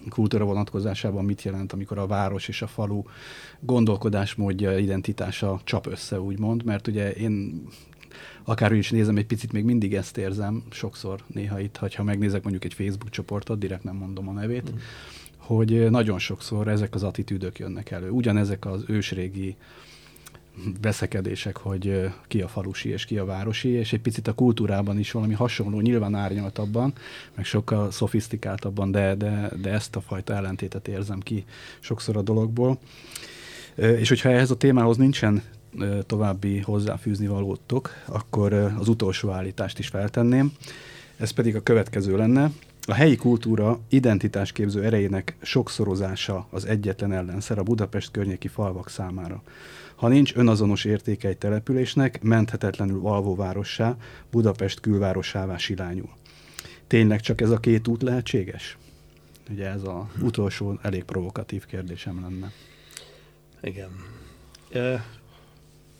kultúra 0.10 0.46
vonatkozásában 0.46 1.26
mit 1.26 1.42
jelent, 1.42 1.74
amikor 1.74 1.98
a 1.98 2.08
város 2.08 2.48
és 2.48 2.62
a 2.62 2.68
falu 2.68 3.04
gondolkodásmódja, 3.60 4.78
identitása 4.78 5.62
csap 5.64 5.88
össze, 5.88 6.20
úgymond, 6.20 6.64
mert 6.64 6.88
ugye 6.88 7.14
én 7.14 7.64
akárhogy 8.44 8.78
is 8.78 8.92
nézem, 8.92 9.18
egy 9.18 9.26
picit 9.26 9.52
még 9.52 9.64
mindig 9.64 9.96
ezt 9.96 10.18
érzem, 10.18 10.64
sokszor 10.70 11.20
néha 11.28 11.60
itt, 11.60 11.78
ha 11.78 12.04
megnézek 12.04 12.42
mondjuk 12.42 12.64
egy 12.64 12.74
Facebook 12.74 13.10
csoportot, 13.10 13.60
direkt 13.60 13.84
nem 13.84 13.96
mondom 13.96 14.28
a 14.28 14.32
nevét, 14.32 14.72
mm. 14.72 14.78
Hogy 15.46 15.90
nagyon 15.90 16.20
sokszor 16.20 16.68
ezek 16.68 16.96
az 16.96 17.04
attitűdök 17.04 17.60
jönnek 17.60 17.92
elő. 17.92 18.10
Ugyanezek 18.10 18.66
az 18.66 18.84
ősrégi 18.88 19.56
veszekedések, 20.82 21.58
hogy 21.58 22.10
ki 22.28 22.42
a 22.42 22.48
falusi 22.48 22.90
és 22.90 23.06
ki 23.06 23.18
a 23.18 23.26
városi, 23.26 23.70
és 23.70 23.94
egy 23.94 24.02
picit 24.02 24.28
a 24.28 24.34
kultúrában 24.34 25.00
is 25.00 25.12
valami 25.12 25.34
hasonló, 25.34 25.80
nyilván 25.80 26.16
árnyaltabban, 26.16 26.94
meg 27.36 27.46
sokkal 27.46 27.92
szofisztikáltabban, 27.92 28.92
de, 28.92 29.16
de, 29.16 29.52
de 29.62 29.70
ezt 29.70 29.96
a 29.96 30.02
fajta 30.02 30.34
ellentétet 30.34 30.88
érzem 30.88 31.20
ki 31.20 31.46
sokszor 31.80 32.18
a 32.18 32.22
dologból. 32.22 32.78
És 33.76 34.10
hogyha 34.10 34.30
ehhez 34.30 34.52
a 34.52 34.58
témához 34.58 34.98
nincsen 34.98 35.44
további 36.06 36.60
hozzáfűzni 36.60 37.28
valótok, 37.28 37.90
akkor 38.06 38.54
az 38.54 38.88
utolsó 38.88 39.30
állítást 39.30 39.80
is 39.80 39.88
feltenném. 39.88 40.54
Ez 41.18 41.32
pedig 41.32 41.56
a 41.56 41.64
következő 41.64 42.18
lenne. 42.18 42.52
A 42.88 42.94
helyi 42.94 43.16
kultúra 43.16 43.80
identitásképző 43.90 44.84
erejének 44.84 45.36
sokszorozása 45.42 46.48
az 46.50 46.66
egyetlen 46.66 47.12
ellenszer 47.12 47.58
a 47.58 47.64
Budapest 47.64 48.12
környéki 48.12 48.48
falvak 48.48 48.90
számára. 48.90 49.44
Ha 49.96 50.08
nincs 50.08 50.36
önazonos 50.36 50.86
értéke 50.86 51.28
egy 51.28 51.38
településnek, 51.38 52.22
menthetetlenül 52.22 53.00
alvóvárossá, 53.04 53.98
Budapest 54.32 54.80
külvárosává 54.80 55.58
silányul. 55.58 56.10
Tényleg 56.88 57.20
csak 57.20 57.42
ez 57.42 57.50
a 57.50 57.58
két 57.58 57.88
út 57.88 58.02
lehetséges? 58.02 58.78
Ugye 59.50 59.70
ez 59.70 59.84
az 59.84 60.22
utolsó 60.22 60.80
elég 60.82 61.04
provokatív 61.04 61.66
kérdésem 61.66 62.22
lenne. 62.22 62.52
Igen. 63.62 63.90
E, 64.72 65.06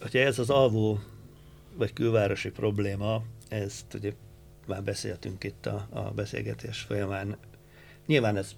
hogyha 0.00 0.18
ez 0.18 0.38
az 0.38 0.50
alvó 0.50 0.98
vagy 1.76 1.92
külvárosi 1.92 2.50
probléma, 2.50 3.22
ezt 3.48 3.94
ugye 3.94 4.12
már 4.66 4.82
beszéltünk 4.82 5.44
itt 5.44 5.66
a, 5.66 5.86
a 5.90 6.00
beszélgetés 6.00 6.80
folyamán, 6.80 7.36
nyilván 8.06 8.36
ez 8.36 8.54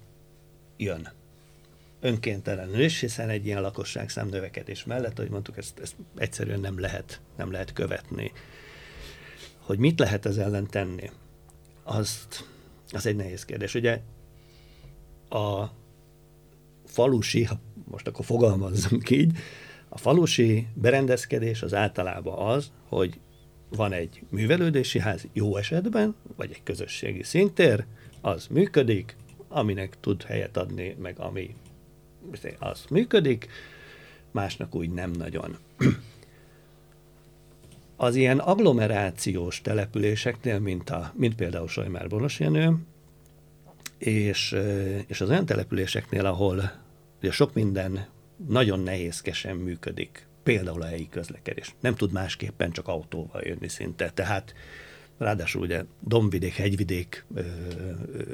jön 0.77 1.09
önkéntelenül 2.01 2.79
is, 2.79 2.99
hiszen 2.99 3.29
egy 3.29 3.45
ilyen 3.45 3.61
lakosságszám 3.61 4.27
növekedés 4.27 4.83
mellett, 4.83 5.19
ahogy 5.19 5.31
mondtuk, 5.31 5.57
ezt, 5.57 5.79
ezt 5.79 5.95
egyszerűen 6.17 6.59
nem 6.59 6.79
lehet, 6.79 7.21
nem 7.37 7.51
lehet 7.51 7.73
követni. 7.73 8.31
Hogy 9.59 9.77
mit 9.77 9.99
lehet 9.99 10.25
ez 10.25 10.37
ellen 10.37 10.67
tenni, 10.67 11.11
azt, 11.83 12.47
az 12.91 13.05
egy 13.05 13.15
nehéz 13.15 13.45
kérdés. 13.45 13.73
Ugye 13.73 14.01
a 15.29 15.65
falusi, 16.85 17.47
most 17.83 18.07
akkor 18.07 18.25
fogalmazzunk 18.25 19.09
így, 19.09 19.37
a 19.89 19.97
falusi 19.97 20.67
berendezkedés 20.73 21.61
az 21.61 21.73
általában 21.73 22.47
az, 22.47 22.71
hogy 22.87 23.19
van 23.69 23.93
egy 23.93 24.23
művelődési 24.29 24.99
ház 24.99 25.27
jó 25.33 25.57
esetben, 25.57 26.15
vagy 26.35 26.51
egy 26.51 26.63
közösségi 26.63 27.23
szintér, 27.23 27.85
az 28.21 28.47
működik, 28.47 29.15
aminek 29.47 29.97
tud 29.99 30.23
helyet 30.23 30.57
adni, 30.57 30.95
meg 30.99 31.19
ami 31.19 31.55
az 32.59 32.85
működik, 32.89 33.47
másnak 34.31 34.75
úgy 34.75 34.89
nem 34.89 35.11
nagyon. 35.11 35.57
Az 38.01 38.15
ilyen 38.15 38.39
agglomerációs 38.39 39.61
településeknél, 39.61 40.59
mint, 40.59 40.89
a, 40.89 41.13
mint 41.15 41.35
például 41.35 41.67
Sajmár 41.67 42.07
Borosjenő, 42.07 42.75
és, 43.97 44.55
és 45.07 45.21
az 45.21 45.29
olyan 45.29 45.45
településeknél, 45.45 46.25
ahol 46.25 46.71
ugye 47.21 47.31
sok 47.31 47.53
minden 47.53 48.07
nagyon 48.47 48.79
nehézkesen 48.79 49.55
működik, 49.55 50.27
például 50.43 50.81
a 50.81 50.85
helyi 50.85 51.09
közlekedés. 51.09 51.75
Nem 51.79 51.95
tud 51.95 52.11
másképpen 52.11 52.71
csak 52.71 52.87
autóval 52.87 53.41
jönni 53.41 53.67
szinte. 53.67 54.09
Tehát 54.09 54.53
ráadásul 55.17 55.61
ugye 55.61 55.83
dombvidék, 55.99 56.53
hegyvidék, 56.53 57.25
ö, 57.33 57.41
ö, 58.13 58.33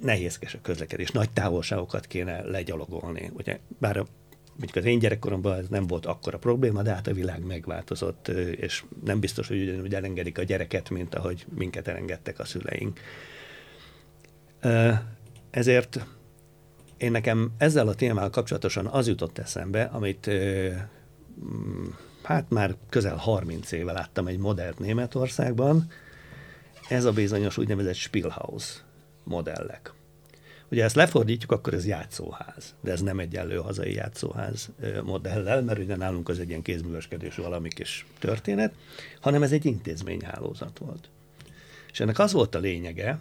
nehézkes 0.00 0.54
a 0.54 0.60
közlekedés, 0.62 1.10
nagy 1.10 1.30
távolságokat 1.30 2.06
kéne 2.06 2.42
legyalogolni. 2.42 3.30
Ugye, 3.32 3.58
bár 3.78 3.96
a, 3.96 4.06
mondjuk 4.48 4.76
az 4.76 4.84
én 4.84 4.98
gyerekkoromban 4.98 5.58
ez 5.58 5.68
nem 5.68 5.86
volt 5.86 6.06
akkora 6.06 6.38
probléma, 6.38 6.82
de 6.82 6.94
hát 6.94 7.06
a 7.06 7.12
világ 7.12 7.44
megváltozott, 7.44 8.28
és 8.56 8.84
nem 9.04 9.20
biztos, 9.20 9.48
hogy 9.48 9.62
ugyanúgy 9.62 9.94
elengedik 9.94 10.38
a 10.38 10.42
gyereket, 10.42 10.90
mint 10.90 11.14
ahogy 11.14 11.46
minket 11.54 11.88
elengedtek 11.88 12.38
a 12.38 12.44
szüleink. 12.44 13.00
Ezért 15.50 16.06
én 17.00 17.10
nekem 17.10 17.52
ezzel 17.58 17.88
a 17.88 17.94
témával 17.94 18.30
kapcsolatosan 18.30 18.86
az 18.86 19.08
jutott 19.08 19.38
eszembe, 19.38 19.82
amit 19.82 20.30
hát 22.22 22.50
már 22.50 22.76
közel 22.88 23.16
30 23.16 23.72
éve 23.72 23.92
láttam 23.92 24.26
egy 24.26 24.38
modern 24.38 24.82
Németországban, 24.82 25.90
ez 26.88 27.04
a 27.04 27.12
bizonyos 27.12 27.58
úgynevezett 27.58 27.94
Spielhaus 27.94 28.82
modellek. 29.24 29.92
Ugye 30.70 30.84
ezt 30.84 30.94
lefordítjuk, 30.94 31.52
akkor 31.52 31.74
ez 31.74 31.86
játszóház, 31.86 32.74
de 32.80 32.92
ez 32.92 33.00
nem 33.00 33.18
egyenlő 33.18 33.56
hazai 33.56 33.94
játszóház 33.94 34.70
modellel, 35.04 35.62
mert 35.62 35.78
ugye 35.78 35.96
nálunk 35.96 36.28
az 36.28 36.38
egy 36.38 36.48
ilyen 36.48 36.62
kézműveskedés 36.62 37.34
valami 37.34 37.68
kis 37.68 38.06
történet, 38.18 38.74
hanem 39.20 39.42
ez 39.42 39.52
egy 39.52 39.64
intézményhálózat 39.64 40.78
volt. 40.78 41.08
És 41.92 42.00
ennek 42.00 42.18
az 42.18 42.32
volt 42.32 42.54
a 42.54 42.58
lényege, 42.58 43.18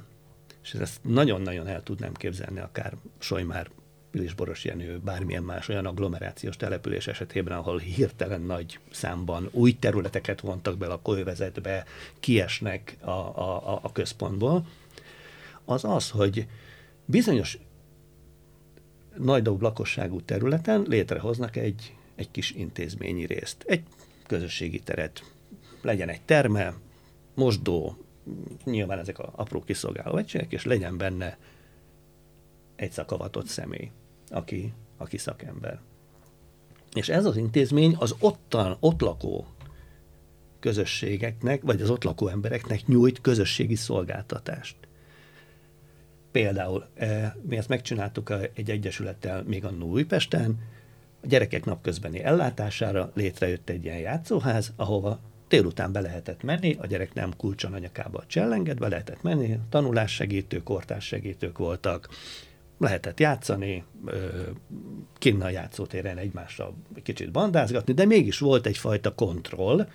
és 0.63 0.73
ezt 0.73 0.99
nagyon-nagyon 1.01 1.67
el 1.67 1.83
tudnám 1.83 2.13
képzelni 2.13 2.59
akár 2.59 2.93
Solymár, 3.17 3.69
Pilisboros 4.11 4.65
Jenő, 4.65 4.99
bármilyen 4.99 5.43
más 5.43 5.67
olyan 5.67 5.85
agglomerációs 5.85 6.57
település 6.57 7.07
esetében, 7.07 7.57
ahol 7.57 7.77
hirtelen 7.77 8.41
nagy 8.41 8.79
számban 8.91 9.49
új 9.51 9.79
területeket 9.79 10.39
vontak 10.39 10.77
be 10.77 10.87
a 10.87 11.01
kövezetbe, 11.01 11.85
kiesnek 12.19 12.97
a, 12.99 13.09
a, 13.09 13.79
a 13.81 13.91
központból, 13.91 14.65
az 15.65 15.83
az, 15.83 16.09
hogy 16.09 16.47
bizonyos 17.05 17.57
nagyobb 19.17 19.61
lakosságú 19.61 20.21
területen 20.21 20.85
létrehoznak 20.87 21.55
egy, 21.55 21.95
egy 22.15 22.31
kis 22.31 22.51
intézményi 22.51 23.25
részt, 23.25 23.63
egy 23.67 23.83
közösségi 24.27 24.79
teret. 24.79 25.23
Legyen 25.81 26.09
egy 26.09 26.21
terme, 26.21 26.73
mosdó, 27.35 27.97
nyilván 28.63 28.99
ezek 28.99 29.19
a 29.19 29.31
apró 29.35 29.59
kiszolgáló 29.59 30.17
egységek, 30.17 30.51
és 30.51 30.65
legyen 30.65 30.97
benne 30.97 31.37
egy 32.75 32.91
szakavatott 32.91 33.47
személy, 33.47 33.91
aki, 34.29 34.73
aki 34.97 35.17
szakember. 35.17 35.79
És 36.93 37.09
ez 37.09 37.25
az 37.25 37.37
intézmény 37.37 37.95
az 37.99 38.15
ottan, 38.19 38.77
ott 38.79 39.01
lakó 39.01 39.47
közösségeknek, 40.59 41.61
vagy 41.61 41.81
az 41.81 41.89
ott 41.89 42.03
lakó 42.03 42.27
embereknek 42.27 42.85
nyújt 42.85 43.21
közösségi 43.21 43.75
szolgáltatást. 43.75 44.75
Például 46.31 46.85
eh, 46.93 47.31
mi 47.41 47.57
ezt 47.57 47.67
megcsináltuk 47.67 48.33
egy 48.53 48.69
egyesülettel 48.69 49.43
még 49.43 49.65
a 49.65 49.71
Újpesten, 49.71 50.59
a 51.21 51.27
gyerekek 51.27 51.65
napközbeni 51.65 52.23
ellátására 52.23 53.11
létrejött 53.13 53.69
egy 53.69 53.83
ilyen 53.83 53.97
játszóház, 53.97 54.73
ahova 54.75 55.19
délután 55.49 55.91
be 55.91 55.99
lehetett 55.99 56.43
menni, 56.43 56.77
a 56.79 56.87
gyerek 56.87 57.13
nem 57.13 57.35
kulcson 57.37 57.73
anyakába 57.73 58.23
csellenged, 58.27 58.79
be 58.79 58.87
lehetett 58.87 59.21
menni, 59.21 59.59
tanulássegítők, 59.69 60.63
kortássegítők 60.63 61.57
voltak, 61.57 62.09
lehetett 62.77 63.19
játszani, 63.19 63.83
kinn 65.17 65.41
a 65.41 65.49
játszótéren 65.49 66.17
egymással 66.17 66.75
kicsit 67.03 67.31
bandázgatni, 67.31 67.93
de 67.93 68.05
mégis 68.05 68.39
volt 68.39 68.65
egyfajta 68.65 69.15
kontroll, 69.15 69.87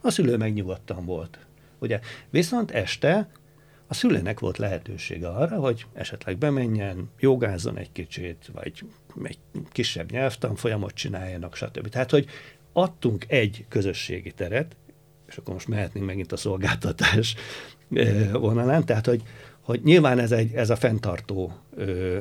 a 0.00 0.10
szülő 0.10 0.36
megnyugodtan 0.36 1.04
volt. 1.04 1.38
Ugye? 1.78 2.00
Viszont 2.30 2.70
este 2.70 3.28
a 3.86 3.94
szülőnek 3.94 4.40
volt 4.40 4.58
lehetősége 4.58 5.28
arra, 5.28 5.58
hogy 5.58 5.86
esetleg 5.92 6.38
bemenjen, 6.38 7.10
jogázzon 7.18 7.78
egy 7.78 7.92
kicsit, 7.92 8.50
vagy 8.52 8.84
egy 9.22 9.38
kisebb 9.70 10.10
nyelvtanfolyamot 10.10 10.94
csináljanak, 10.94 11.54
stb. 11.54 11.88
Tehát, 11.88 12.10
hogy 12.10 12.26
adtunk 12.72 13.24
egy 13.28 13.64
közösségi 13.68 14.30
teret, 14.30 14.76
és 15.32 15.38
akkor 15.38 15.54
most 15.54 15.68
mehetnénk 15.68 16.06
megint 16.06 16.32
a 16.32 16.36
szolgáltatás 16.36 17.34
vonalán, 18.32 18.84
tehát, 18.84 19.06
hogy, 19.06 19.22
hogy 19.60 19.82
nyilván 19.82 20.18
ez, 20.18 20.32
egy, 20.32 20.54
ez 20.54 20.70
a 20.70 20.76
fenntartó 20.76 21.52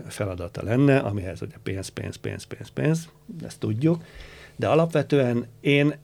feladata 0.08 0.64
lenne, 0.64 0.98
amihez 0.98 1.42
ugye 1.42 1.56
pénz, 1.64 1.88
pénz, 1.88 2.16
pénz, 2.16 2.44
pénz, 2.44 2.70
pénz, 2.70 3.10
ezt 3.46 3.60
tudjuk, 3.60 4.04
de 4.56 4.68
alapvetően 4.68 5.46
én 5.60 5.96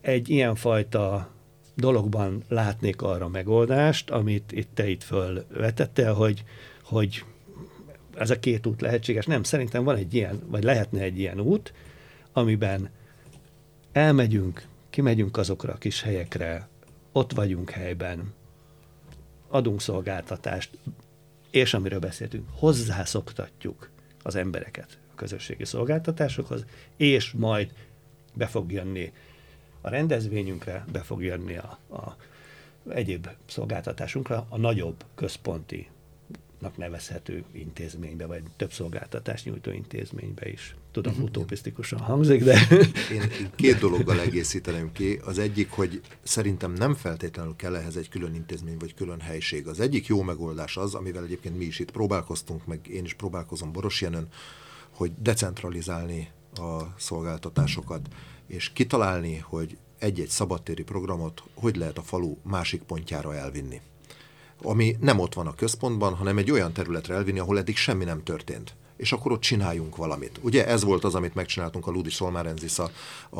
egy 0.00 0.28
ilyenfajta 0.28 1.28
dologban 1.74 2.42
látnék 2.48 3.02
arra 3.02 3.28
megoldást, 3.28 4.10
amit 4.10 4.52
itt 4.52 4.68
te 4.74 4.88
itt 4.88 5.02
fölvetettél, 5.02 6.12
hogy, 6.12 6.44
hogy 6.82 7.24
ez 8.16 8.30
a 8.30 8.38
két 8.38 8.66
út 8.66 8.80
lehetséges. 8.80 9.26
Nem, 9.26 9.42
szerintem 9.42 9.84
van 9.84 9.96
egy 9.96 10.14
ilyen, 10.14 10.42
vagy 10.46 10.62
lehetne 10.62 11.00
egy 11.00 11.18
ilyen 11.18 11.40
út, 11.40 11.72
amiben 12.32 12.90
elmegyünk, 13.92 14.66
kimegyünk 14.94 15.36
azokra 15.36 15.72
a 15.72 15.78
kis 15.78 16.02
helyekre, 16.02 16.68
ott 17.12 17.32
vagyunk 17.32 17.70
helyben, 17.70 18.34
adunk 19.48 19.80
szolgáltatást, 19.80 20.78
és 21.50 21.74
amiről 21.74 21.98
beszéltünk, 21.98 22.48
hozzászoktatjuk 22.52 23.90
az 24.22 24.34
embereket 24.34 24.98
a 25.12 25.14
közösségi 25.14 25.64
szolgáltatásokhoz, 25.64 26.64
és 26.96 27.32
majd 27.32 27.72
be 28.34 28.46
fog 28.46 28.72
jönni 28.72 29.12
a 29.80 29.88
rendezvényünkre, 29.88 30.84
be 30.92 31.00
fog 31.00 31.22
jönni 31.22 31.56
a, 31.56 31.78
a 31.90 32.16
egyéb 32.88 33.28
szolgáltatásunkra 33.46 34.46
a 34.48 34.56
nagyobb 34.56 35.04
központi 35.14 35.88
nevezhető 36.76 37.44
intézménybe, 37.52 38.26
vagy 38.26 38.42
több 38.56 38.72
szolgáltatás 38.72 39.44
nyújtó 39.44 39.70
intézménybe 39.70 40.48
is. 40.48 40.76
Tudom, 40.92 41.12
uh-huh. 41.12 41.28
utopisztikusan 41.28 41.98
hangzik, 41.98 42.44
de... 42.44 42.68
Én, 43.12 43.20
én 43.20 43.50
két 43.54 43.78
dologgal 43.78 44.20
egészíteném 44.20 44.92
ki. 44.92 45.20
Az 45.24 45.38
egyik, 45.38 45.70
hogy 45.70 46.00
szerintem 46.22 46.72
nem 46.72 46.94
feltétlenül 46.94 47.56
kell 47.56 47.74
ehhez 47.74 47.96
egy 47.96 48.08
külön 48.08 48.34
intézmény, 48.34 48.76
vagy 48.78 48.94
külön 48.94 49.20
helység. 49.20 49.66
Az 49.66 49.80
egyik 49.80 50.06
jó 50.06 50.22
megoldás 50.22 50.76
az, 50.76 50.94
amivel 50.94 51.24
egyébként 51.24 51.58
mi 51.58 51.64
is 51.64 51.78
itt 51.78 51.90
próbálkoztunk, 51.90 52.66
meg 52.66 52.86
én 52.88 53.04
is 53.04 53.14
próbálkozom 53.14 53.72
Boros 53.72 54.00
Jenön, 54.00 54.28
hogy 54.90 55.12
decentralizálni 55.18 56.28
a 56.54 56.82
szolgáltatásokat, 56.96 58.08
és 58.46 58.72
kitalálni, 58.72 59.36
hogy 59.36 59.76
egy-egy 59.98 60.28
szabadtéri 60.28 60.82
programot 60.82 61.42
hogy 61.54 61.76
lehet 61.76 61.98
a 61.98 62.02
falu 62.02 62.36
másik 62.42 62.82
pontjára 62.82 63.34
elvinni. 63.34 63.80
Ami 64.64 64.96
nem 65.00 65.18
ott 65.18 65.34
van 65.34 65.46
a 65.46 65.54
központban, 65.54 66.14
hanem 66.14 66.38
egy 66.38 66.50
olyan 66.50 66.72
területre 66.72 67.14
elvinni, 67.14 67.38
ahol 67.38 67.58
eddig 67.58 67.76
semmi 67.76 68.04
nem 68.04 68.22
történt. 68.22 68.74
És 68.96 69.12
akkor 69.12 69.32
ott 69.32 69.40
csináljunk 69.40 69.96
valamit. 69.96 70.40
Ugye 70.42 70.66
ez 70.66 70.84
volt 70.84 71.04
az, 71.04 71.14
amit 71.14 71.34
megcsináltunk 71.34 71.86
a 71.86 71.90
Ludis 71.90 72.14
Solmárenzis 72.14 72.78
a, 72.78 72.90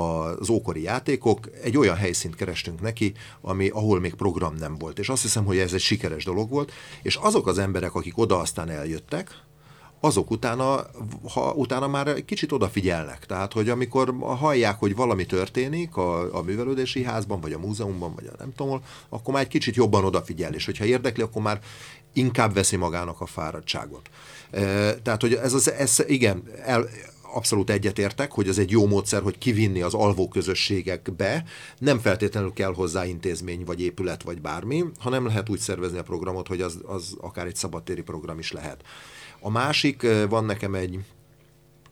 az 0.01 0.49
ókori 0.49 0.83
játékok, 0.83 1.51
egy 1.63 1.77
olyan 1.77 1.97
helyszínt 1.97 2.35
kerestünk 2.35 2.81
neki, 2.81 3.13
ami, 3.41 3.69
ahol 3.69 4.01
még 4.01 4.15
program 4.15 4.55
nem 4.55 4.79
volt, 4.79 4.99
és 4.99 5.09
azt 5.09 5.23
hiszem, 5.23 5.45
hogy 5.45 5.59
ez 5.59 5.73
egy 5.73 5.81
sikeres 5.81 6.25
dolog 6.25 6.51
volt, 6.51 6.73
és 7.03 7.17
azok 7.17 7.47
az 7.47 7.59
emberek, 7.59 7.95
akik 7.95 8.19
oda 8.19 8.39
aztán 8.39 8.71
eljöttek, 8.71 9.43
azok 10.05 10.31
utána, 10.31 10.87
ha 11.33 11.53
utána 11.53 11.89
már 11.89 12.25
kicsit 12.25 12.53
odafigyelnek. 12.53 13.27
Tehát, 13.27 13.53
hogy 13.53 13.69
amikor 13.69 14.15
hallják, 14.21 14.79
hogy 14.79 14.95
valami 14.95 15.27
történik 15.27 15.97
a, 15.97 16.37
a 16.39 16.43
művelődési 16.43 17.03
házban, 17.03 17.41
vagy 17.41 17.53
a 17.53 17.59
múzeumban, 17.59 18.15
vagy 18.15 18.27
a 18.33 18.37
nem 18.39 18.53
tudom, 18.57 18.81
akkor 19.09 19.35
már 19.35 19.43
egy 19.43 19.49
kicsit 19.49 19.75
jobban 19.75 20.05
odafigyel, 20.05 20.55
és 20.55 20.65
hogyha 20.65 20.85
érdekli, 20.85 21.23
akkor 21.23 21.43
már 21.43 21.61
inkább 22.13 22.55
veszi 22.55 22.77
magának 22.77 23.21
a 23.21 23.27
fáradtságot. 23.27 24.11
E, 24.51 24.61
tehát, 24.95 25.21
hogy 25.21 25.35
ez 25.35 25.53
az, 25.53 25.71
ez, 25.71 25.99
igen, 26.07 26.43
el, 26.65 26.89
abszolút 27.35 27.71
egyetértek, 27.71 28.33
hogy 28.33 28.49
ez 28.49 28.59
egy 28.59 28.71
jó 28.71 28.87
módszer, 28.87 29.23
hogy 29.23 29.39
kivinni 29.39 29.81
az 29.81 29.95
alvó 29.95 30.29
közösségekbe, 30.29 31.45
nem 31.79 31.99
feltétlenül 31.99 32.53
kell 32.53 32.75
hozzá 32.75 33.05
intézmény, 33.07 33.65
vagy 33.65 33.81
épület, 33.81 34.23
vagy 34.23 34.41
bármi, 34.41 34.85
hanem 34.99 35.27
lehet 35.27 35.49
úgy 35.49 35.59
szervezni 35.59 35.99
a 35.99 36.03
programot, 36.03 36.49
hogy 36.49 36.61
az, 36.61 36.79
az 36.87 37.15
akár 37.21 37.47
egy 37.47 37.57
szabadtéri 37.57 38.03
program 38.03 38.39
is 38.39 38.53
lehet. 38.53 38.83
A 39.45 39.51
másik, 39.51 40.07
van 40.29 40.45
nekem 40.45 40.75
egy, 40.75 41.05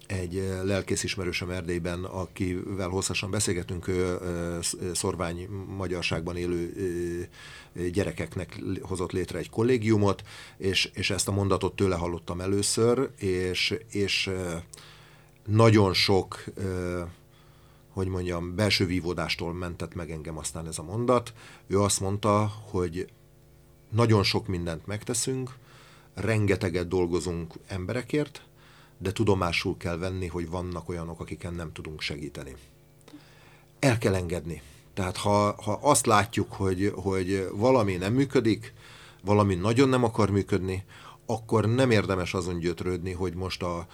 egy 0.07 0.53
lelkész 0.65 1.03
ismerősöm 1.03 1.51
Erdélyben, 1.51 2.05
akivel 2.05 2.89
hosszasan 2.89 3.31
beszélgetünk, 3.31 3.89
ő 3.89 4.19
szorvány 4.95 5.49
magyarságban 5.77 6.37
élő 6.37 7.29
gyerekeknek 7.93 8.61
hozott 8.83 9.13
létre 9.13 9.39
egy 9.39 9.51
kollégiumot, 9.51 10.23
és, 10.57 10.91
és 10.95 11.11
ezt 11.11 11.29
a 11.29 11.33
mondatot 11.33 11.77
tőle 11.77 11.97
hallottam 11.97 12.41
először, 12.41 13.11
és, 13.19 13.79
és 13.91 14.31
nagyon 15.47 15.95
sok 15.95 16.45
hogy 17.89 18.07
mondjam, 18.07 18.55
belső 18.55 18.87
vívódástól 18.87 19.53
mentett 19.53 19.95
meg 19.95 20.11
engem 20.11 20.39
aztán 20.39 20.67
ez 20.67 20.79
a 20.79 20.83
mondat. 20.83 21.33
Ő 21.67 21.81
azt 21.81 22.01
mondta, 22.01 22.53
hogy 22.71 23.07
nagyon 23.91 24.23
sok 24.23 24.47
mindent 24.47 24.87
megteszünk, 24.87 25.51
rengeteget 26.15 26.89
dolgozunk 26.89 27.55
emberekért, 27.67 28.43
de 28.99 29.13
tudomásul 29.13 29.77
kell 29.77 29.97
venni, 29.97 30.27
hogy 30.27 30.51
vannak 30.51 30.89
olyanok, 30.89 31.21
akiken 31.21 31.55
nem 31.55 31.73
tudunk 31.73 32.01
segíteni. 32.01 32.55
El 33.79 33.99
kell 33.99 34.15
engedni. 34.15 34.63
Tehát 34.95 35.17
ha, 35.17 35.63
ha 35.63 35.79
azt 35.83 36.07
látjuk, 36.07 36.53
hogy, 36.53 36.93
hogy 36.95 37.49
valami 37.53 37.97
nem 37.97 38.13
működik, 38.13 38.73
valami 39.25 39.55
nagyon 39.55 39.89
nem 39.89 40.05
akar 40.05 40.31
működni, 40.31 40.85
akkor 41.27 41.67
nem 41.67 41.91
érdemes 41.91 42.35
azon 42.35 42.59
gyötrődni, 42.59 43.13
hogy 43.13 43.35
most 43.35 43.63
a, 43.63 43.87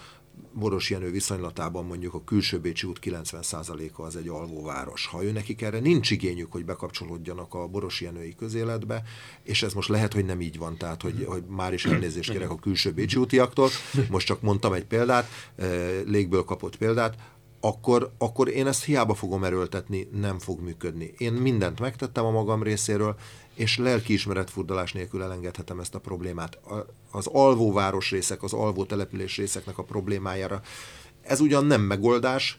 Boros 0.52 0.90
Jenő 0.90 1.10
viszonylatában 1.10 1.84
mondjuk 1.84 2.14
a 2.14 2.24
külső 2.24 2.58
Bécsi 2.58 2.86
út 2.86 2.98
90%-a 3.02 4.02
az 4.02 4.16
egy 4.16 4.28
alvóváros. 4.28 5.06
Ha 5.06 5.24
ő 5.24 5.32
nekik 5.32 5.62
erre 5.62 5.78
nincs 5.78 6.10
igényük, 6.10 6.52
hogy 6.52 6.64
bekapcsolódjanak 6.64 7.54
a 7.54 7.66
Boros 7.66 8.00
Jenői 8.00 8.34
közéletbe, 8.34 9.02
és 9.42 9.62
ez 9.62 9.72
most 9.72 9.88
lehet, 9.88 10.12
hogy 10.12 10.24
nem 10.24 10.40
így 10.40 10.58
van, 10.58 10.76
tehát 10.76 11.02
hogy, 11.02 11.24
hogy 11.28 11.42
már 11.48 11.72
is 11.72 11.84
elnézést 11.84 12.30
kérek 12.30 12.50
a 12.50 12.58
külső 12.58 12.92
Bécsi 12.92 13.18
útiaktól, 13.18 13.68
most 14.10 14.26
csak 14.26 14.40
mondtam 14.40 14.72
egy 14.72 14.84
példát, 14.84 15.28
eh, 15.56 16.00
légből 16.04 16.44
kapott 16.44 16.76
példát, 16.76 17.16
akkor, 17.60 18.12
akkor 18.18 18.48
én 18.48 18.66
ezt 18.66 18.84
hiába 18.84 19.14
fogom 19.14 19.44
erőltetni, 19.44 20.08
nem 20.12 20.38
fog 20.38 20.60
működni. 20.60 21.14
Én 21.18 21.32
mindent 21.32 21.80
megtettem 21.80 22.24
a 22.24 22.30
magam 22.30 22.62
részéről, 22.62 23.16
és 23.58 23.78
lelkiismeret 23.78 24.50
furdalás 24.50 24.92
nélkül 24.92 25.22
elengedhetem 25.22 25.80
ezt 25.80 25.94
a 25.94 25.98
problémát. 25.98 26.58
Az 27.10 27.26
alvó 27.26 27.72
városrészek, 27.72 28.42
az 28.42 28.52
alvó 28.52 28.84
település 28.84 29.36
részeknek 29.36 29.78
a 29.78 29.82
problémájára. 29.82 30.60
Ez 31.22 31.40
ugyan 31.40 31.64
nem 31.64 31.80
megoldás, 31.80 32.58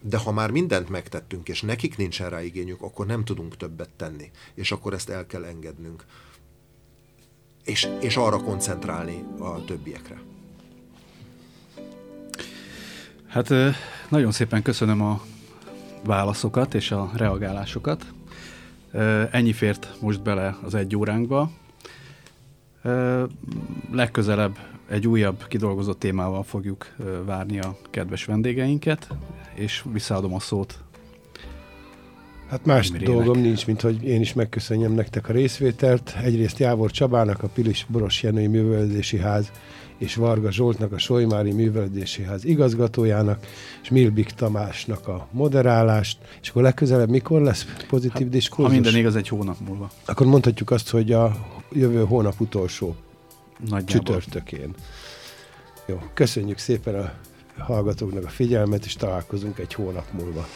de 0.00 0.16
ha 0.16 0.32
már 0.32 0.50
mindent 0.50 0.88
megtettünk, 0.88 1.48
és 1.48 1.62
nekik 1.62 1.96
nincsen 1.96 2.30
rá 2.30 2.42
igényük, 2.42 2.82
akkor 2.82 3.06
nem 3.06 3.24
tudunk 3.24 3.56
többet 3.56 3.90
tenni, 3.96 4.30
és 4.54 4.72
akkor 4.72 4.92
ezt 4.92 5.08
el 5.08 5.26
kell 5.26 5.44
engednünk. 5.44 6.04
És, 7.64 7.88
és 8.00 8.16
arra 8.16 8.42
koncentrálni 8.42 9.24
a 9.38 9.64
többiekre. 9.64 10.20
Hát 13.26 13.48
nagyon 14.08 14.32
szépen 14.32 14.62
köszönöm 14.62 15.02
a 15.02 15.22
válaszokat 16.04 16.74
és 16.74 16.90
a 16.90 17.10
reagálásokat. 17.14 18.06
Ennyi 19.30 19.52
fért 19.52 19.96
most 20.00 20.22
bele 20.22 20.58
az 20.62 20.74
egy 20.74 20.96
óránkba. 20.96 21.50
Legközelebb 23.92 24.56
egy 24.88 25.06
újabb 25.06 25.46
kidolgozott 25.48 25.98
témával 25.98 26.42
fogjuk 26.42 26.94
várni 27.24 27.58
a 27.58 27.76
kedves 27.90 28.24
vendégeinket, 28.24 29.08
és 29.54 29.84
visszaadom 29.92 30.34
a 30.34 30.40
szót. 30.40 30.78
Hát 32.48 32.64
más 32.64 32.90
Mirének. 32.90 33.14
dolgom 33.14 33.40
nincs, 33.40 33.66
mint 33.66 33.80
hogy 33.80 34.04
én 34.04 34.20
is 34.20 34.32
megköszönjem 34.32 34.92
nektek 34.92 35.28
a 35.28 35.32
részvételt. 35.32 36.16
Egyrészt 36.22 36.58
Jávor 36.58 36.90
Csabának, 36.90 37.42
a 37.42 37.48
Pilis 37.48 37.86
Boros 37.88 38.22
Jenői 38.22 38.46
Művelődési 38.46 39.18
Ház 39.18 39.50
és 39.98 40.14
Varga 40.14 40.50
Zsoltnak, 40.50 40.92
a 40.92 40.98
Solymári 40.98 41.52
Művelődési 41.52 42.22
Ház 42.22 42.44
igazgatójának, 42.44 43.46
és 43.82 43.88
Milbik 43.88 44.30
Tamásnak 44.30 45.08
a 45.08 45.28
moderálást, 45.30 46.18
és 46.42 46.48
akkor 46.48 46.62
legközelebb 46.62 47.08
mikor 47.08 47.40
lesz 47.40 47.66
pozitív 47.88 48.22
hát, 48.22 48.28
diskurzus? 48.28 48.74
Ha 48.74 48.80
minden 48.80 48.96
igaz, 48.96 49.16
egy 49.16 49.28
hónap 49.28 49.56
múlva. 49.66 49.90
Akkor 50.04 50.26
mondhatjuk 50.26 50.70
azt, 50.70 50.90
hogy 50.90 51.12
a 51.12 51.36
jövő 51.72 52.04
hónap 52.04 52.40
utolsó 52.40 52.96
Nagyjából. 53.58 53.86
csütörtökén. 53.86 54.74
Jó, 55.86 56.02
köszönjük 56.14 56.58
szépen 56.58 56.94
a 56.94 57.12
hallgatóknak 57.62 58.24
a 58.24 58.28
figyelmet, 58.28 58.84
és 58.84 58.94
találkozunk 58.94 59.58
egy 59.58 59.74
hónap 59.74 60.06
múlva. 60.12 60.46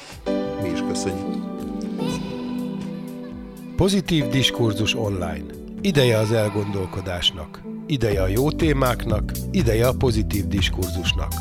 Mi 0.62 0.68
is 0.68 0.80
köszönjük. 0.88 1.36
Pozitív 3.76 4.28
diskurzus 4.28 4.95
online. 4.95 5.45
Ideje 5.80 6.18
az 6.18 6.32
elgondolkodásnak. 6.32 7.69
Ideje 7.91 8.22
a 8.22 8.26
jó 8.26 8.51
témáknak, 8.51 9.32
ideje 9.51 9.86
a 9.86 9.93
pozitív 9.93 10.47
diskurzusnak. 10.47 11.32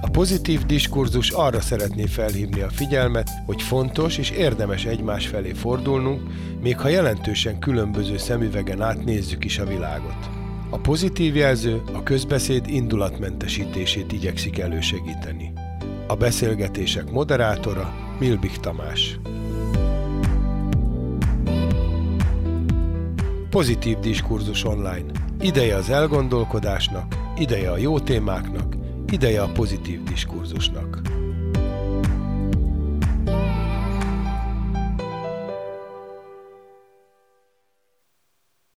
A 0.00 0.10
pozitív 0.10 0.62
diskurzus 0.62 1.30
arra 1.30 1.60
szeretné 1.60 2.06
felhívni 2.06 2.60
a 2.60 2.70
figyelmet, 2.70 3.30
hogy 3.46 3.62
fontos 3.62 4.18
és 4.18 4.30
érdemes 4.30 4.84
egymás 4.84 5.26
felé 5.26 5.52
fordulnunk, 5.52 6.20
még 6.62 6.78
ha 6.78 6.88
jelentősen 6.88 7.58
különböző 7.58 8.16
szemüvegen 8.16 8.82
át 8.82 9.04
nézzük 9.04 9.44
is 9.44 9.58
a 9.58 9.64
világot. 9.64 10.30
A 10.70 10.78
pozitív 10.78 11.36
jelző 11.36 11.82
a 11.92 12.02
közbeszéd 12.02 12.68
indulatmentesítését 12.68 14.12
igyekszik 14.12 14.58
elősegíteni. 14.58 15.52
A 16.06 16.14
beszélgetések 16.14 17.10
moderátora 17.10 17.94
Milbik 18.18 18.56
Tamás. 18.56 19.18
Pozitív 23.50 23.98
diskurzus 23.98 24.64
online. 24.64 25.31
Ideje 25.42 25.74
az 25.74 25.90
elgondolkodásnak, 25.90 27.14
ideje 27.38 27.70
a 27.70 27.76
jó 27.76 28.00
témáknak, 28.00 28.76
ideje 29.10 29.42
a 29.42 29.48
pozitív 29.52 30.02
diskurzusnak. 30.02 31.11